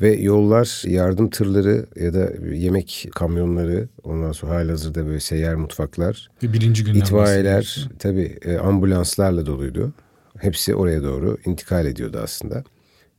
Ve 0.00 0.16
yollar 0.16 0.82
yardım 0.86 1.30
tırları 1.30 1.86
ya 1.96 2.14
da 2.14 2.30
yemek 2.54 3.08
kamyonları 3.14 3.88
ondan 4.04 4.32
sonra 4.32 4.54
halihazırda 4.54 5.06
böyle 5.06 5.20
seyyar 5.20 5.54
mutfaklar. 5.54 6.30
Ve 6.42 6.52
birinci 6.52 6.84
günden 6.84 6.98
itfaiyeler 6.98 7.88
tabii 7.98 8.38
e, 8.44 8.56
ambulanslarla 8.56 9.46
doluydu. 9.46 9.92
Hepsi 10.38 10.74
oraya 10.74 11.02
doğru 11.02 11.38
intikal 11.46 11.86
ediyordu 11.86 12.20
aslında. 12.22 12.64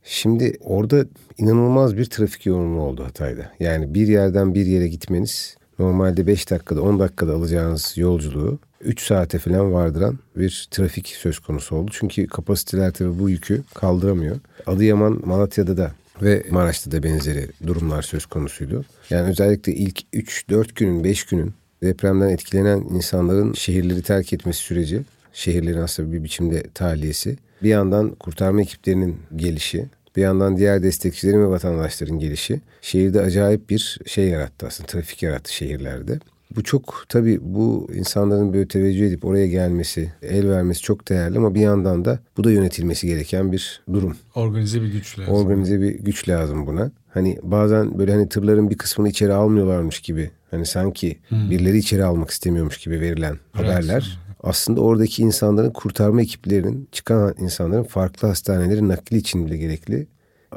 Şimdi 0.04 0.58
orada 0.60 1.04
inanılmaz 1.38 1.96
bir 1.96 2.04
trafik 2.04 2.46
yoğunluğu 2.46 2.80
oldu 2.80 3.04
Hatay'da. 3.04 3.52
Yani 3.60 3.94
bir 3.94 4.08
yerden 4.08 4.54
bir 4.54 4.66
yere 4.66 4.88
gitmeniz 4.88 5.56
normalde 5.78 6.26
5 6.26 6.50
dakikada 6.50 6.82
10 6.82 6.98
dakikada 6.98 7.34
alacağınız 7.34 7.92
yolculuğu 7.96 8.58
3 8.80 9.02
saate 9.02 9.38
falan 9.38 9.72
vardıran 9.72 10.18
bir 10.36 10.68
trafik 10.70 11.08
söz 11.08 11.38
konusu 11.38 11.76
oldu. 11.76 11.90
Çünkü 11.94 12.26
kapasiteler 12.26 12.92
tabii 12.92 13.18
bu 13.18 13.30
yükü 13.30 13.62
kaldıramıyor. 13.74 14.36
Adıyaman 14.66 15.22
Malatya'da 15.24 15.76
da 15.76 15.92
ve 16.22 16.44
Maraş'ta 16.50 16.92
da 16.92 17.02
benzeri 17.02 17.46
durumlar 17.66 18.02
söz 18.02 18.26
konusuydu. 18.26 18.84
Yani 19.10 19.30
özellikle 19.30 19.74
ilk 19.74 20.00
3-4 20.14 20.74
günün 20.74 21.04
5 21.04 21.24
günün 21.24 21.54
depremden 21.82 22.28
etkilenen 22.28 22.78
insanların 22.78 23.52
şehirleri 23.52 24.02
terk 24.02 24.32
etmesi 24.32 24.58
süreci, 24.58 25.02
şehirlerin 25.32 25.78
aslında 25.78 26.12
bir 26.12 26.24
biçimde 26.24 26.62
tahliyesi, 26.74 27.36
bir 27.62 27.68
yandan 27.68 28.10
kurtarma 28.10 28.60
ekiplerinin 28.62 29.16
gelişi, 29.36 29.86
bir 30.16 30.22
yandan 30.22 30.56
diğer 30.56 30.82
destekçilerin 30.82 31.42
ve 31.42 31.48
vatandaşların 31.48 32.18
gelişi 32.18 32.60
şehirde 32.82 33.20
acayip 33.20 33.70
bir 33.70 33.98
şey 34.06 34.28
yarattı 34.28 34.66
aslında 34.66 34.86
trafik 34.86 35.22
yarattı 35.22 35.54
şehirlerde. 35.54 36.20
Bu 36.56 36.62
çok 36.62 37.04
tabii 37.08 37.38
bu 37.42 37.88
insanların 37.94 38.52
böyle 38.52 38.68
teveccüh 38.68 39.06
edip 39.06 39.24
oraya 39.24 39.46
gelmesi, 39.46 40.12
el 40.22 40.50
vermesi 40.50 40.82
çok 40.82 41.08
değerli 41.08 41.38
ama 41.38 41.54
bir 41.54 41.60
yandan 41.60 42.04
da 42.04 42.18
bu 42.36 42.44
da 42.44 42.50
yönetilmesi 42.50 43.06
gereken 43.06 43.52
bir 43.52 43.82
durum. 43.92 44.16
Organize 44.34 44.82
bir 44.82 44.92
güç 44.92 45.18
lazım. 45.18 45.34
Organize 45.34 45.80
bir 45.80 45.94
güç 45.94 46.28
lazım 46.28 46.66
buna. 46.66 46.90
Hani 47.14 47.38
bazen 47.42 47.98
böyle 47.98 48.12
hani 48.12 48.28
tırların 48.28 48.70
bir 48.70 48.78
kısmını 48.78 49.08
içeri 49.08 49.32
almıyorlarmış 49.32 50.00
gibi. 50.00 50.30
Hani 50.50 50.66
sanki 50.66 51.18
hmm. 51.28 51.50
birileri 51.50 51.78
içeri 51.78 52.04
almak 52.04 52.30
istemiyormuş 52.30 52.78
gibi 52.78 53.00
verilen 53.00 53.38
evet. 53.54 53.66
haberler. 53.66 54.18
Aslında 54.42 54.80
oradaki 54.80 55.22
insanların 55.22 55.70
kurtarma 55.70 56.22
ekiplerinin 56.22 56.88
çıkan 56.92 57.34
insanların 57.38 57.82
farklı 57.82 58.28
hastanelerin 58.28 58.88
nakli 58.88 59.16
için 59.16 59.46
bile 59.46 59.56
gerekli. 59.56 60.06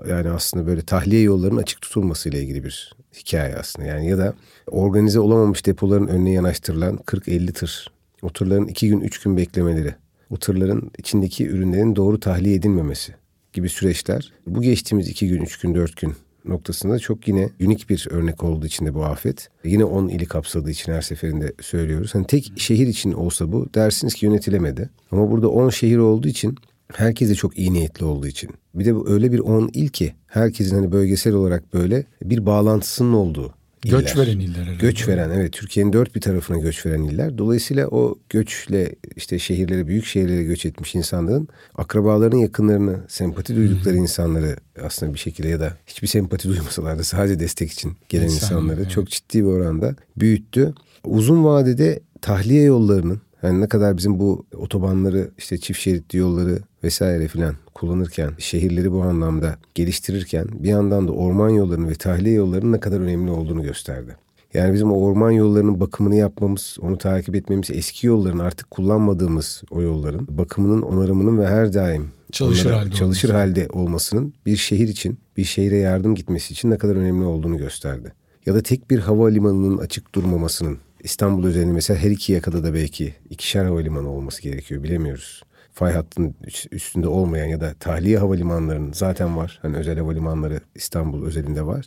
Yani 0.09 0.29
aslında 0.29 0.67
böyle 0.67 0.81
tahliye 0.81 1.21
yollarının 1.21 1.61
açık 1.61 1.81
tutulması 1.81 2.29
ile 2.29 2.41
ilgili 2.41 2.63
bir 2.63 2.93
hikaye 3.15 3.55
aslında. 3.55 3.87
Yani 3.87 4.09
ya 4.09 4.17
da 4.17 4.33
organize 4.67 5.19
olamamış 5.19 5.65
depoların 5.65 6.07
önüne 6.07 6.31
yanaştırılan 6.31 6.97
40-50 6.97 7.53
tır. 7.53 7.91
O 8.21 8.29
tırların 8.29 8.67
2 8.67 8.87
gün 8.87 9.01
3 9.01 9.19
gün 9.19 9.37
beklemeleri. 9.37 9.95
O 10.29 10.37
tırların 10.37 10.91
içindeki 10.97 11.47
ürünlerin 11.47 11.95
doğru 11.95 12.19
tahliye 12.19 12.55
edilmemesi 12.55 13.15
gibi 13.53 13.69
süreçler. 13.69 14.33
Bu 14.47 14.61
geçtiğimiz 14.61 15.07
2 15.07 15.27
gün 15.27 15.41
3 15.41 15.59
gün 15.59 15.75
4 15.75 15.97
gün 15.97 16.13
noktasında 16.45 16.99
çok 16.99 17.27
yine 17.27 17.49
unik 17.61 17.89
bir 17.89 18.07
örnek 18.09 18.43
olduğu 18.43 18.65
için 18.65 18.85
de 18.85 18.93
bu 18.93 19.05
afet. 19.05 19.49
Yine 19.63 19.85
10 19.85 20.07
ili 20.07 20.25
kapsadığı 20.25 20.71
için 20.71 20.93
her 20.93 21.01
seferinde 21.01 21.53
söylüyoruz. 21.61 22.15
Hani 22.15 22.27
tek 22.27 22.53
şehir 22.57 22.87
için 22.87 23.11
olsa 23.11 23.51
bu 23.51 23.67
dersiniz 23.75 24.13
ki 24.13 24.25
yönetilemedi. 24.25 24.89
Ama 25.11 25.31
burada 25.31 25.49
10 25.49 25.69
şehir 25.69 25.97
olduğu 25.97 26.27
için 26.27 26.57
herkes 26.95 27.29
de 27.29 27.35
çok 27.35 27.57
iyi 27.57 27.73
niyetli 27.73 28.05
olduğu 28.05 28.27
için. 28.27 28.49
Bir 28.75 28.85
de 28.85 28.95
bu 28.95 29.09
öyle 29.09 29.31
bir 29.31 29.39
10 29.39 29.69
il 29.73 29.89
ki 29.89 30.13
herkesin 30.27 30.75
hani 30.75 30.91
bölgesel 30.91 31.33
olarak 31.33 31.73
böyle 31.73 32.05
bir 32.23 32.45
bağlantısının 32.45 33.13
olduğu 33.13 33.53
iller. 33.85 33.99
Göç 33.99 34.17
veren 34.17 34.39
iller 34.39 34.61
herhalde. 34.61 34.77
Göç 34.81 35.07
veren 35.07 35.29
evet 35.29 35.53
Türkiye'nin 35.53 35.93
dört 35.93 36.15
bir 36.15 36.21
tarafına 36.21 36.57
göç 36.57 36.85
veren 36.85 37.03
iller. 37.03 37.37
Dolayısıyla 37.37 37.87
o 37.87 38.19
göçle 38.29 38.95
işte 39.15 39.39
şehirlere 39.39 39.87
büyük 39.87 40.05
şehirlere 40.05 40.43
göç 40.43 40.65
etmiş 40.65 40.95
insanların 40.95 41.47
akrabaların 41.75 42.37
yakınlarını 42.37 42.99
sempati 43.07 43.55
duydukları 43.55 43.95
hmm. 43.95 44.01
insanları 44.01 44.55
aslında 44.83 45.13
bir 45.13 45.19
şekilde 45.19 45.47
ya 45.47 45.59
da 45.59 45.77
hiçbir 45.87 46.07
sempati 46.07 46.49
duymasalar 46.49 46.99
da 46.99 47.03
sadece 47.03 47.39
destek 47.39 47.71
için 47.71 47.97
gelen 48.09 48.23
İnsan, 48.23 48.35
insanları 48.35 48.81
evet. 48.81 48.91
çok 48.91 49.09
ciddi 49.09 49.43
bir 49.43 49.49
oranda 49.49 49.95
büyüttü. 50.17 50.73
Uzun 51.03 51.43
vadede 51.43 51.99
tahliye 52.21 52.63
yollarının 52.63 53.21
yani 53.43 53.61
ne 53.61 53.67
kadar 53.67 53.97
bizim 53.97 54.19
bu 54.19 54.45
otobanları 54.57 55.31
işte 55.37 55.57
çift 55.57 55.79
şeritli 55.79 56.19
yolları 56.19 56.59
vesaire 56.83 57.27
filan 57.27 57.55
kullanırken 57.73 58.31
şehirleri 58.37 58.91
bu 58.91 59.01
anlamda 59.01 59.57
geliştirirken 59.75 60.47
bir 60.53 60.69
yandan 60.69 61.07
da 61.07 61.11
orman 61.11 61.49
yollarının 61.49 61.89
ve 61.89 61.95
tahliye 61.95 62.35
yollarının 62.35 62.71
ne 62.71 62.79
kadar 62.79 62.99
önemli 62.99 63.31
olduğunu 63.31 63.63
gösterdi. 63.63 64.15
Yani 64.53 64.73
bizim 64.73 64.91
o 64.91 64.95
orman 64.95 65.31
yollarının 65.31 65.79
bakımını 65.79 66.15
yapmamız, 66.15 66.77
onu 66.81 66.97
takip 66.97 67.35
etmemiz, 67.35 67.71
eski 67.71 68.07
yolların 68.07 68.39
artık 68.39 68.71
kullanmadığımız 68.71 69.63
o 69.71 69.81
yolların 69.81 70.27
bakımının, 70.29 70.81
onarımının 70.81 71.37
ve 71.37 71.47
her 71.47 71.73
daim 71.73 72.11
çalışır, 72.31 72.71
halde, 72.71 72.91
çalışır 72.91 73.29
halde 73.29 73.67
olmasının 73.73 74.33
bir 74.45 74.55
şehir 74.55 74.87
için, 74.87 75.17
bir 75.37 75.43
şehire 75.43 75.77
yardım 75.77 76.15
gitmesi 76.15 76.53
için 76.53 76.71
ne 76.71 76.77
kadar 76.77 76.95
önemli 76.95 77.25
olduğunu 77.25 77.57
gösterdi. 77.57 78.13
Ya 78.45 78.55
da 78.55 78.61
tek 78.63 78.89
bir 78.89 78.99
havalimanının 78.99 79.77
açık 79.77 80.15
durmamasının 80.15 80.77
İstanbul 81.03 81.47
özelinde 81.47 81.73
mesela 81.73 81.99
her 81.99 82.11
iki 82.11 82.33
yakada 82.33 82.63
da 82.63 82.73
belki 82.73 83.13
ikişer 83.29 83.65
havalimanı 83.65 84.09
olması 84.09 84.41
gerekiyor 84.41 84.83
bilemiyoruz. 84.83 85.43
Fay 85.73 85.93
hattının 85.93 86.35
üstünde 86.71 87.07
olmayan 87.07 87.45
ya 87.45 87.61
da 87.61 87.73
tahliye 87.79 88.17
havalimanlarının 88.17 88.93
zaten 88.93 89.37
var. 89.37 89.59
Hani 89.61 89.77
özel 89.77 89.97
havalimanları 89.97 90.59
İstanbul 90.75 91.25
özelinde 91.25 91.65
var. 91.65 91.85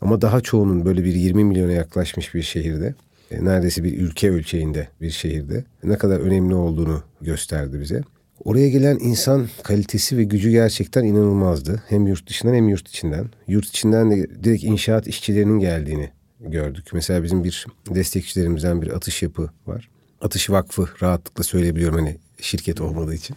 Ama 0.00 0.22
daha 0.22 0.40
çoğunun 0.40 0.84
böyle 0.84 1.04
bir 1.04 1.14
20 1.14 1.44
milyona 1.44 1.72
yaklaşmış 1.72 2.34
bir 2.34 2.42
şehirde 2.42 2.94
e, 3.30 3.44
neredeyse 3.44 3.84
bir 3.84 3.98
ülke 3.98 4.30
ölçeğinde 4.30 4.88
bir 5.00 5.10
şehirde 5.10 5.64
ne 5.84 5.98
kadar 5.98 6.20
önemli 6.20 6.54
olduğunu 6.54 7.02
gösterdi 7.20 7.80
bize. 7.80 8.02
Oraya 8.44 8.68
gelen 8.68 8.98
insan 9.00 9.48
kalitesi 9.62 10.16
ve 10.16 10.24
gücü 10.24 10.50
gerçekten 10.50 11.04
inanılmazdı. 11.04 11.82
Hem 11.88 12.06
yurt 12.06 12.28
dışından 12.28 12.54
hem 12.54 12.68
yurt 12.68 12.88
içinden. 12.88 13.26
Yurt 13.46 13.66
içinden 13.66 14.10
de 14.10 14.44
direkt 14.44 14.64
inşaat 14.64 15.06
işçilerinin 15.06 15.58
geldiğini 15.58 16.10
gördük. 16.40 16.88
Mesela 16.92 17.22
bizim 17.22 17.44
bir 17.44 17.66
destekçilerimizden 17.90 18.82
bir 18.82 18.88
atış 18.88 19.22
yapı 19.22 19.50
var. 19.66 19.88
Atış 20.20 20.50
Vakfı 20.50 20.88
rahatlıkla 21.02 21.44
söyleyebiliyorum 21.44 21.98
hani 21.98 22.16
şirket 22.40 22.80
olmadığı 22.80 23.14
için. 23.14 23.36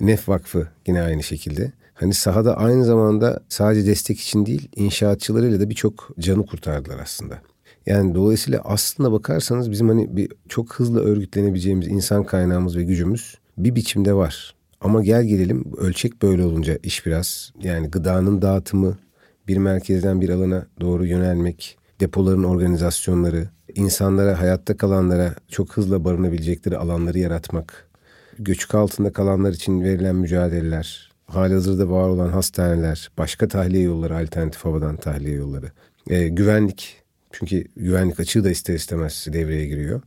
Nef 0.00 0.28
Vakfı 0.28 0.68
yine 0.86 1.02
aynı 1.02 1.22
şekilde. 1.22 1.72
Hani 1.94 2.14
sahada 2.14 2.56
aynı 2.56 2.84
zamanda 2.84 3.40
sadece 3.48 3.86
destek 3.90 4.20
için 4.20 4.46
değil 4.46 4.68
inşaatçılarıyla 4.76 5.60
da 5.60 5.70
birçok 5.70 6.10
canı 6.18 6.46
kurtardılar 6.46 6.98
aslında. 6.98 7.42
Yani 7.86 8.14
dolayısıyla 8.14 8.60
aslında 8.64 9.12
bakarsanız 9.12 9.70
bizim 9.70 9.88
hani 9.88 10.16
bir 10.16 10.32
çok 10.48 10.74
hızlı 10.74 11.04
örgütlenebileceğimiz 11.04 11.88
insan 11.88 12.24
kaynağımız 12.24 12.76
ve 12.76 12.82
gücümüz 12.82 13.38
bir 13.58 13.74
biçimde 13.74 14.14
var. 14.14 14.54
Ama 14.80 15.02
gel 15.02 15.24
gelelim 15.24 15.64
ölçek 15.76 16.22
böyle 16.22 16.42
olunca 16.42 16.78
iş 16.82 17.06
biraz 17.06 17.52
yani 17.62 17.88
gıdanın 17.88 18.42
dağıtımı 18.42 18.98
bir 19.48 19.56
merkezden 19.56 20.20
bir 20.20 20.28
alana 20.28 20.66
doğru 20.80 21.06
yönelmek, 21.06 21.77
depoların 22.00 22.44
organizasyonları, 22.44 23.48
insanlara, 23.74 24.40
hayatta 24.40 24.76
kalanlara 24.76 25.34
çok 25.48 25.76
hızlı 25.76 26.04
barınabilecekleri 26.04 26.76
alanları 26.76 27.18
yaratmak, 27.18 27.88
göçük 28.38 28.74
altında 28.74 29.12
kalanlar 29.12 29.52
için 29.52 29.84
verilen 29.84 30.16
mücadeleler, 30.16 31.12
halihazırda 31.26 31.90
var 31.90 32.08
olan 32.08 32.28
hastaneler, 32.28 33.10
başka 33.18 33.48
tahliye 33.48 33.82
yolları, 33.82 34.16
alternatif 34.16 34.64
havadan 34.64 34.96
tahliye 34.96 35.34
yolları, 35.34 35.72
e, 36.10 36.28
güvenlik, 36.28 37.02
çünkü 37.32 37.64
güvenlik 37.76 38.20
açığı 38.20 38.44
da 38.44 38.50
ister 38.50 38.74
istemez 38.74 39.26
devreye 39.32 39.66
giriyor. 39.66 40.02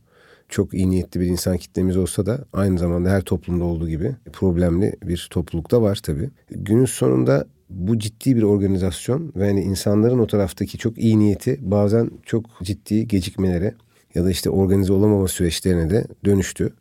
Çok 0.48 0.74
iyi 0.74 0.90
niyetli 0.90 1.20
bir 1.20 1.26
insan 1.26 1.56
kitlemiz 1.56 1.96
olsa 1.96 2.26
da 2.26 2.44
aynı 2.52 2.78
zamanda 2.78 3.10
her 3.10 3.20
toplumda 3.20 3.64
olduğu 3.64 3.88
gibi 3.88 4.16
problemli 4.32 4.96
bir 5.02 5.28
toplulukta 5.30 5.82
var 5.82 6.00
tabii. 6.02 6.30
Günün 6.50 6.84
sonunda 6.84 7.46
bu 7.74 7.98
ciddi 7.98 8.36
bir 8.36 8.42
organizasyon 8.42 9.32
ve 9.36 9.46
hani 9.46 9.60
insanların 9.60 10.18
o 10.18 10.26
taraftaki 10.26 10.78
çok 10.78 10.98
iyi 10.98 11.18
niyeti 11.18 11.58
bazen 11.60 12.10
çok 12.26 12.44
ciddi 12.62 13.08
gecikmelere 13.08 13.74
ya 14.14 14.24
da 14.24 14.30
işte 14.30 14.50
organize 14.50 14.92
olamama 14.92 15.28
süreçlerine 15.28 15.90
de 15.90 16.06
dönüştü. 16.24 16.72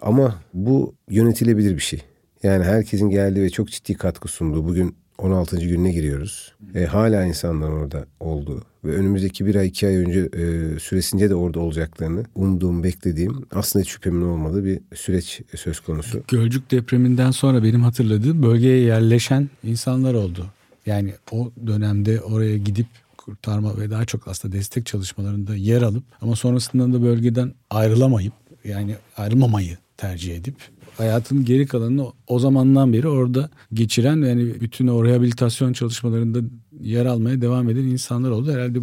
Ama 0.00 0.42
bu 0.54 0.94
yönetilebilir 1.10 1.74
bir 1.74 1.82
şey. 1.82 2.02
Yani 2.42 2.64
herkesin 2.64 3.10
geldiği 3.10 3.42
ve 3.42 3.50
çok 3.50 3.68
ciddi 3.68 3.94
katkı 3.94 4.28
sunduğu 4.28 4.64
bugün 4.68 4.96
16. 5.18 5.56
gününe 5.56 5.92
giriyoruz. 5.92 6.52
E, 6.74 6.84
hala 6.84 7.24
insanlar 7.24 7.68
orada 7.68 8.06
oldu. 8.20 8.62
Ve 8.84 8.94
önümüzdeki 8.94 9.46
bir 9.46 9.54
ay 9.54 9.66
iki 9.66 9.86
ay 9.86 9.96
önce 9.96 10.20
e, 10.20 10.78
süresince 10.78 11.30
de 11.30 11.34
orada 11.34 11.60
olacaklarını 11.60 12.24
umduğum, 12.34 12.82
beklediğim 12.82 13.46
aslında 13.50 13.82
hiç 13.82 13.90
şüphemin 13.90 14.26
olmadığı 14.26 14.64
bir 14.64 14.80
süreç 14.94 15.40
söz 15.56 15.80
konusu. 15.80 16.22
Gölcük 16.28 16.70
depreminden 16.70 17.30
sonra 17.30 17.62
benim 17.62 17.82
hatırladığım 17.82 18.42
bölgeye 18.42 18.78
yerleşen 18.78 19.50
insanlar 19.64 20.14
oldu. 20.14 20.46
Yani 20.86 21.14
o 21.32 21.50
dönemde 21.66 22.20
oraya 22.20 22.56
gidip 22.56 22.86
kurtarma 23.16 23.78
ve 23.78 23.90
daha 23.90 24.04
çok 24.04 24.28
aslında 24.28 24.56
destek 24.56 24.86
çalışmalarında 24.86 25.56
yer 25.56 25.82
alıp 25.82 26.04
ama 26.20 26.36
sonrasında 26.36 26.98
da 26.98 27.02
bölgeden 27.02 27.54
ayrılamayıp 27.70 28.32
yani 28.64 28.96
ayrılmamayı 29.16 29.78
tercih 29.96 30.36
edip 30.36 30.56
hayatın 30.98 31.44
geri 31.44 31.66
kalanını 31.66 32.06
o 32.26 32.38
zamandan 32.38 32.92
beri 32.92 33.08
orada 33.08 33.50
geçiren 33.72 34.16
yani 34.16 34.60
bütün 34.60 34.86
o 34.86 35.04
rehabilitasyon 35.04 35.72
çalışmalarında 35.72 36.38
yer 36.80 37.06
almaya 37.06 37.40
devam 37.40 37.70
eden 37.70 37.84
insanlar 37.84 38.30
oldu. 38.30 38.52
Herhalde 38.52 38.78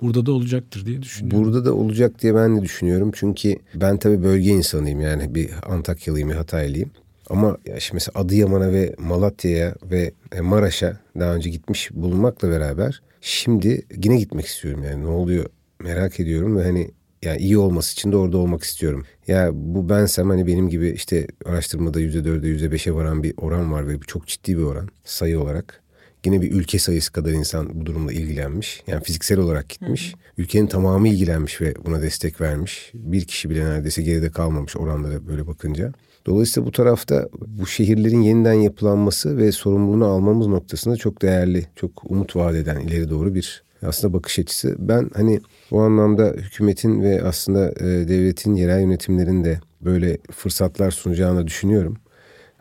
burada 0.00 0.26
da 0.26 0.32
olacaktır 0.32 0.86
diye 0.86 1.02
düşünüyorum. 1.02 1.44
Burada 1.44 1.64
da 1.64 1.74
olacak 1.74 2.22
diye 2.22 2.34
ben 2.34 2.56
de 2.56 2.62
düşünüyorum. 2.62 3.10
Çünkü 3.14 3.56
ben 3.74 3.96
tabii 3.96 4.22
bölge 4.22 4.50
insanıyım 4.50 5.00
yani 5.00 5.34
bir 5.34 5.50
Antakyalıyım, 5.68 6.28
bir 6.30 6.34
Hataylıyım. 6.34 6.90
Ama 7.30 7.58
ya 7.66 7.80
şimdi 7.80 7.94
mesela 7.96 8.20
Adıyaman'a 8.20 8.72
ve 8.72 8.94
Malatya'ya 8.98 9.74
ve 9.90 10.12
e, 10.32 10.40
Maraş'a 10.40 11.00
daha 11.18 11.34
önce 11.34 11.50
gitmiş 11.50 11.90
bulunmakla 11.92 12.50
beraber 12.50 13.02
şimdi 13.20 13.82
yine 14.04 14.16
gitmek 14.16 14.46
istiyorum 14.46 14.84
yani 14.84 15.02
ne 15.02 15.08
oluyor 15.08 15.46
merak 15.80 16.20
ediyorum 16.20 16.56
ve 16.56 16.64
hani 16.64 16.90
yani 17.24 17.38
iyi 17.38 17.58
olması 17.58 17.92
için 17.92 18.12
de 18.12 18.16
orada 18.16 18.38
olmak 18.38 18.62
istiyorum. 18.62 19.04
Ya 19.26 19.50
bu 19.52 19.88
bensem 19.88 20.28
hani 20.30 20.46
benim 20.46 20.68
gibi 20.68 20.90
işte 20.90 21.26
araştırmada 21.44 22.00
%4'e 22.00 22.66
%5'e 22.66 22.94
varan 22.94 23.22
bir 23.22 23.34
oran 23.36 23.72
var 23.72 23.88
ve 23.88 24.02
bu 24.02 24.06
çok 24.06 24.26
ciddi 24.26 24.56
bir 24.56 24.62
oran 24.62 24.88
sayı 25.04 25.40
olarak. 25.40 25.80
Yine 26.26 26.42
bir 26.42 26.52
ülke 26.52 26.78
sayısı 26.78 27.12
kadar 27.12 27.30
insan 27.30 27.80
bu 27.80 27.86
durumla 27.86 28.12
ilgilenmiş. 28.12 28.82
Yani 28.86 29.02
fiziksel 29.02 29.38
olarak 29.38 29.68
gitmiş. 29.68 30.12
Hı 30.12 30.16
hı. 30.16 30.20
Ülkenin 30.38 30.66
tamamı 30.66 31.08
ilgilenmiş 31.08 31.60
ve 31.60 31.74
buna 31.86 32.02
destek 32.02 32.40
vermiş. 32.40 32.90
Bir 32.94 33.24
kişi 33.24 33.50
bile 33.50 33.64
neredeyse 33.64 34.02
geride 34.02 34.30
kalmamış 34.30 34.76
oranlara 34.76 35.26
böyle 35.26 35.46
bakınca. 35.46 35.92
Dolayısıyla 36.26 36.66
bu 36.66 36.72
tarafta 36.72 37.28
bu 37.46 37.66
şehirlerin 37.66 38.22
yeniden 38.22 38.52
yapılanması 38.52 39.36
ve 39.36 39.52
sorumluluğunu 39.52 40.06
almamız 40.06 40.46
noktasında 40.46 40.96
çok 40.96 41.22
değerli, 41.22 41.66
çok 41.76 42.10
umut 42.10 42.36
vaat 42.36 42.54
eden 42.54 42.80
ileri 42.80 43.10
doğru 43.10 43.34
bir 43.34 43.64
aslında 43.86 44.12
bakış 44.12 44.38
açısı. 44.38 44.76
Ben 44.78 45.10
hani 45.14 45.40
o 45.70 45.80
anlamda 45.80 46.24
hükümetin 46.24 47.02
ve 47.02 47.22
aslında 47.22 47.70
e, 47.70 48.08
devletin 48.08 48.54
yerel 48.54 48.80
yönetimlerin 48.80 49.44
de 49.44 49.60
böyle 49.80 50.18
fırsatlar 50.32 50.90
sunacağını 50.90 51.46
düşünüyorum. 51.46 51.96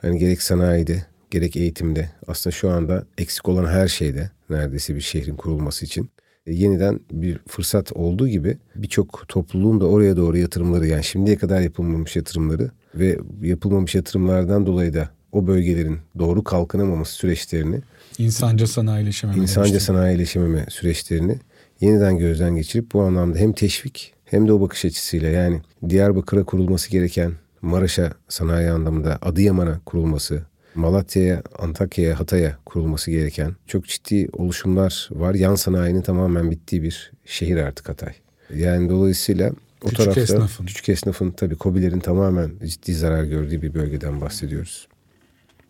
Hani 0.01 0.19
gerek 0.19 0.41
sanayide 0.41 1.05
gerek 1.31 1.55
eğitimde 1.55 2.09
aslında 2.27 2.51
şu 2.51 2.69
anda 2.69 3.05
eksik 3.17 3.49
olan 3.49 3.65
her 3.65 3.87
şeyde 3.87 4.31
neredeyse 4.49 4.95
bir 4.95 5.01
şehrin 5.01 5.35
kurulması 5.35 5.85
için 5.85 6.09
e, 6.47 6.53
yeniden 6.53 6.99
bir 7.11 7.39
fırsat 7.47 7.91
olduğu 7.93 8.27
gibi 8.27 8.57
birçok 8.75 9.27
topluluğun 9.27 9.81
da 9.81 9.85
oraya 9.85 10.17
doğru 10.17 10.37
yatırımları 10.37 10.87
yani 10.87 11.03
şimdiye 11.03 11.37
kadar 11.37 11.61
yapılmamış 11.61 12.15
yatırımları 12.15 12.71
ve 12.95 13.19
yapılmamış 13.41 13.95
yatırımlardan 13.95 14.65
dolayı 14.65 14.93
da 14.93 15.09
o 15.31 15.47
bölgelerin 15.47 15.97
doğru 16.19 16.43
kalkınamaması 16.43 17.13
süreçlerini 17.13 17.81
insanca 18.17 18.67
sanayileşememe 18.67 19.41
insanca 19.41 19.79
sanayileşememe 19.79 20.65
süreçlerini 20.69 21.39
yeniden 21.81 22.17
gözden 22.17 22.55
geçirip 22.55 22.93
bu 22.93 23.01
anlamda 23.01 23.37
hem 23.37 23.53
teşvik 23.53 24.13
hem 24.25 24.47
de 24.47 24.53
o 24.53 24.61
bakış 24.61 24.85
açısıyla 24.85 25.29
yani 25.29 25.61
Diyarbakır'a 25.89 26.43
kurulması 26.43 26.89
gereken 26.89 27.33
Maraş'a 27.61 28.13
sanayi 28.29 28.69
anlamında 28.69 29.19
Adıyaman'a 29.21 29.79
kurulması, 29.85 30.43
Malatya'ya, 30.75 31.43
Antakya'ya, 31.59 32.19
Hatay'a 32.19 32.57
kurulması 32.65 33.11
gereken 33.11 33.55
çok 33.67 33.85
ciddi 33.85 34.29
oluşumlar 34.33 35.09
var. 35.11 35.33
Yan 35.33 35.55
sanayinin 35.55 36.01
tamamen 36.01 36.51
bittiği 36.51 36.83
bir 36.83 37.11
şehir 37.25 37.57
artık 37.57 37.89
Hatay. 37.89 38.13
Yani 38.55 38.89
dolayısıyla 38.89 39.51
o 39.81 39.89
küçük 39.89 39.97
tarafta 39.97 40.21
esnafın. 40.21 40.65
küçük 40.65 40.89
esnafın 40.89 41.31
tabii 41.31 41.55
kobilerin 41.55 41.99
tamamen 41.99 42.51
ciddi 42.65 42.93
zarar 42.93 43.23
gördüğü 43.23 43.61
bir 43.61 43.73
bölgeden 43.73 44.21
bahsediyoruz. 44.21 44.87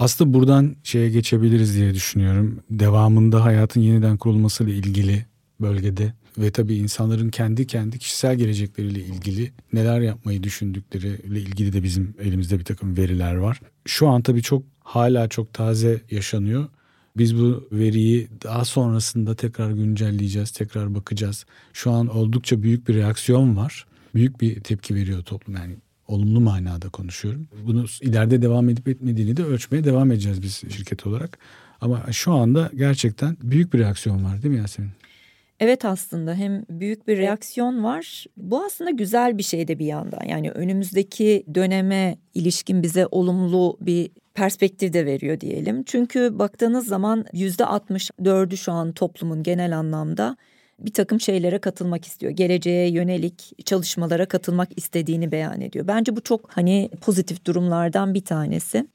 Aslında 0.04 0.34
buradan 0.34 0.76
şeye 0.84 1.10
geçebiliriz 1.10 1.76
diye 1.76 1.94
düşünüyorum. 1.94 2.60
Devamında 2.70 3.44
hayatın 3.46 3.82
yeniden 3.82 4.18
kurulmasıyla 4.18 4.74
ilgili 4.74 5.26
bölgede 5.62 6.14
ve 6.38 6.52
tabii 6.52 6.76
insanların 6.76 7.30
kendi 7.30 7.68
kendi 7.68 8.00
kişisel 8.00 8.36
gelecekleriyle 8.36 9.00
ilgili 9.00 9.52
neler 9.74 10.02
yapmayı 10.02 10.44
düşündükleriyle 10.44 11.40
ilgili 11.40 11.74
de 11.74 11.84
bizim 11.84 12.16
elimizde 12.20 12.60
bir 12.60 12.66
takım 12.66 12.98
veriler 12.98 13.36
var. 13.36 13.60
Şu 13.86 14.08
an 14.08 14.22
tabii 14.22 14.42
çok 14.42 14.64
hala 14.80 15.28
çok 15.28 15.54
taze 15.54 16.02
yaşanıyor. 16.12 16.66
Biz 17.18 17.38
bu 17.38 17.68
veriyi 17.72 18.28
daha 18.44 18.66
sonrasında 18.66 19.36
tekrar 19.36 19.72
güncelleyeceğiz, 19.72 20.52
tekrar 20.52 20.96
bakacağız. 20.96 21.46
Şu 21.74 21.92
an 21.92 22.08
oldukça 22.08 22.64
büyük 22.64 22.88
bir 22.88 22.96
reaksiyon 22.96 23.58
var. 23.58 23.86
Büyük 24.16 24.42
bir 24.42 24.60
tepki 24.60 24.96
veriyor 24.96 25.24
toplum 25.24 25.56
yani 25.56 25.76
olumlu 26.08 26.40
manada 26.40 26.90
konuşuyorum. 26.90 27.48
Bunu 27.66 27.86
ileride 28.02 28.42
devam 28.42 28.70
edip 28.70 28.88
etmediğini 28.88 29.38
de 29.38 29.44
ölçmeye 29.44 29.84
devam 29.84 30.12
edeceğiz 30.12 30.42
biz 30.42 30.62
şirket 30.70 31.08
olarak. 31.08 31.38
Ama 31.82 32.04
şu 32.12 32.34
anda 32.34 32.72
gerçekten 32.76 33.38
büyük 33.44 33.74
bir 33.74 33.80
reaksiyon 33.80 34.24
var 34.24 34.42
değil 34.42 34.54
mi 34.54 34.60
Yasemin? 34.60 34.92
Evet 35.60 35.86
aslında 35.86 36.34
hem 36.34 36.66
büyük 36.70 37.08
bir 37.08 37.18
reaksiyon 37.18 37.84
var. 37.84 38.26
Bu 38.38 38.66
aslında 38.66 38.90
güzel 38.90 39.38
bir 39.38 39.44
şey 39.44 39.68
de 39.68 39.80
bir 39.80 39.86
yandan. 39.86 40.26
Yani 40.28 40.52
önümüzdeki 40.52 41.44
döneme 41.56 42.18
ilişkin 42.34 42.84
bize 42.84 43.08
olumlu 43.12 43.78
bir 43.82 44.10
perspektif 44.34 44.94
de 44.94 45.06
veriyor 45.06 45.40
diyelim. 45.40 45.84
Çünkü 45.84 46.40
baktığınız 46.40 46.88
zaman 46.88 47.26
yüzde 47.34 47.64
64'ü 47.64 48.58
şu 48.58 48.72
an 48.72 48.92
toplumun 48.92 49.44
genel 49.44 49.78
anlamda 49.78 50.38
bir 50.80 50.94
takım 50.94 51.20
şeylere 51.20 51.60
katılmak 51.60 52.06
istiyor. 52.06 52.32
Geleceğe 52.32 52.92
yönelik 52.92 53.66
çalışmalara 53.66 54.26
katılmak 54.26 54.70
istediğini 54.78 55.32
beyan 55.32 55.62
ediyor. 55.62 55.88
Bence 55.88 56.16
bu 56.16 56.22
çok 56.22 56.50
hani 56.52 56.90
pozitif 57.02 57.46
durumlardan 57.46 58.14
bir 58.14 58.26
tanesi. 58.26 58.88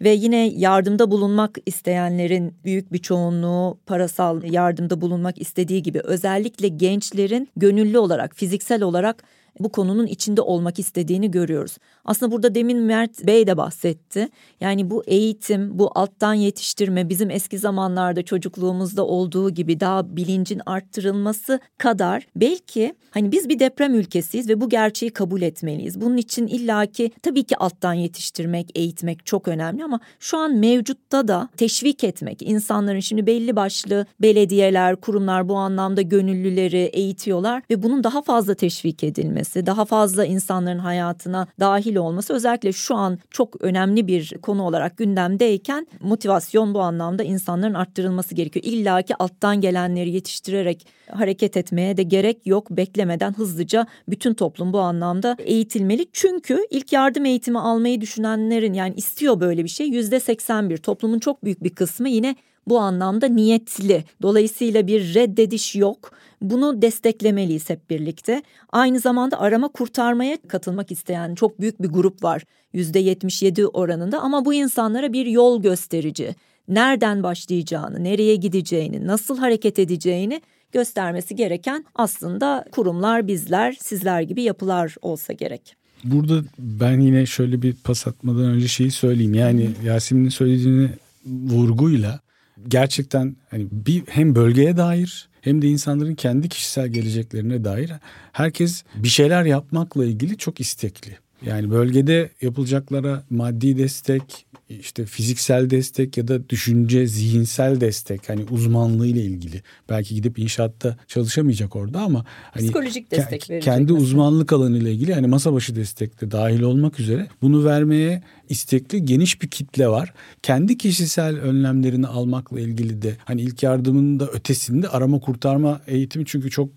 Ve 0.00 0.10
yine 0.10 0.48
yardımda 0.48 1.10
bulunmak 1.10 1.58
isteyenlerin 1.66 2.54
büyük 2.64 2.92
bir 2.92 2.98
çoğunluğu 2.98 3.78
parasal 3.86 4.42
yardımda 4.44 5.00
bulunmak 5.00 5.40
istediği 5.40 5.82
gibi 5.82 6.00
özellikle 6.00 6.68
gençlerin 6.68 7.48
gönüllü 7.56 7.98
olarak 7.98 8.34
fiziksel 8.34 8.82
olarak 8.82 9.22
bu 9.60 9.72
konunun 9.72 10.06
içinde 10.06 10.40
olmak 10.40 10.78
istediğini 10.78 11.30
görüyoruz. 11.30 11.78
Aslında 12.06 12.32
burada 12.32 12.54
demin 12.54 12.78
Mert 12.78 13.26
Bey 13.26 13.46
de 13.46 13.56
bahsetti. 13.56 14.28
Yani 14.60 14.90
bu 14.90 15.04
eğitim, 15.06 15.78
bu 15.78 15.90
alttan 15.94 16.34
yetiştirme 16.34 17.08
bizim 17.08 17.30
eski 17.30 17.58
zamanlarda 17.58 18.22
çocukluğumuzda 18.22 19.06
olduğu 19.06 19.50
gibi 19.50 19.80
daha 19.80 20.16
bilincin 20.16 20.60
arttırılması 20.66 21.60
kadar 21.78 22.26
belki 22.36 22.94
hani 23.10 23.32
biz 23.32 23.48
bir 23.48 23.58
deprem 23.58 23.94
ülkesiyiz 23.94 24.48
ve 24.48 24.60
bu 24.60 24.68
gerçeği 24.68 25.10
kabul 25.10 25.42
etmeliyiz. 25.42 26.00
Bunun 26.00 26.16
için 26.16 26.46
illaki 26.46 27.10
tabii 27.22 27.44
ki 27.44 27.56
alttan 27.56 27.92
yetiştirmek, 27.92 28.70
eğitmek 28.74 29.26
çok 29.26 29.48
önemli 29.48 29.84
ama 29.84 30.00
şu 30.20 30.38
an 30.38 30.56
mevcutta 30.56 31.28
da 31.28 31.48
teşvik 31.56 32.04
etmek, 32.04 32.42
insanların 32.42 33.00
şimdi 33.00 33.26
belli 33.26 33.56
başlı 33.56 34.06
belediyeler, 34.20 34.96
kurumlar 34.96 35.48
bu 35.48 35.56
anlamda 35.56 36.02
gönüllüleri 36.02 36.76
eğitiyorlar 36.76 37.62
ve 37.70 37.82
bunun 37.82 38.04
daha 38.04 38.22
fazla 38.22 38.54
teşvik 38.54 39.04
edilmesi, 39.04 39.66
daha 39.66 39.84
fazla 39.84 40.24
insanların 40.24 40.78
hayatına 40.78 41.46
dahil 41.60 41.95
etkili 41.96 42.00
olması 42.00 42.34
özellikle 42.34 42.72
şu 42.72 42.94
an 42.94 43.18
çok 43.30 43.62
önemli 43.62 44.06
bir 44.06 44.38
konu 44.42 44.62
olarak 44.62 44.96
gündemdeyken 44.96 45.86
motivasyon 46.00 46.74
bu 46.74 46.80
anlamda 46.80 47.22
insanların 47.22 47.74
arttırılması 47.74 48.34
gerekiyor. 48.34 48.64
İlla 48.64 49.02
ki 49.02 49.14
alttan 49.18 49.60
gelenleri 49.60 50.10
yetiştirerek 50.10 50.86
hareket 51.10 51.56
etmeye 51.56 51.96
de 51.96 52.02
gerek 52.02 52.46
yok. 52.46 52.70
Beklemeden 52.70 53.32
hızlıca 53.32 53.86
bütün 54.08 54.34
toplum 54.34 54.72
bu 54.72 54.78
anlamda 54.78 55.36
eğitilmeli. 55.38 56.06
Çünkü 56.12 56.66
ilk 56.70 56.92
yardım 56.92 57.24
eğitimi 57.24 57.58
almayı 57.58 58.00
düşünenlerin 58.00 58.74
yani 58.74 58.94
istiyor 58.96 59.40
böyle 59.40 59.64
bir 59.64 59.68
şey 59.68 59.88
yüzde 59.88 60.20
81 60.20 60.76
toplumun 60.76 61.18
çok 61.18 61.44
büyük 61.44 61.62
bir 61.62 61.70
kısmı 61.70 62.08
yine 62.08 62.36
bu 62.66 62.78
anlamda 62.78 63.28
niyetli. 63.28 64.04
Dolayısıyla 64.22 64.86
bir 64.86 65.14
reddediş 65.14 65.76
yok. 65.76 66.12
Bunu 66.50 66.82
desteklemeliyiz 66.82 67.70
hep 67.70 67.90
birlikte. 67.90 68.42
Aynı 68.72 69.00
zamanda 69.00 69.40
arama 69.40 69.68
kurtarmaya 69.68 70.38
katılmak 70.48 70.92
isteyen 70.92 71.34
çok 71.34 71.60
büyük 71.60 71.82
bir 71.82 71.88
grup 71.88 72.24
var. 72.24 72.42
%77 72.74 73.66
oranında 73.66 74.20
ama 74.20 74.44
bu 74.44 74.54
insanlara 74.54 75.12
bir 75.12 75.26
yol 75.26 75.62
gösterici. 75.62 76.34
Nereden 76.68 77.22
başlayacağını, 77.22 78.04
nereye 78.04 78.36
gideceğini, 78.36 79.06
nasıl 79.06 79.38
hareket 79.38 79.78
edeceğini 79.78 80.40
göstermesi 80.72 81.36
gereken 81.36 81.84
aslında 81.94 82.64
kurumlar, 82.72 83.26
bizler, 83.26 83.76
sizler 83.80 84.20
gibi 84.20 84.42
yapılar 84.42 84.94
olsa 85.02 85.32
gerek. 85.32 85.76
Burada 86.04 86.44
ben 86.58 87.00
yine 87.00 87.26
şöyle 87.26 87.62
bir 87.62 87.72
pas 87.72 88.06
atmadan 88.06 88.44
önce 88.44 88.68
şeyi 88.68 88.90
söyleyeyim. 88.90 89.34
Yani 89.34 89.70
Yasemin'in 89.84 90.28
söylediğini 90.28 90.90
vurguyla 91.26 92.20
gerçekten 92.68 93.36
hani 93.50 93.66
bir 93.70 94.02
hem 94.06 94.34
bölgeye 94.34 94.76
dair 94.76 95.28
hem 95.46 95.62
de 95.62 95.68
insanların 95.68 96.14
kendi 96.14 96.48
kişisel 96.48 96.88
geleceklerine 96.88 97.64
dair 97.64 97.90
herkes 98.32 98.84
bir 98.96 99.08
şeyler 99.08 99.44
yapmakla 99.44 100.04
ilgili 100.04 100.36
çok 100.38 100.60
istekli. 100.60 101.16
Yani 101.46 101.70
bölgede 101.70 102.30
yapılacaklara 102.42 103.22
maddi 103.30 103.78
destek, 103.78 104.46
işte 104.68 105.04
fiziksel 105.06 105.70
destek 105.70 106.16
ya 106.16 106.28
da 106.28 106.48
düşünce, 106.48 107.06
zihinsel 107.06 107.80
destek 107.80 108.28
hani 108.28 108.44
uzmanlığıyla 108.50 109.22
ilgili. 109.22 109.62
Belki 109.88 110.14
gidip 110.14 110.38
inşaatta 110.38 110.96
çalışamayacak 111.06 111.76
orada 111.76 112.00
ama 112.00 112.24
hani 112.50 112.64
psikolojik 112.64 113.10
destek 113.10 113.42
ke- 113.42 113.60
kendi 113.60 113.92
mesela. 113.92 113.98
uzmanlık 113.98 114.52
alanıyla 114.52 114.90
ilgili 114.90 115.14
hani 115.14 115.26
masa 115.26 115.52
başı 115.52 115.76
destekte 115.76 116.30
dahil 116.30 116.60
olmak 116.60 117.00
üzere 117.00 117.28
bunu 117.42 117.64
vermeye 117.64 118.22
istekli 118.48 119.04
geniş 119.04 119.42
bir 119.42 119.48
kitle 119.48 119.88
var. 119.88 120.12
Kendi 120.42 120.78
kişisel 120.78 121.36
önlemlerini 121.36 122.06
almakla 122.06 122.60
ilgili 122.60 123.02
de 123.02 123.16
hani 123.24 123.42
ilk 123.42 123.62
yardımın 123.62 124.20
da 124.20 124.26
ötesinde 124.26 124.88
arama 124.88 125.20
kurtarma 125.20 125.80
eğitimi 125.86 126.24
çünkü 126.26 126.50
çok 126.50 126.68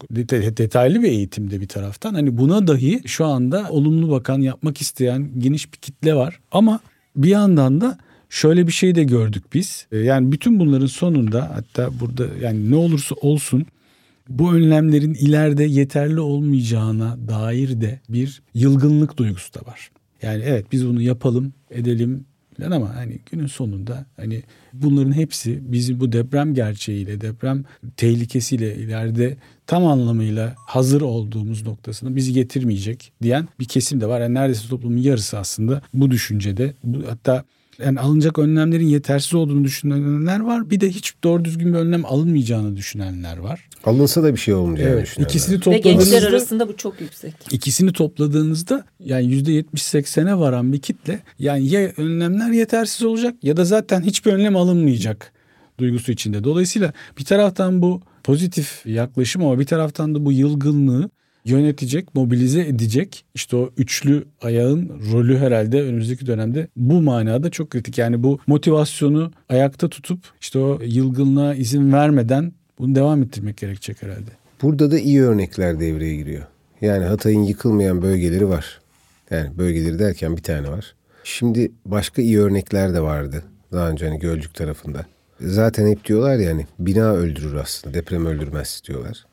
detaylı 0.57 1.01
bir 1.01 1.07
eğitimde 1.07 1.61
bir 1.61 1.67
taraftan. 1.67 2.13
Hani 2.13 2.37
buna 2.37 2.67
dahi 2.67 3.01
şu 3.05 3.25
anda 3.25 3.67
olumlu 3.69 4.11
bakan 4.11 4.41
yapmak 4.41 4.81
isteyen 4.81 5.29
geniş 5.37 5.73
bir 5.73 5.77
kitle 5.77 6.15
var. 6.15 6.39
Ama 6.51 6.79
bir 7.15 7.29
yandan 7.29 7.81
da 7.81 7.97
şöyle 8.29 8.67
bir 8.67 8.71
şey 8.71 8.95
de 8.95 9.03
gördük 9.03 9.43
biz. 9.53 9.87
Ee, 9.91 9.97
yani 9.97 10.31
bütün 10.31 10.59
bunların 10.59 10.85
sonunda 10.85 11.51
hatta 11.55 11.99
burada 11.99 12.27
yani 12.41 12.71
ne 12.71 12.75
olursa 12.75 13.15
olsun 13.21 13.65
bu 14.29 14.53
önlemlerin 14.53 15.13
ileride 15.13 15.63
yeterli 15.63 16.19
olmayacağına 16.19 17.17
dair 17.27 17.81
de 17.81 17.99
bir 18.09 18.41
yılgınlık 18.53 19.17
duygusu 19.17 19.53
da 19.53 19.59
var. 19.65 19.91
Yani 20.21 20.43
evet 20.45 20.65
biz 20.71 20.87
bunu 20.87 21.01
yapalım, 21.01 21.53
edelim 21.71 22.25
falan 22.59 22.71
ama 22.71 22.95
hani 22.95 23.19
günün 23.31 23.47
sonunda 23.47 24.05
hani 24.17 24.43
bunların 24.73 25.11
hepsi 25.11 25.59
bizim 25.61 25.99
bu 25.99 26.11
deprem 26.11 26.53
gerçeğiyle, 26.53 27.21
deprem 27.21 27.65
tehlikesiyle 27.97 28.75
ileride 28.75 29.37
tam 29.67 29.87
anlamıyla 29.87 30.55
hazır 30.57 31.01
olduğumuz 31.01 31.65
noktasına 31.65 32.15
bizi 32.15 32.33
getirmeyecek 32.33 33.11
diyen 33.23 33.47
bir 33.59 33.65
kesim 33.65 34.01
de 34.01 34.05
var. 34.05 34.21
Yani 34.21 34.33
neredeyse 34.33 34.69
toplumun 34.69 34.97
yarısı 34.97 35.37
aslında 35.37 35.81
bu 35.93 36.11
düşüncede. 36.11 36.73
Bu, 36.83 37.07
hatta 37.07 37.43
yani 37.85 37.99
alınacak 37.99 38.39
önlemlerin 38.39 38.87
yetersiz 38.87 39.33
olduğunu 39.33 39.63
düşünenler 39.63 40.39
var. 40.39 40.69
Bir 40.69 40.79
de 40.79 40.89
hiç 40.89 41.13
doğru 41.23 41.45
düzgün 41.45 41.73
bir 41.73 41.77
önlem 41.77 42.05
alınmayacağını 42.05 42.77
düşünenler 42.77 43.37
var. 43.37 43.69
Alınsa 43.85 44.23
da 44.23 44.33
bir 44.33 44.39
şey 44.39 44.53
olmayacağını 44.53 44.93
evet, 44.93 45.05
düşünenler. 45.05 45.29
İkisini 45.29 45.59
topladığınızda, 45.59 45.89
Ve 45.89 45.93
gençler 45.93 46.29
arasında 46.29 46.67
bu 46.67 46.77
çok 46.77 47.01
yüksek. 47.01 47.33
İkisini 47.51 47.93
topladığınızda 47.93 48.85
yani 48.99 49.25
%70-80'e 49.25 50.39
varan 50.39 50.73
bir 50.73 50.79
kitle 50.79 51.19
yani 51.39 51.67
ya 51.67 51.91
önlemler 51.97 52.51
yetersiz 52.51 53.03
olacak 53.03 53.35
ya 53.43 53.57
da 53.57 53.65
zaten 53.65 54.01
hiçbir 54.01 54.33
önlem 54.33 54.55
alınmayacak 54.55 55.33
duygusu 55.79 56.11
içinde. 56.11 56.43
Dolayısıyla 56.43 56.93
bir 57.17 57.25
taraftan 57.25 57.81
bu 57.81 58.01
pozitif 58.23 58.85
yaklaşım 58.85 59.45
ama 59.45 59.59
bir 59.59 59.65
taraftan 59.65 60.15
da 60.15 60.25
bu 60.25 60.31
yılgınlığı 60.31 61.09
yönetecek, 61.45 62.15
mobilize 62.15 62.61
edecek 62.61 63.25
işte 63.35 63.55
o 63.55 63.69
üçlü 63.77 64.25
ayağın 64.41 65.01
rolü 65.11 65.37
herhalde 65.37 65.81
önümüzdeki 65.81 66.25
dönemde 66.25 66.67
bu 66.75 67.01
manada 67.01 67.49
çok 67.49 67.69
kritik. 67.69 67.97
Yani 67.97 68.23
bu 68.23 68.39
motivasyonu 68.47 69.31
ayakta 69.49 69.89
tutup 69.89 70.19
işte 70.41 70.59
o 70.59 70.79
yılgınlığa 70.83 71.55
izin 71.55 71.93
vermeden 71.93 72.53
bunu 72.79 72.95
devam 72.95 73.23
ettirmek 73.23 73.57
gerekecek 73.57 74.03
herhalde. 74.03 74.31
Burada 74.61 74.91
da 74.91 74.99
iyi 74.99 75.21
örnekler 75.21 75.79
devreye 75.79 76.15
giriyor. 76.15 76.43
Yani 76.81 77.05
Hatay'ın 77.05 77.43
yıkılmayan 77.43 78.01
bölgeleri 78.01 78.49
var. 78.49 78.81
Yani 79.31 79.57
bölgeleri 79.57 79.99
derken 79.99 80.37
bir 80.37 80.43
tane 80.43 80.69
var. 80.69 80.95
Şimdi 81.23 81.71
başka 81.85 82.21
iyi 82.21 82.39
örnekler 82.39 82.93
de 82.93 83.01
vardı. 83.01 83.43
Daha 83.71 83.89
önce 83.89 84.07
hani 84.07 84.19
Gölcük 84.19 84.55
tarafında. 84.55 85.05
Zaten 85.41 85.87
hep 85.87 86.05
diyorlar 86.05 86.35
yani 86.35 86.65
bina 86.79 87.13
öldürür 87.13 87.55
aslında 87.55 87.93
deprem 87.93 88.25
öldürmez 88.25 88.81
diyorlar 88.87 89.25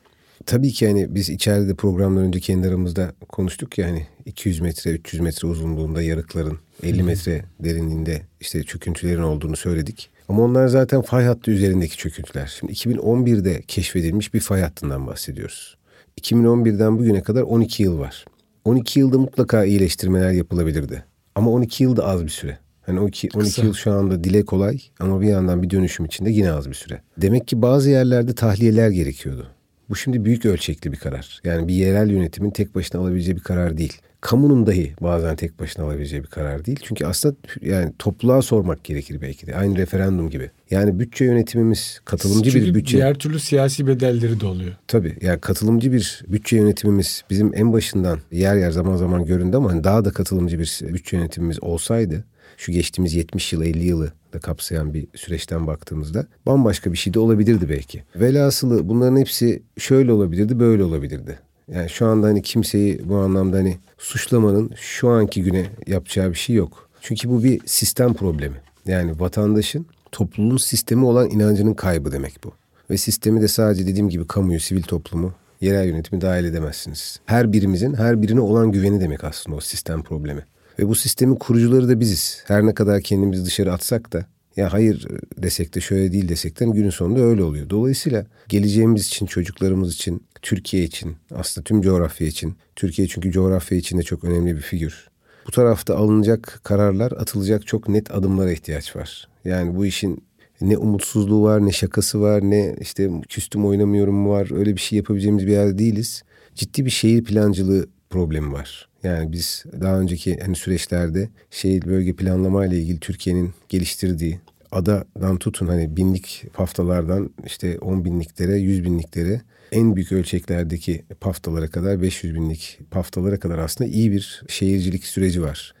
tabii 0.47 0.71
ki 0.71 0.87
hani 0.87 1.15
biz 1.15 1.29
içeride 1.29 1.75
programdan 1.75 2.23
önce 2.23 2.39
kendi 2.39 2.67
aramızda 2.67 3.11
konuştuk 3.29 3.77
ya 3.77 3.87
hani 3.87 4.07
200 4.25 4.59
metre 4.59 4.91
300 4.91 5.21
metre 5.21 5.47
uzunluğunda 5.47 6.01
yarıkların 6.01 6.59
50 6.83 7.03
metre 7.03 7.45
derinliğinde 7.59 8.21
işte 8.41 8.63
çöküntülerin 8.63 9.21
olduğunu 9.21 9.55
söyledik. 9.55 10.09
Ama 10.29 10.43
onlar 10.43 10.67
zaten 10.67 11.01
fay 11.01 11.25
hattı 11.25 11.51
üzerindeki 11.51 11.97
çöküntüler. 11.97 12.55
Şimdi 12.59 12.73
2011'de 12.73 13.61
keşfedilmiş 13.67 14.33
bir 14.33 14.39
fay 14.39 14.61
hattından 14.61 15.07
bahsediyoruz. 15.07 15.77
2011'den 16.21 16.99
bugüne 16.99 17.21
kadar 17.23 17.41
12 17.41 17.83
yıl 17.83 17.99
var. 17.99 18.25
12 18.65 18.99
yılda 18.99 19.17
mutlaka 19.17 19.65
iyileştirmeler 19.65 20.31
yapılabilirdi. 20.31 21.03
Ama 21.35 21.51
12 21.51 21.83
yıl 21.83 21.95
da 21.95 22.05
az 22.05 22.23
bir 22.23 22.29
süre. 22.29 22.57
Hani 22.81 22.99
12, 22.99 23.29
12 23.35 23.49
Kısa. 23.49 23.63
yıl 23.63 23.73
şu 23.73 23.91
anda 23.91 24.23
dile 24.23 24.45
kolay 24.45 24.81
ama 24.99 25.21
bir 25.21 25.27
yandan 25.27 25.63
bir 25.63 25.69
dönüşüm 25.69 26.05
içinde 26.05 26.31
yine 26.31 26.51
az 26.51 26.69
bir 26.69 26.73
süre. 26.73 27.01
Demek 27.17 27.47
ki 27.47 27.61
bazı 27.61 27.89
yerlerde 27.89 28.35
tahliyeler 28.35 28.89
gerekiyordu. 28.89 29.47
Bu 29.89 29.95
şimdi 29.95 30.25
büyük 30.25 30.45
ölçekli 30.45 30.91
bir 30.91 30.97
karar. 30.97 31.41
Yani 31.43 31.67
bir 31.67 31.73
yerel 31.73 32.09
yönetimin 32.09 32.51
tek 32.51 32.75
başına 32.75 33.01
alabileceği 33.01 33.35
bir 33.35 33.41
karar 33.41 33.77
değil. 33.77 33.93
Kamunun 34.21 34.67
dahi 34.67 34.93
bazen 35.01 35.35
tek 35.35 35.59
başına 35.59 35.85
alabileceği 35.85 36.23
bir 36.23 36.27
karar 36.27 36.65
değil. 36.65 36.79
Çünkü 36.83 37.05
aslında 37.05 37.35
yani 37.61 37.93
topluluğa 37.99 38.41
sormak 38.41 38.83
gerekir 38.83 39.21
belki 39.21 39.47
de. 39.47 39.55
Aynı 39.55 39.77
referandum 39.77 40.29
gibi. 40.29 40.51
Yani 40.71 40.99
bütçe 40.99 41.25
yönetimimiz 41.25 41.99
katılımcı 42.05 42.51
Çünkü 42.51 42.65
bir 42.65 42.73
bütçe. 42.73 42.97
diğer 42.97 43.13
türlü 43.13 43.39
siyasi 43.39 43.87
bedelleri 43.87 44.39
de 44.39 44.45
oluyor. 44.45 44.75
Tabii 44.87 45.15
yani 45.21 45.39
katılımcı 45.39 45.91
bir 45.91 46.23
bütçe 46.27 46.57
yönetimimiz 46.57 47.23
bizim 47.29 47.51
en 47.55 47.73
başından 47.73 48.19
yer 48.31 48.55
yer 48.55 48.71
zaman 48.71 48.95
zaman 48.95 49.25
göründü 49.25 49.57
ama 49.57 49.71
hani 49.71 49.83
daha 49.83 50.05
da 50.05 50.11
katılımcı 50.11 50.59
bir 50.59 50.79
bütçe 50.81 51.17
yönetimimiz 51.17 51.63
olsaydı 51.63 52.23
şu 52.57 52.71
geçtiğimiz 52.71 53.13
70 53.13 53.53
yıl 53.53 53.61
50 53.63 53.85
yılı 53.85 54.11
da 54.37 54.41
kapsayan 54.41 54.93
bir 54.93 55.07
süreçten 55.15 55.67
baktığımızda 55.67 56.27
bambaşka 56.45 56.91
bir 56.91 56.97
şey 56.97 57.13
de 57.13 57.19
olabilirdi 57.19 57.69
belki. 57.69 58.03
Velhasılı 58.15 58.89
bunların 58.89 59.17
hepsi 59.17 59.63
şöyle 59.77 60.11
olabilirdi 60.11 60.59
böyle 60.59 60.83
olabilirdi. 60.83 61.39
Yani 61.71 61.89
şu 61.89 62.05
anda 62.05 62.27
hani 62.27 62.41
kimseyi 62.41 63.09
bu 63.09 63.15
anlamda 63.17 63.57
hani 63.57 63.77
suçlamanın 63.97 64.71
şu 64.75 65.09
anki 65.09 65.43
güne 65.43 65.65
yapacağı 65.87 66.29
bir 66.29 66.35
şey 66.35 66.55
yok. 66.55 66.89
Çünkü 67.01 67.29
bu 67.29 67.43
bir 67.43 67.61
sistem 67.65 68.13
problemi. 68.13 68.55
Yani 68.85 69.19
vatandaşın 69.19 69.85
topluluğun 70.11 70.57
sistemi 70.57 71.05
olan 71.05 71.29
inancının 71.29 71.73
kaybı 71.73 72.11
demek 72.11 72.43
bu. 72.43 72.51
Ve 72.89 72.97
sistemi 72.97 73.41
de 73.41 73.47
sadece 73.47 73.87
dediğim 73.87 74.09
gibi 74.09 74.27
kamuyu, 74.27 74.59
sivil 74.59 74.83
toplumu, 74.83 75.33
yerel 75.61 75.87
yönetimi 75.87 76.21
dahil 76.21 76.45
edemezsiniz. 76.45 77.19
Her 77.25 77.53
birimizin 77.53 77.93
her 77.93 78.21
birine 78.21 78.41
olan 78.41 78.71
güveni 78.71 79.01
demek 79.01 79.23
aslında 79.23 79.57
o 79.57 79.59
sistem 79.59 80.03
problemi. 80.03 80.45
Ve 80.79 80.87
bu 80.87 80.95
sistemin 80.95 81.35
kurucuları 81.35 81.89
da 81.89 81.99
biziz. 81.99 82.43
Her 82.47 82.65
ne 82.65 82.73
kadar 82.73 83.01
kendimizi 83.01 83.45
dışarı 83.45 83.73
atsak 83.73 84.13
da 84.13 84.25
ya 84.57 84.73
hayır 84.73 85.07
desek 85.37 85.75
de 85.75 85.81
şöyle 85.81 86.11
değil 86.11 86.29
desek 86.29 86.59
de 86.59 86.65
günün 86.65 86.89
sonunda 86.89 87.21
öyle 87.21 87.43
oluyor. 87.43 87.69
Dolayısıyla 87.69 88.25
geleceğimiz 88.49 89.07
için, 89.07 89.25
çocuklarımız 89.25 89.93
için, 89.93 90.23
Türkiye 90.41 90.83
için, 90.83 91.15
aslında 91.35 91.63
tüm 91.63 91.81
coğrafya 91.81 92.27
için. 92.27 92.55
Türkiye 92.75 93.07
çünkü 93.07 93.31
coğrafya 93.31 93.77
için 93.77 93.97
de 93.97 94.03
çok 94.03 94.23
önemli 94.23 94.55
bir 94.55 94.61
figür. 94.61 95.09
Bu 95.47 95.51
tarafta 95.51 95.95
alınacak 95.95 96.59
kararlar, 96.63 97.11
atılacak 97.11 97.67
çok 97.67 97.89
net 97.89 98.11
adımlara 98.11 98.51
ihtiyaç 98.51 98.95
var. 98.95 99.27
Yani 99.45 99.75
bu 99.75 99.85
işin 99.85 100.23
ne 100.61 100.77
umutsuzluğu 100.77 101.43
var, 101.43 101.65
ne 101.65 101.71
şakası 101.71 102.21
var, 102.21 102.41
ne 102.41 102.75
işte 102.81 103.09
küstüm 103.29 103.65
oynamıyorum 103.65 104.27
var. 104.27 104.57
Öyle 104.57 104.75
bir 104.75 104.81
şey 104.81 104.97
yapabileceğimiz 104.97 105.47
bir 105.47 105.51
yerde 105.51 105.77
değiliz. 105.77 106.23
Ciddi 106.55 106.85
bir 106.85 106.91
şehir 106.91 107.23
plancılığı 107.23 107.87
problemi 108.09 108.53
var. 108.53 108.89
Yani 109.03 109.31
biz 109.31 109.65
daha 109.81 109.99
önceki 109.99 110.39
hani 110.39 110.55
süreçlerde 110.55 111.29
şehir 111.51 111.85
bölge 111.85 112.13
planlama 112.13 112.65
ile 112.65 112.77
ilgili 112.79 112.99
Türkiye'nin 112.99 113.53
geliştirdiği 113.69 114.39
adadan 114.71 115.37
tutun 115.37 115.67
hani 115.67 115.97
binlik 115.97 116.45
paftalardan 116.53 117.29
işte 117.45 117.79
10 117.79 118.05
binliklere, 118.05 118.57
100 118.57 118.83
binliklere 118.83 119.41
en 119.71 119.95
büyük 119.95 120.11
ölçeklerdeki 120.11 121.05
paftalara 121.19 121.67
kadar 121.67 122.01
500 122.01 122.35
binlik 122.35 122.79
paftalara 122.91 123.39
kadar 123.39 123.57
aslında 123.57 123.89
iyi 123.89 124.11
bir 124.11 124.43
şehircilik 124.47 125.05
süreci 125.05 125.41
var. 125.41 125.73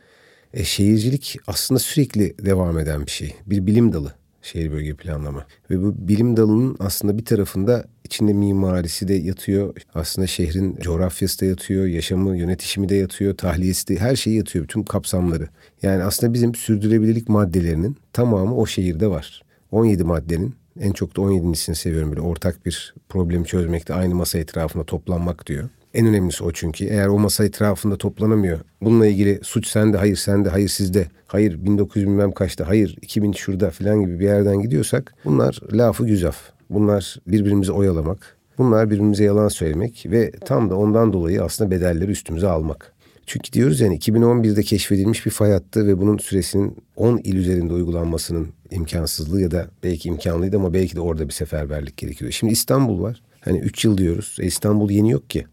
E, 0.53 0.63
şehircilik 0.63 1.37
aslında 1.47 1.79
sürekli 1.79 2.35
devam 2.45 2.79
eden 2.79 3.05
bir 3.05 3.11
şey. 3.11 3.35
Bir 3.45 3.65
bilim 3.65 3.93
dalı 3.93 4.13
şehir 4.41 4.71
bölge 4.71 4.93
planlama. 4.93 5.45
Ve 5.69 5.83
bu 5.83 6.07
bilim 6.07 6.37
dalının 6.37 6.75
aslında 6.79 7.17
bir 7.17 7.25
tarafında 7.25 7.85
içinde 8.07 8.33
mimarisi 8.33 9.07
de 9.07 9.13
yatıyor. 9.13 9.75
Aslında 9.95 10.27
şehrin 10.27 10.77
coğrafyası 10.81 11.41
da 11.41 11.45
yatıyor, 11.45 11.85
yaşamı, 11.85 12.37
yönetişimi 12.37 12.89
de 12.89 12.95
yatıyor, 12.95 13.37
tahliyesi 13.37 13.87
de 13.87 13.95
her 13.99 14.15
şey 14.15 14.33
yatıyor, 14.33 14.63
bütün 14.63 14.83
kapsamları. 14.83 15.47
Yani 15.81 16.03
aslında 16.03 16.33
bizim 16.33 16.55
sürdürülebilirlik 16.55 17.29
maddelerinin 17.29 17.97
tamamı 18.13 18.55
o 18.55 18.65
şehirde 18.65 19.07
var. 19.07 19.43
17 19.71 20.03
maddenin 20.03 20.55
en 20.79 20.91
çok 20.91 21.17
da 21.17 21.21
17.sini 21.21 21.75
seviyorum 21.75 22.09
böyle 22.09 22.21
ortak 22.21 22.65
bir 22.65 22.95
problemi 23.09 23.45
çözmekte 23.45 23.93
aynı 23.93 24.15
masa 24.15 24.39
etrafında 24.39 24.83
toplanmak 24.83 25.47
diyor. 25.47 25.69
En 25.93 26.07
önemlisi 26.07 26.43
o 26.43 26.51
çünkü. 26.51 26.85
Eğer 26.85 27.07
o 27.07 27.19
masa 27.19 27.45
etrafında 27.45 27.97
toplanamıyor. 27.97 28.59
Bununla 28.81 29.07
ilgili 29.07 29.39
suç 29.43 29.67
sende, 29.67 29.97
hayır 29.97 30.15
sende, 30.15 30.49
hayır 30.49 30.69
sizde, 30.69 31.07
hayır 31.27 31.65
1900 31.65 32.07
bilmem 32.07 32.31
kaçta, 32.31 32.67
hayır 32.67 32.97
2000 33.01 33.31
şurada 33.31 33.69
falan 33.69 34.01
gibi 34.01 34.19
bir 34.19 34.25
yerden 34.25 34.61
gidiyorsak 34.61 35.13
bunlar 35.25 35.59
lafı 35.73 36.05
güzaf. 36.05 36.56
Bunlar 36.69 37.17
birbirimizi 37.27 37.71
oyalamak. 37.71 38.37
Bunlar 38.57 38.89
birbirimize 38.89 39.23
yalan 39.23 39.47
söylemek 39.47 40.05
ve 40.05 40.31
tam 40.31 40.69
da 40.69 40.75
ondan 40.75 41.13
dolayı 41.13 41.43
aslında 41.43 41.71
bedelleri 41.71 42.11
üstümüze 42.11 42.47
almak. 42.47 42.93
Çünkü 43.25 43.53
diyoruz 43.53 43.79
yani 43.79 43.97
2011'de 43.97 44.63
keşfedilmiş 44.63 45.25
bir 45.25 45.31
fay 45.31 45.51
hattı 45.51 45.87
ve 45.87 45.99
bunun 45.99 46.17
süresinin 46.17 46.77
10 46.95 47.17
il 47.17 47.35
üzerinde 47.35 47.73
uygulanmasının 47.73 48.47
imkansızlığı 48.71 49.41
ya 49.41 49.51
da 49.51 49.67
belki 49.83 50.09
imkanlıydı 50.09 50.57
ama 50.57 50.73
belki 50.73 50.95
de 50.95 51.01
orada 51.01 51.27
bir 51.27 51.33
seferberlik 51.33 51.97
gerekiyor. 51.97 52.31
Şimdi 52.31 52.53
İstanbul 52.53 53.01
var. 53.01 53.21
Hani 53.41 53.59
3 53.59 53.85
yıl 53.85 53.97
diyoruz. 53.97 54.37
E 54.41 54.45
İstanbul 54.45 54.89
yeni 54.89 55.11
yok 55.11 55.29
ki. 55.29 55.45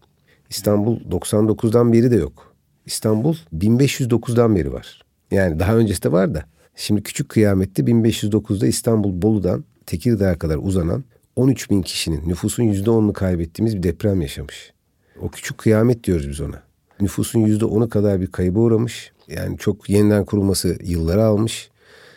İstanbul 0.49 0.99
99'dan 0.99 1.93
beri 1.93 2.11
de 2.11 2.15
yok. 2.15 2.55
İstanbul 2.85 3.35
1509'dan 3.57 4.55
beri 4.55 4.73
var. 4.73 5.01
Yani 5.31 5.59
daha 5.59 5.75
öncesi 5.75 6.03
de 6.03 6.11
var 6.11 6.35
da. 6.35 6.45
Şimdi 6.75 7.03
küçük 7.03 7.29
kıyamette 7.29 7.83
1509'da 7.83 8.67
İstanbul 8.67 9.21
Bolu'dan 9.21 9.63
Tekirdağ'a 9.85 10.37
kadar 10.37 10.57
uzanan 10.61 11.03
13 11.35 11.69
bin 11.69 11.81
kişinin 11.81 12.29
nüfusun 12.29 12.63
%10'unu 12.63 13.13
kaybettiğimiz 13.13 13.77
bir 13.77 13.83
deprem 13.83 14.21
yaşamış. 14.21 14.73
O 15.21 15.29
küçük 15.29 15.57
kıyamet 15.57 16.03
diyoruz 16.03 16.29
biz 16.29 16.41
ona. 16.41 16.63
Nüfusun 17.01 17.39
%10'u 17.39 17.89
kadar 17.89 18.21
bir 18.21 18.27
kayba 18.27 18.59
uğramış. 18.59 19.11
Yani 19.27 19.57
çok 19.57 19.89
yeniden 19.89 20.25
kurulması 20.25 20.77
yılları 20.83 21.23
almış 21.23 21.69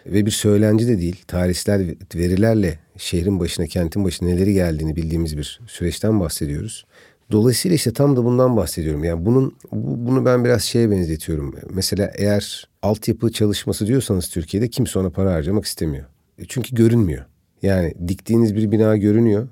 ve 0.06 0.26
bir 0.26 0.30
söylenci 0.30 0.88
de 0.88 0.98
değil. 0.98 1.16
Tarihsel 1.26 1.94
verilerle 2.14 2.78
şehrin 2.96 3.40
başına, 3.40 3.66
kentin 3.66 4.04
başına 4.04 4.28
neleri 4.28 4.54
geldiğini 4.54 4.96
bildiğimiz 4.96 5.36
bir 5.36 5.60
süreçten 5.66 6.20
bahsediyoruz. 6.20 6.86
Dolayısıyla 7.30 7.74
işte 7.74 7.92
tam 7.92 8.16
da 8.16 8.24
bundan 8.24 8.56
bahsediyorum. 8.56 9.04
Yani 9.04 9.26
bunun 9.26 9.56
bunu 9.72 10.24
ben 10.24 10.44
biraz 10.44 10.62
şeye 10.62 10.90
benzetiyorum. 10.90 11.54
Mesela 11.70 12.12
eğer 12.14 12.68
altyapı 12.82 13.32
çalışması 13.32 13.86
diyorsanız 13.86 14.28
Türkiye'de 14.28 14.68
kimse 14.68 14.98
ona 14.98 15.10
para 15.10 15.32
harcamak 15.32 15.64
istemiyor. 15.64 16.04
E 16.38 16.44
çünkü 16.48 16.74
görünmüyor. 16.74 17.24
Yani 17.62 17.94
diktiğiniz 18.08 18.56
bir 18.56 18.70
bina 18.70 18.96
görünüyor. 18.96 19.48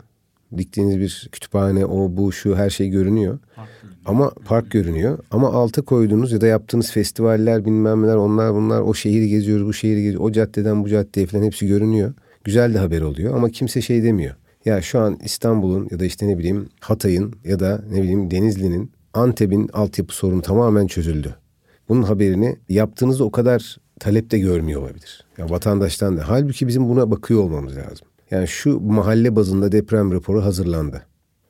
Diktiğiniz 0.57 1.01
bir 1.01 1.29
kütüphane, 1.33 1.87
o 1.87 2.17
bu 2.17 2.33
şu 2.33 2.57
her 2.57 2.71
şey 2.71 2.89
görünüyor. 2.89 3.39
Park 3.57 3.69
ama 4.07 4.31
park 4.45 4.71
görünüyor. 4.71 5.19
Ama 5.31 5.53
alta 5.53 5.83
koyduğunuz 5.83 6.33
ya 6.33 6.41
da 6.41 6.47
yaptığınız 6.47 6.91
festivaller 6.91 7.65
bilmem 7.65 8.03
neler 8.03 8.17
onlar 8.17 8.55
bunlar 8.55 8.81
o 8.81 8.95
şehri 8.95 9.29
geziyoruz 9.29 9.67
bu 9.67 9.73
şehri 9.73 10.03
geziyoruz. 10.03 10.21
O 10.21 10.33
caddeden 10.33 10.85
bu 10.85 10.89
caddeye 10.89 11.27
falan 11.27 11.45
hepsi 11.45 11.67
görünüyor. 11.67 12.15
Güzel 12.45 12.75
de 12.75 12.79
haber 12.79 13.01
oluyor 13.01 13.35
ama 13.35 13.51
kimse 13.51 13.83
şey 13.83 14.03
demiyor. 14.03 14.35
Ya 14.65 14.83
şu 14.83 14.99
an 14.99 15.19
İstanbul'un 15.25 15.89
ya 15.91 16.01
da 16.01 16.05
işte 16.05 16.29
ne 16.29 16.39
bileyim 16.39 16.69
Hatay'ın 16.81 17.35
ya 17.45 17.61
da 17.61 17.83
ne 17.93 18.03
bileyim 18.03 18.31
Denizli'nin 18.31 18.91
Antep'in 19.15 19.69
altyapı 19.73 20.15
sorunu 20.15 20.43
tamamen 20.43 20.87
çözüldü. 20.87 21.35
Bunun 21.89 22.03
haberini 22.03 22.57
yaptığınızda 22.69 23.25
o 23.25 23.31
kadar 23.31 23.77
talep 24.01 24.31
de 24.31 24.39
görmüyor 24.39 24.83
olabilir. 24.83 25.25
Ya 25.39 25.51
vatandaştan 25.51 26.17
da. 26.17 26.29
Halbuki 26.29 26.69
bizim 26.69 26.89
buna 26.89 27.11
bakıyor 27.11 27.41
olmamız 27.41 27.77
lazım. 27.77 28.07
Yani 28.31 28.49
şu 28.49 28.81
mahalle 28.81 29.37
bazında 29.37 29.73
deprem 29.73 30.13
raporu 30.13 30.45
hazırlandı. 30.45 31.03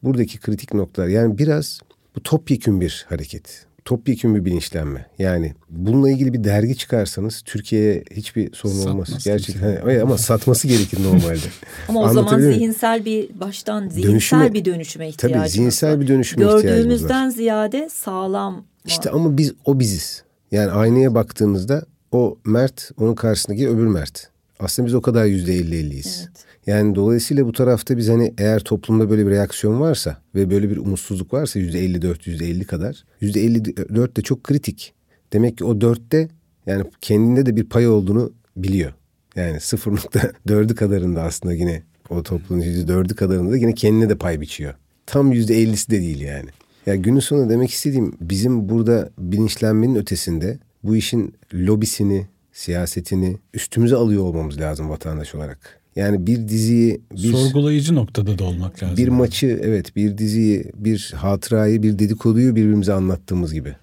Buradaki 0.03 0.41
kritik 0.41 0.75
noktalar 0.75 1.09
yani 1.09 1.39
biraz 1.39 1.81
bu 2.17 2.23
topyekün 2.23 2.81
bir 2.81 3.07
hareket. 3.09 3.67
Topyekün 3.85 4.35
bir 4.35 4.45
bilinçlenme. 4.45 5.07
Yani 5.19 5.55
bununla 5.71 6.11
ilgili 6.11 6.33
bir 6.33 6.45
dergi 6.45 6.77
çıkarsanız 6.77 7.43
Türkiye'ye 7.45 8.05
hiçbir 8.11 8.53
sorun 8.53 8.87
olmaz. 8.87 9.25
Gerçekten 9.25 9.77
hani, 9.83 10.03
ama 10.03 10.19
satması 10.19 10.69
gerekir 10.69 11.05
normalde. 11.05 11.39
ama 11.89 12.03
o 12.03 12.09
zaman 12.09 12.41
zihinsel 12.41 13.05
bir 13.05 13.41
baştan 13.41 13.89
zihinsel 13.89 14.11
dönüşüme, 14.11 14.53
bir 14.53 14.65
dönüşüme 14.65 15.09
ihtiyacımız 15.09 15.43
tabii, 15.43 15.51
zihinsel 15.51 15.93
var. 15.93 16.01
bir 16.01 16.09
dönüşüme 16.09 16.45
ihtiyacımız 16.45 16.65
var. 16.65 16.77
Gördüğümüzden 16.77 17.31
ziyade 17.31 17.89
sağlam. 17.93 18.65
İşte 18.85 19.11
ama 19.11 19.37
biz 19.37 19.53
o 19.65 19.81
biziz. 19.81 20.23
Yani 20.51 20.71
aynaya 20.71 21.15
baktığınızda 21.15 21.87
o 22.17 22.39
Mert 22.45 22.91
onun 22.99 23.15
karşısındaki 23.15 23.69
öbür 23.69 23.87
Mert. 23.87 24.31
Aslında 24.61 24.87
biz 24.87 24.95
o 24.95 25.03
kadar 25.03 25.25
yüzde 25.25 25.55
elli 25.55 25.77
elliyiz. 25.77 26.29
Evet. 26.29 26.47
Yani 26.67 26.95
dolayısıyla 26.95 27.47
bu 27.47 27.53
tarafta 27.53 27.97
biz 27.97 28.09
hani 28.09 28.35
eğer 28.39 28.61
toplumda 28.61 29.11
böyle 29.11 29.27
bir 29.27 29.31
reaksiyon 29.31 29.81
varsa 29.81 30.23
ve 30.35 30.51
böyle 30.51 30.71
bir 30.71 30.77
umutsuzluk 30.77 31.33
varsa 31.33 31.59
yüzde 31.59 31.81
elli 31.81 32.03
dört, 32.03 32.27
yüzde 32.27 32.47
elli 32.47 32.65
kadar. 32.65 33.05
Yüzde 33.21 33.41
elli 33.41 33.77
dört 33.77 34.17
de 34.17 34.23
çok 34.23 34.45
kritik. 34.45 34.95
Demek 35.33 35.59
ki 35.59 35.65
o 35.65 35.81
dörtte 35.81 36.29
yani 36.67 36.85
kendinde 37.01 37.47
de 37.47 37.57
bir 37.57 37.65
pay 37.65 37.89
olduğunu 37.89 38.33
biliyor. 38.57 38.93
Yani 39.37 39.61
sıfır 39.61 39.93
nokta 39.93 40.33
dördü 40.49 40.75
kadarında 40.75 41.23
aslında 41.23 41.55
yine 41.55 41.83
o 42.11 42.23
toplumun 42.23 42.63
yüzde 42.63 42.89
dördü 42.89 43.15
kadarında 43.15 43.53
da 43.53 43.57
yine 43.57 43.75
kendine 43.75 44.09
de 44.09 44.17
pay 44.17 44.41
biçiyor. 44.41 44.75
Tam 45.07 45.33
yüzde 45.33 45.55
ellisi 45.55 45.91
de 45.91 46.01
değil 46.01 46.21
yani. 46.21 46.49
Ya 46.87 46.97
günün 46.97 47.21
sonunda 47.21 47.51
demek 47.51 47.71
istediğim 47.71 48.13
bizim 48.21 48.69
burada 48.69 49.11
bilinçlenmenin 49.19 49.95
ötesinde 49.95 50.59
bu 50.87 50.97
işin 50.97 51.35
lobisini, 51.55 52.27
siyasetini 52.53 53.37
üstümüze 53.55 53.97
alıyor 53.97 54.23
olmamız 54.23 54.61
lazım 54.61 54.91
vatandaş 54.91 55.35
olarak. 55.35 55.81
Yani 55.97 56.27
bir 56.27 56.49
diziyi... 56.49 57.01
Bir, 57.13 57.33
Sorgulayıcı 57.33 57.95
noktada 57.95 58.39
da 58.39 58.45
olmak 58.45 58.83
lazım. 58.83 58.97
Bir 58.97 59.09
maçı 59.09 59.61
evet 59.63 59.97
bir 59.97 60.19
diziyi 60.19 60.73
bir 60.75 61.13
hatırayı 61.17 61.83
bir 61.83 61.99
dedikoduyu 61.99 62.57
birbirimize 62.57 62.93
anlattığımız 62.93 63.55
gibi. 63.55 63.77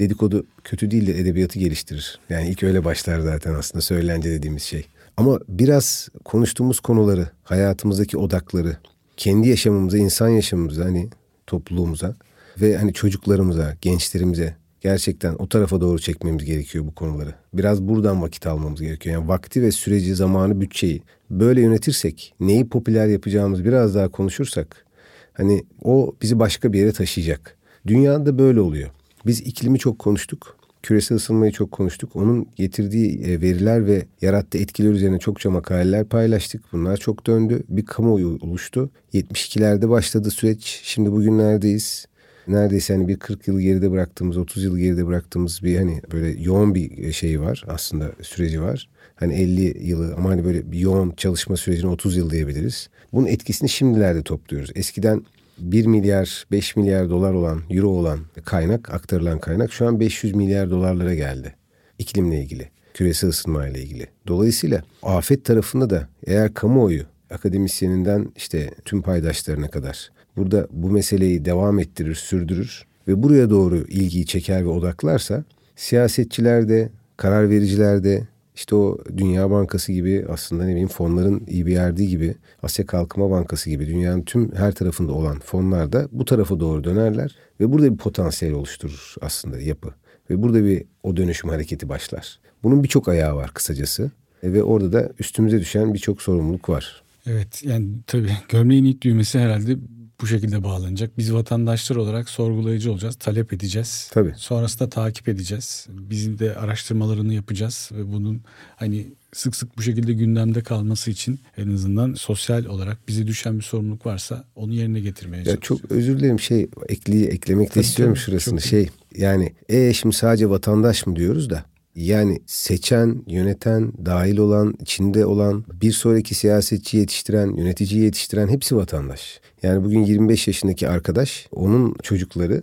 Dedikodu 0.00 0.46
kötü 0.64 0.90
değil 0.90 1.06
de 1.06 1.20
edebiyatı 1.20 1.58
geliştirir. 1.58 2.20
Yani 2.30 2.48
ilk 2.48 2.62
öyle 2.62 2.84
başlar 2.84 3.20
zaten 3.20 3.54
aslında 3.54 3.82
söylence 3.82 4.30
dediğimiz 4.30 4.62
şey. 4.62 4.86
Ama 5.16 5.38
biraz 5.48 6.08
konuştuğumuz 6.24 6.80
konuları, 6.80 7.28
hayatımızdaki 7.44 8.18
odakları, 8.18 8.76
kendi 9.16 9.48
yaşamımıza, 9.48 9.98
insan 9.98 10.28
yaşamımıza 10.28 10.84
hani 10.84 11.08
topluluğumuza 11.46 12.14
ve 12.60 12.76
hani 12.76 12.92
çocuklarımıza, 12.92 13.76
gençlerimize 13.80 14.56
gerçekten 14.80 15.34
o 15.34 15.48
tarafa 15.48 15.80
doğru 15.80 15.98
çekmemiz 15.98 16.44
gerekiyor 16.44 16.86
bu 16.86 16.94
konuları. 16.94 17.34
Biraz 17.54 17.82
buradan 17.82 18.22
vakit 18.22 18.46
almamız 18.46 18.80
gerekiyor. 18.80 19.14
Yani 19.14 19.28
vakti 19.28 19.62
ve 19.62 19.72
süreci, 19.72 20.14
zamanı, 20.14 20.60
bütçeyi 20.60 21.02
böyle 21.30 21.60
yönetirsek, 21.60 22.34
neyi 22.40 22.68
popüler 22.68 23.06
yapacağımız 23.06 23.64
biraz 23.64 23.94
daha 23.94 24.08
konuşursak 24.08 24.86
hani 25.32 25.64
o 25.82 26.14
bizi 26.22 26.38
başka 26.38 26.72
bir 26.72 26.78
yere 26.78 26.92
taşıyacak. 26.92 27.56
Dünyada 27.86 28.38
böyle 28.38 28.60
oluyor. 28.60 28.90
Biz 29.26 29.40
iklimi 29.40 29.78
çok 29.78 29.98
konuştuk. 29.98 30.56
Küresel 30.82 31.16
ısınmayı 31.16 31.52
çok 31.52 31.72
konuştuk. 31.72 32.16
Onun 32.16 32.48
getirdiği 32.56 33.22
e, 33.22 33.40
veriler 33.40 33.86
ve 33.86 34.06
yarattığı 34.20 34.58
etkiler 34.58 34.90
üzerine 34.90 35.18
çokça 35.18 35.50
makaleler 35.50 36.04
paylaştık. 36.04 36.62
Bunlar 36.72 36.96
çok 36.96 37.26
döndü. 37.26 37.62
Bir 37.68 37.86
kamuoyu 37.86 38.38
oluştu. 38.40 38.90
72'lerde 39.14 39.88
başladı 39.88 40.30
süreç. 40.30 40.80
Şimdi 40.84 41.12
bugünlerdeyiz 41.12 42.06
neredeyse 42.48 42.94
hani 42.94 43.08
bir 43.08 43.16
40 43.16 43.48
yıl 43.48 43.60
geride 43.60 43.90
bıraktığımız, 43.90 44.36
30 44.36 44.64
yıl 44.64 44.78
geride 44.78 45.06
bıraktığımız 45.06 45.62
bir 45.62 45.76
hani 45.76 46.00
böyle 46.12 46.42
yoğun 46.42 46.74
bir 46.74 47.12
şey 47.12 47.40
var 47.40 47.64
aslında 47.68 48.12
süreci 48.22 48.62
var. 48.62 48.88
Hani 49.14 49.34
50 49.34 49.88
yılı 49.88 50.14
ama 50.14 50.30
hani 50.30 50.44
böyle 50.44 50.72
bir 50.72 50.78
yoğun 50.78 51.10
çalışma 51.16 51.56
sürecine 51.56 51.90
30 51.90 52.16
yıl 52.16 52.30
diyebiliriz. 52.30 52.88
Bunun 53.12 53.26
etkisini 53.26 53.68
şimdilerde 53.68 54.22
topluyoruz. 54.22 54.70
Eskiden 54.74 55.24
1 55.58 55.86
milyar 55.86 56.44
5 56.50 56.76
milyar 56.76 57.10
dolar 57.10 57.32
olan 57.32 57.62
euro 57.70 57.88
olan 57.88 58.20
kaynak 58.44 58.94
aktarılan 58.94 59.38
kaynak 59.38 59.72
şu 59.72 59.86
an 59.86 60.00
500 60.00 60.34
milyar 60.34 60.70
dolarlara 60.70 61.14
geldi. 61.14 61.54
İklimle 61.98 62.40
ilgili, 62.40 62.70
küresel 62.94 63.30
ısınma 63.30 63.68
ile 63.68 63.82
ilgili. 63.82 64.06
Dolayısıyla 64.26 64.82
afet 65.02 65.44
tarafında 65.44 65.90
da 65.90 66.08
eğer 66.26 66.54
kamuoyu 66.54 67.02
akademisyeninden 67.30 68.32
işte 68.36 68.70
tüm 68.84 69.02
paydaşlarına 69.02 69.68
kadar 69.68 70.10
burada 70.36 70.68
bu 70.70 70.90
meseleyi 70.90 71.44
devam 71.44 71.78
ettirir, 71.78 72.14
sürdürür 72.14 72.86
ve 73.08 73.22
buraya 73.22 73.50
doğru 73.50 73.76
ilgiyi 73.76 74.26
çeker 74.26 74.64
ve 74.64 74.68
odaklarsa 74.68 75.44
siyasetçiler 75.76 76.68
de, 76.68 76.88
karar 77.16 77.50
vericiler 77.50 78.04
de 78.04 78.26
işte 78.54 78.76
o 78.76 78.98
Dünya 79.16 79.50
Bankası 79.50 79.92
gibi 79.92 80.26
aslında 80.28 80.64
ne 80.64 80.70
bileyim 80.70 80.88
fonların 80.88 81.46
yerdiği 81.48 82.08
gibi 82.08 82.34
Asya 82.62 82.86
Kalkınma 82.86 83.30
Bankası 83.30 83.70
gibi 83.70 83.86
dünyanın 83.86 84.22
tüm 84.22 84.54
her 84.54 84.72
tarafında 84.72 85.12
olan 85.12 85.40
fonlar 85.40 85.92
da 85.92 86.08
bu 86.12 86.24
tarafa 86.24 86.60
doğru 86.60 86.84
dönerler 86.84 87.36
ve 87.60 87.72
burada 87.72 87.92
bir 87.92 87.96
potansiyel 87.96 88.54
oluşturur 88.54 89.14
aslında 89.20 89.60
yapı. 89.60 89.94
Ve 90.30 90.42
burada 90.42 90.64
bir 90.64 90.84
o 91.02 91.16
dönüşüm 91.16 91.50
hareketi 91.50 91.88
başlar. 91.88 92.38
Bunun 92.62 92.82
birçok 92.82 93.08
ayağı 93.08 93.36
var 93.36 93.50
kısacası. 93.54 94.10
E, 94.42 94.52
ve 94.52 94.62
orada 94.62 94.92
da 94.92 95.12
üstümüze 95.18 95.60
düşen 95.60 95.94
birçok 95.94 96.22
sorumluluk 96.22 96.68
var. 96.68 97.02
Evet 97.26 97.64
yani 97.64 97.88
tabii 98.06 98.30
gömleğin 98.48 98.84
ilk 98.84 99.02
düğmesi 99.02 99.38
herhalde 99.38 99.76
bu 100.20 100.26
şekilde 100.26 100.64
bağlanacak. 100.64 101.18
Biz 101.18 101.34
vatandaşlar 101.34 101.96
olarak 101.96 102.28
sorgulayıcı 102.28 102.92
olacağız, 102.92 103.16
talep 103.16 103.52
edeceğiz. 103.52 104.10
Tabii. 104.12 104.32
Sonrasında 104.36 104.88
takip 104.88 105.28
edeceğiz. 105.28 105.86
Bizim 105.90 106.38
de 106.38 106.54
araştırmalarını 106.54 107.34
yapacağız 107.34 107.90
ve 107.92 108.12
bunun 108.12 108.40
hani 108.76 109.06
sık 109.32 109.56
sık 109.56 109.78
bu 109.78 109.82
şekilde 109.82 110.12
gündemde 110.12 110.62
kalması 110.62 111.10
için 111.10 111.40
en 111.56 111.74
azından 111.74 112.14
sosyal 112.14 112.64
olarak 112.64 113.08
bize 113.08 113.26
düşen 113.26 113.58
bir 113.58 113.62
sorumluluk 113.62 114.06
varsa 114.06 114.44
onu 114.54 114.74
yerine 114.74 115.00
getirmeye 115.00 115.42
ya 115.46 115.56
Çok 115.56 115.90
özür 115.90 116.18
dilerim 116.18 116.40
şey 116.40 116.68
ekli 116.88 117.26
eklemek 117.26 117.74
de 117.74 117.80
istiyorum 117.80 118.14
tabii, 118.14 118.24
şurasını. 118.24 118.60
Şey 118.60 118.88
yani 119.16 119.52
e 119.68 119.92
şimdi 119.92 120.14
sadece 120.16 120.50
vatandaş 120.50 121.06
mı 121.06 121.16
diyoruz 121.16 121.50
da 121.50 121.64
yani 121.96 122.40
seçen, 122.46 123.22
yöneten, 123.26 123.92
dahil 124.06 124.38
olan, 124.38 124.74
içinde 124.80 125.26
olan, 125.26 125.64
bir 125.82 125.92
sonraki 125.92 126.34
siyasetçi 126.34 126.96
yetiştiren, 126.96 127.56
yöneticiyi 127.56 128.02
yetiştiren 128.02 128.48
hepsi 128.48 128.76
vatandaş. 128.76 129.40
Yani 129.66 129.84
bugün 129.84 130.04
25 130.04 130.46
yaşındaki 130.46 130.88
arkadaş, 130.88 131.48
onun 131.52 131.94
çocukları 132.02 132.62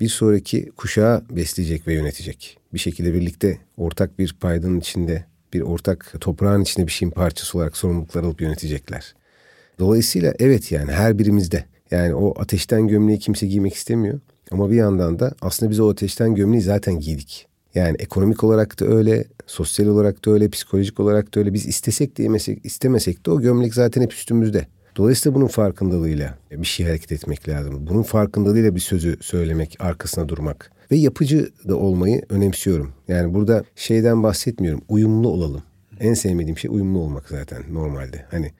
bir 0.00 0.08
sonraki 0.08 0.70
kuşağı 0.76 1.22
besleyecek 1.30 1.86
ve 1.86 1.94
yönetecek. 1.94 2.58
Bir 2.74 2.78
şekilde 2.78 3.14
birlikte 3.14 3.58
ortak 3.76 4.18
bir 4.18 4.36
paydanın 4.40 4.80
içinde, 4.80 5.24
bir 5.52 5.60
ortak 5.60 6.14
toprağın 6.20 6.62
içinde 6.62 6.86
bir 6.86 6.92
şeyin 6.92 7.10
parçası 7.10 7.58
olarak 7.58 7.76
sorumluluklar 7.76 8.24
alıp 8.24 8.40
yönetecekler. 8.40 9.14
Dolayısıyla 9.78 10.34
evet 10.38 10.72
yani 10.72 10.92
her 10.92 11.18
birimizde 11.18 11.64
yani 11.90 12.14
o 12.14 12.40
ateşten 12.40 12.88
gömleği 12.88 13.18
kimse 13.18 13.46
giymek 13.46 13.74
istemiyor. 13.74 14.20
Ama 14.50 14.70
bir 14.70 14.76
yandan 14.76 15.18
da 15.18 15.34
aslında 15.40 15.70
biz 15.70 15.80
o 15.80 15.90
ateşten 15.90 16.34
gömleği 16.34 16.62
zaten 16.62 17.00
giydik. 17.00 17.46
Yani 17.74 17.96
ekonomik 17.98 18.44
olarak 18.44 18.80
da 18.80 18.86
öyle, 18.86 19.24
sosyal 19.46 19.86
olarak 19.86 20.24
da 20.26 20.30
öyle, 20.30 20.48
psikolojik 20.48 21.00
olarak 21.00 21.34
da 21.34 21.40
öyle. 21.40 21.54
Biz 21.54 21.66
istesek 21.66 22.18
de 22.18 22.56
istemesek 22.64 23.26
de 23.26 23.30
o 23.30 23.40
gömlek 23.40 23.74
zaten 23.74 24.02
hep 24.02 24.12
üstümüzde. 24.12 24.66
Dolayısıyla 24.96 25.34
bunun 25.34 25.46
farkındalığıyla 25.46 26.38
bir 26.50 26.66
şey 26.66 26.86
hareket 26.86 27.12
etmek 27.12 27.48
lazım. 27.48 27.86
Bunun 27.86 28.02
farkındalığıyla 28.02 28.74
bir 28.74 28.80
sözü 28.80 29.16
söylemek, 29.20 29.76
arkasına 29.80 30.28
durmak. 30.28 30.70
Ve 30.90 30.96
yapıcı 30.96 31.50
da 31.68 31.76
olmayı 31.76 32.22
önemsiyorum. 32.28 32.92
Yani 33.08 33.34
burada 33.34 33.64
şeyden 33.76 34.22
bahsetmiyorum, 34.22 34.82
uyumlu 34.88 35.28
olalım. 35.28 35.62
En 36.00 36.14
sevmediğim 36.14 36.58
şey 36.58 36.70
uyumlu 36.70 36.98
olmak 36.98 37.28
zaten 37.28 37.62
normalde. 37.72 38.26
Hani 38.30 38.52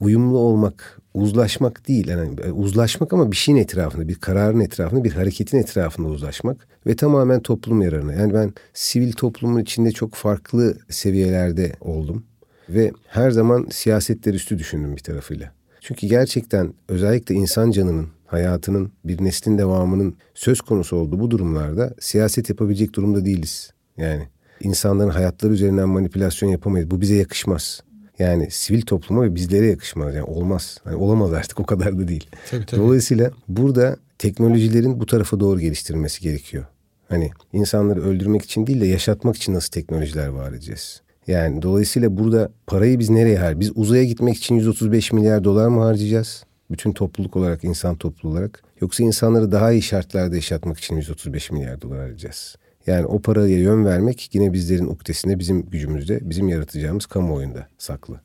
uyumlu 0.00 0.38
olmak, 0.38 1.00
uzlaşmak 1.14 1.88
değil. 1.88 2.08
Yani 2.08 2.40
e, 2.44 2.50
uzlaşmak 2.50 3.12
ama 3.12 3.30
bir 3.30 3.36
şeyin 3.36 3.58
etrafında, 3.58 4.08
bir 4.08 4.14
kararın 4.14 4.60
etrafında, 4.60 5.04
bir 5.04 5.12
hareketin 5.12 5.58
etrafında 5.58 6.08
uzlaşmak 6.08 6.68
ve 6.86 6.96
tamamen 6.96 7.40
toplum 7.40 7.82
yararına. 7.82 8.12
Yani 8.12 8.34
ben 8.34 8.52
sivil 8.74 9.12
toplumun 9.12 9.60
içinde 9.60 9.92
çok 9.92 10.14
farklı 10.14 10.78
seviyelerde 10.88 11.72
oldum 11.80 12.24
ve 12.68 12.92
her 13.08 13.30
zaman 13.30 13.66
siyasetler 13.70 14.34
üstü 14.34 14.58
düşündüm 14.58 14.96
bir 14.96 15.02
tarafıyla. 15.02 15.52
Çünkü 15.86 16.06
gerçekten 16.06 16.74
özellikle 16.88 17.34
insan 17.34 17.70
canının, 17.70 18.08
hayatının, 18.26 18.92
bir 19.04 19.24
neslin 19.24 19.58
devamının 19.58 20.16
söz 20.34 20.60
konusu 20.60 20.96
olduğu 20.96 21.20
bu 21.20 21.30
durumlarda 21.30 21.94
siyaset 22.00 22.50
yapabilecek 22.50 22.94
durumda 22.94 23.24
değiliz. 23.24 23.70
Yani 23.96 24.28
insanların 24.60 25.10
hayatları 25.10 25.52
üzerinden 25.52 25.88
manipülasyon 25.88 26.50
yapamayız. 26.50 26.90
Bu 26.90 27.00
bize 27.00 27.14
yakışmaz. 27.14 27.80
Yani 28.18 28.50
sivil 28.50 28.82
topluma 28.82 29.22
ve 29.22 29.34
bizlere 29.34 29.66
yakışmaz. 29.66 30.14
Yani 30.14 30.24
olmaz. 30.24 30.78
Yani 30.86 30.96
olamaz 30.96 31.32
artık 31.32 31.60
o 31.60 31.66
kadar 31.66 31.98
da 31.98 32.08
değil. 32.08 32.30
Tabii, 32.50 32.66
tabii. 32.66 32.80
Dolayısıyla 32.80 33.30
burada 33.48 33.96
teknolojilerin 34.18 35.00
bu 35.00 35.06
tarafa 35.06 35.40
doğru 35.40 35.60
geliştirilmesi 35.60 36.20
gerekiyor. 36.22 36.64
Hani 37.08 37.30
insanları 37.52 38.02
öldürmek 38.02 38.42
için 38.42 38.66
değil 38.66 38.80
de 38.80 38.86
yaşatmak 38.86 39.36
için 39.36 39.54
nasıl 39.54 39.70
teknolojiler 39.70 40.28
var 40.28 40.52
edeceğiz? 40.52 41.02
Yani 41.26 41.62
dolayısıyla 41.62 42.16
burada 42.16 42.50
parayı 42.66 42.98
biz 42.98 43.10
nereye 43.10 43.38
har? 43.38 43.60
Biz 43.60 43.72
uzaya 43.74 44.04
gitmek 44.04 44.36
için 44.36 44.54
135 44.54 45.12
milyar 45.12 45.44
dolar 45.44 45.68
mı 45.68 45.82
harcayacağız? 45.82 46.44
Bütün 46.70 46.92
topluluk 46.92 47.36
olarak, 47.36 47.64
insan 47.64 47.96
topluluğu 47.96 48.32
olarak. 48.32 48.62
Yoksa 48.80 49.04
insanları 49.04 49.52
daha 49.52 49.72
iyi 49.72 49.82
şartlarda 49.82 50.34
yaşatmak 50.34 50.78
için 50.78 50.96
135 50.96 51.50
milyar 51.50 51.80
dolar 51.80 51.98
harcayacağız. 51.98 52.56
Yani 52.86 53.06
o 53.06 53.22
paraya 53.22 53.58
yön 53.58 53.84
vermek 53.84 54.34
yine 54.34 54.52
bizlerin 54.52 54.86
uktesinde, 54.86 55.38
bizim 55.38 55.70
gücümüzde, 55.70 56.30
bizim 56.30 56.48
yaratacağımız 56.48 57.06
kamuoyunda 57.06 57.68
saklı. 57.78 58.20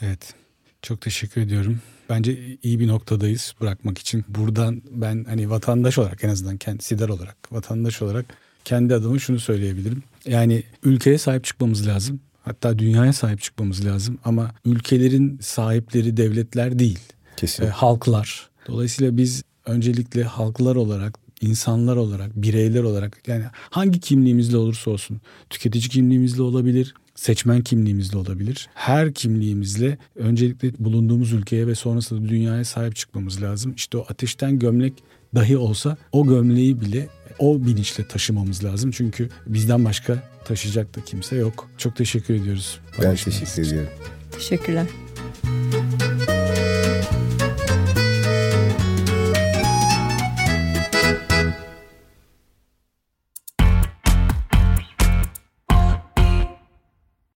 Evet. 0.00 0.34
Çok 0.82 1.00
teşekkür 1.00 1.40
ediyorum. 1.40 1.80
Bence 2.08 2.56
iyi 2.62 2.80
bir 2.80 2.88
noktadayız 2.88 3.54
bırakmak 3.60 3.98
için. 3.98 4.24
Buradan 4.28 4.82
ben 4.90 5.24
hani 5.24 5.50
vatandaş 5.50 5.98
olarak 5.98 6.24
en 6.24 6.28
azından 6.28 6.56
kendi 6.56 6.84
sider 6.84 7.08
olarak 7.08 7.36
vatandaş 7.52 8.02
olarak 8.02 8.26
kendi 8.64 8.94
adıma 8.94 9.18
şunu 9.18 9.40
söyleyebilirim. 9.40 10.02
Yani 10.26 10.62
ülkeye 10.82 11.18
sahip 11.18 11.44
çıkmamız 11.44 11.86
lazım. 11.86 12.20
Hatta 12.44 12.78
dünyaya 12.78 13.12
sahip 13.12 13.40
çıkmamız 13.40 13.86
lazım 13.86 14.18
ama 14.24 14.50
ülkelerin 14.64 15.38
sahipleri 15.42 16.16
devletler 16.16 16.78
değil. 16.78 16.98
Kesin. 17.36 17.64
E, 17.64 17.68
halklar. 17.68 18.50
Dolayısıyla 18.68 19.16
biz 19.16 19.42
öncelikle 19.66 20.24
halklar 20.24 20.76
olarak, 20.76 21.18
insanlar 21.40 21.96
olarak, 21.96 22.36
bireyler 22.36 22.82
olarak 22.82 23.28
yani 23.28 23.44
hangi 23.54 24.00
kimliğimizle 24.00 24.56
olursa 24.56 24.90
olsun 24.90 25.20
tüketici 25.50 25.88
kimliğimizle 25.88 26.42
olabilir, 26.42 26.94
seçmen 27.14 27.62
kimliğimizle 27.62 28.18
olabilir. 28.18 28.68
Her 28.74 29.14
kimliğimizle 29.14 29.98
öncelikle 30.16 30.72
bulunduğumuz 30.84 31.32
ülkeye 31.32 31.66
ve 31.66 31.74
sonrasında 31.74 32.28
dünyaya 32.28 32.64
sahip 32.64 32.96
çıkmamız 32.96 33.42
lazım. 33.42 33.72
İşte 33.76 33.98
o 33.98 34.04
ateşten 34.08 34.58
gömlek 34.58 34.92
dahi 35.34 35.56
olsa 35.56 35.96
o 36.12 36.26
gömleği 36.26 36.80
bile 36.80 37.08
o 37.40 37.64
bilinçle 37.66 38.08
taşımamız 38.08 38.64
lazım. 38.64 38.90
Çünkü 38.90 39.28
bizden 39.46 39.84
başka 39.84 40.22
taşıyacak 40.44 40.96
da 40.96 41.04
kimse 41.04 41.36
yok. 41.36 41.70
Çok 41.78 41.96
teşekkür 41.96 42.34
ediyoruz. 42.34 42.80
Ben 43.02 43.16
teşekkür 43.16 43.62
ediyorum. 43.62 43.88
Teşekkürler. 44.30 44.86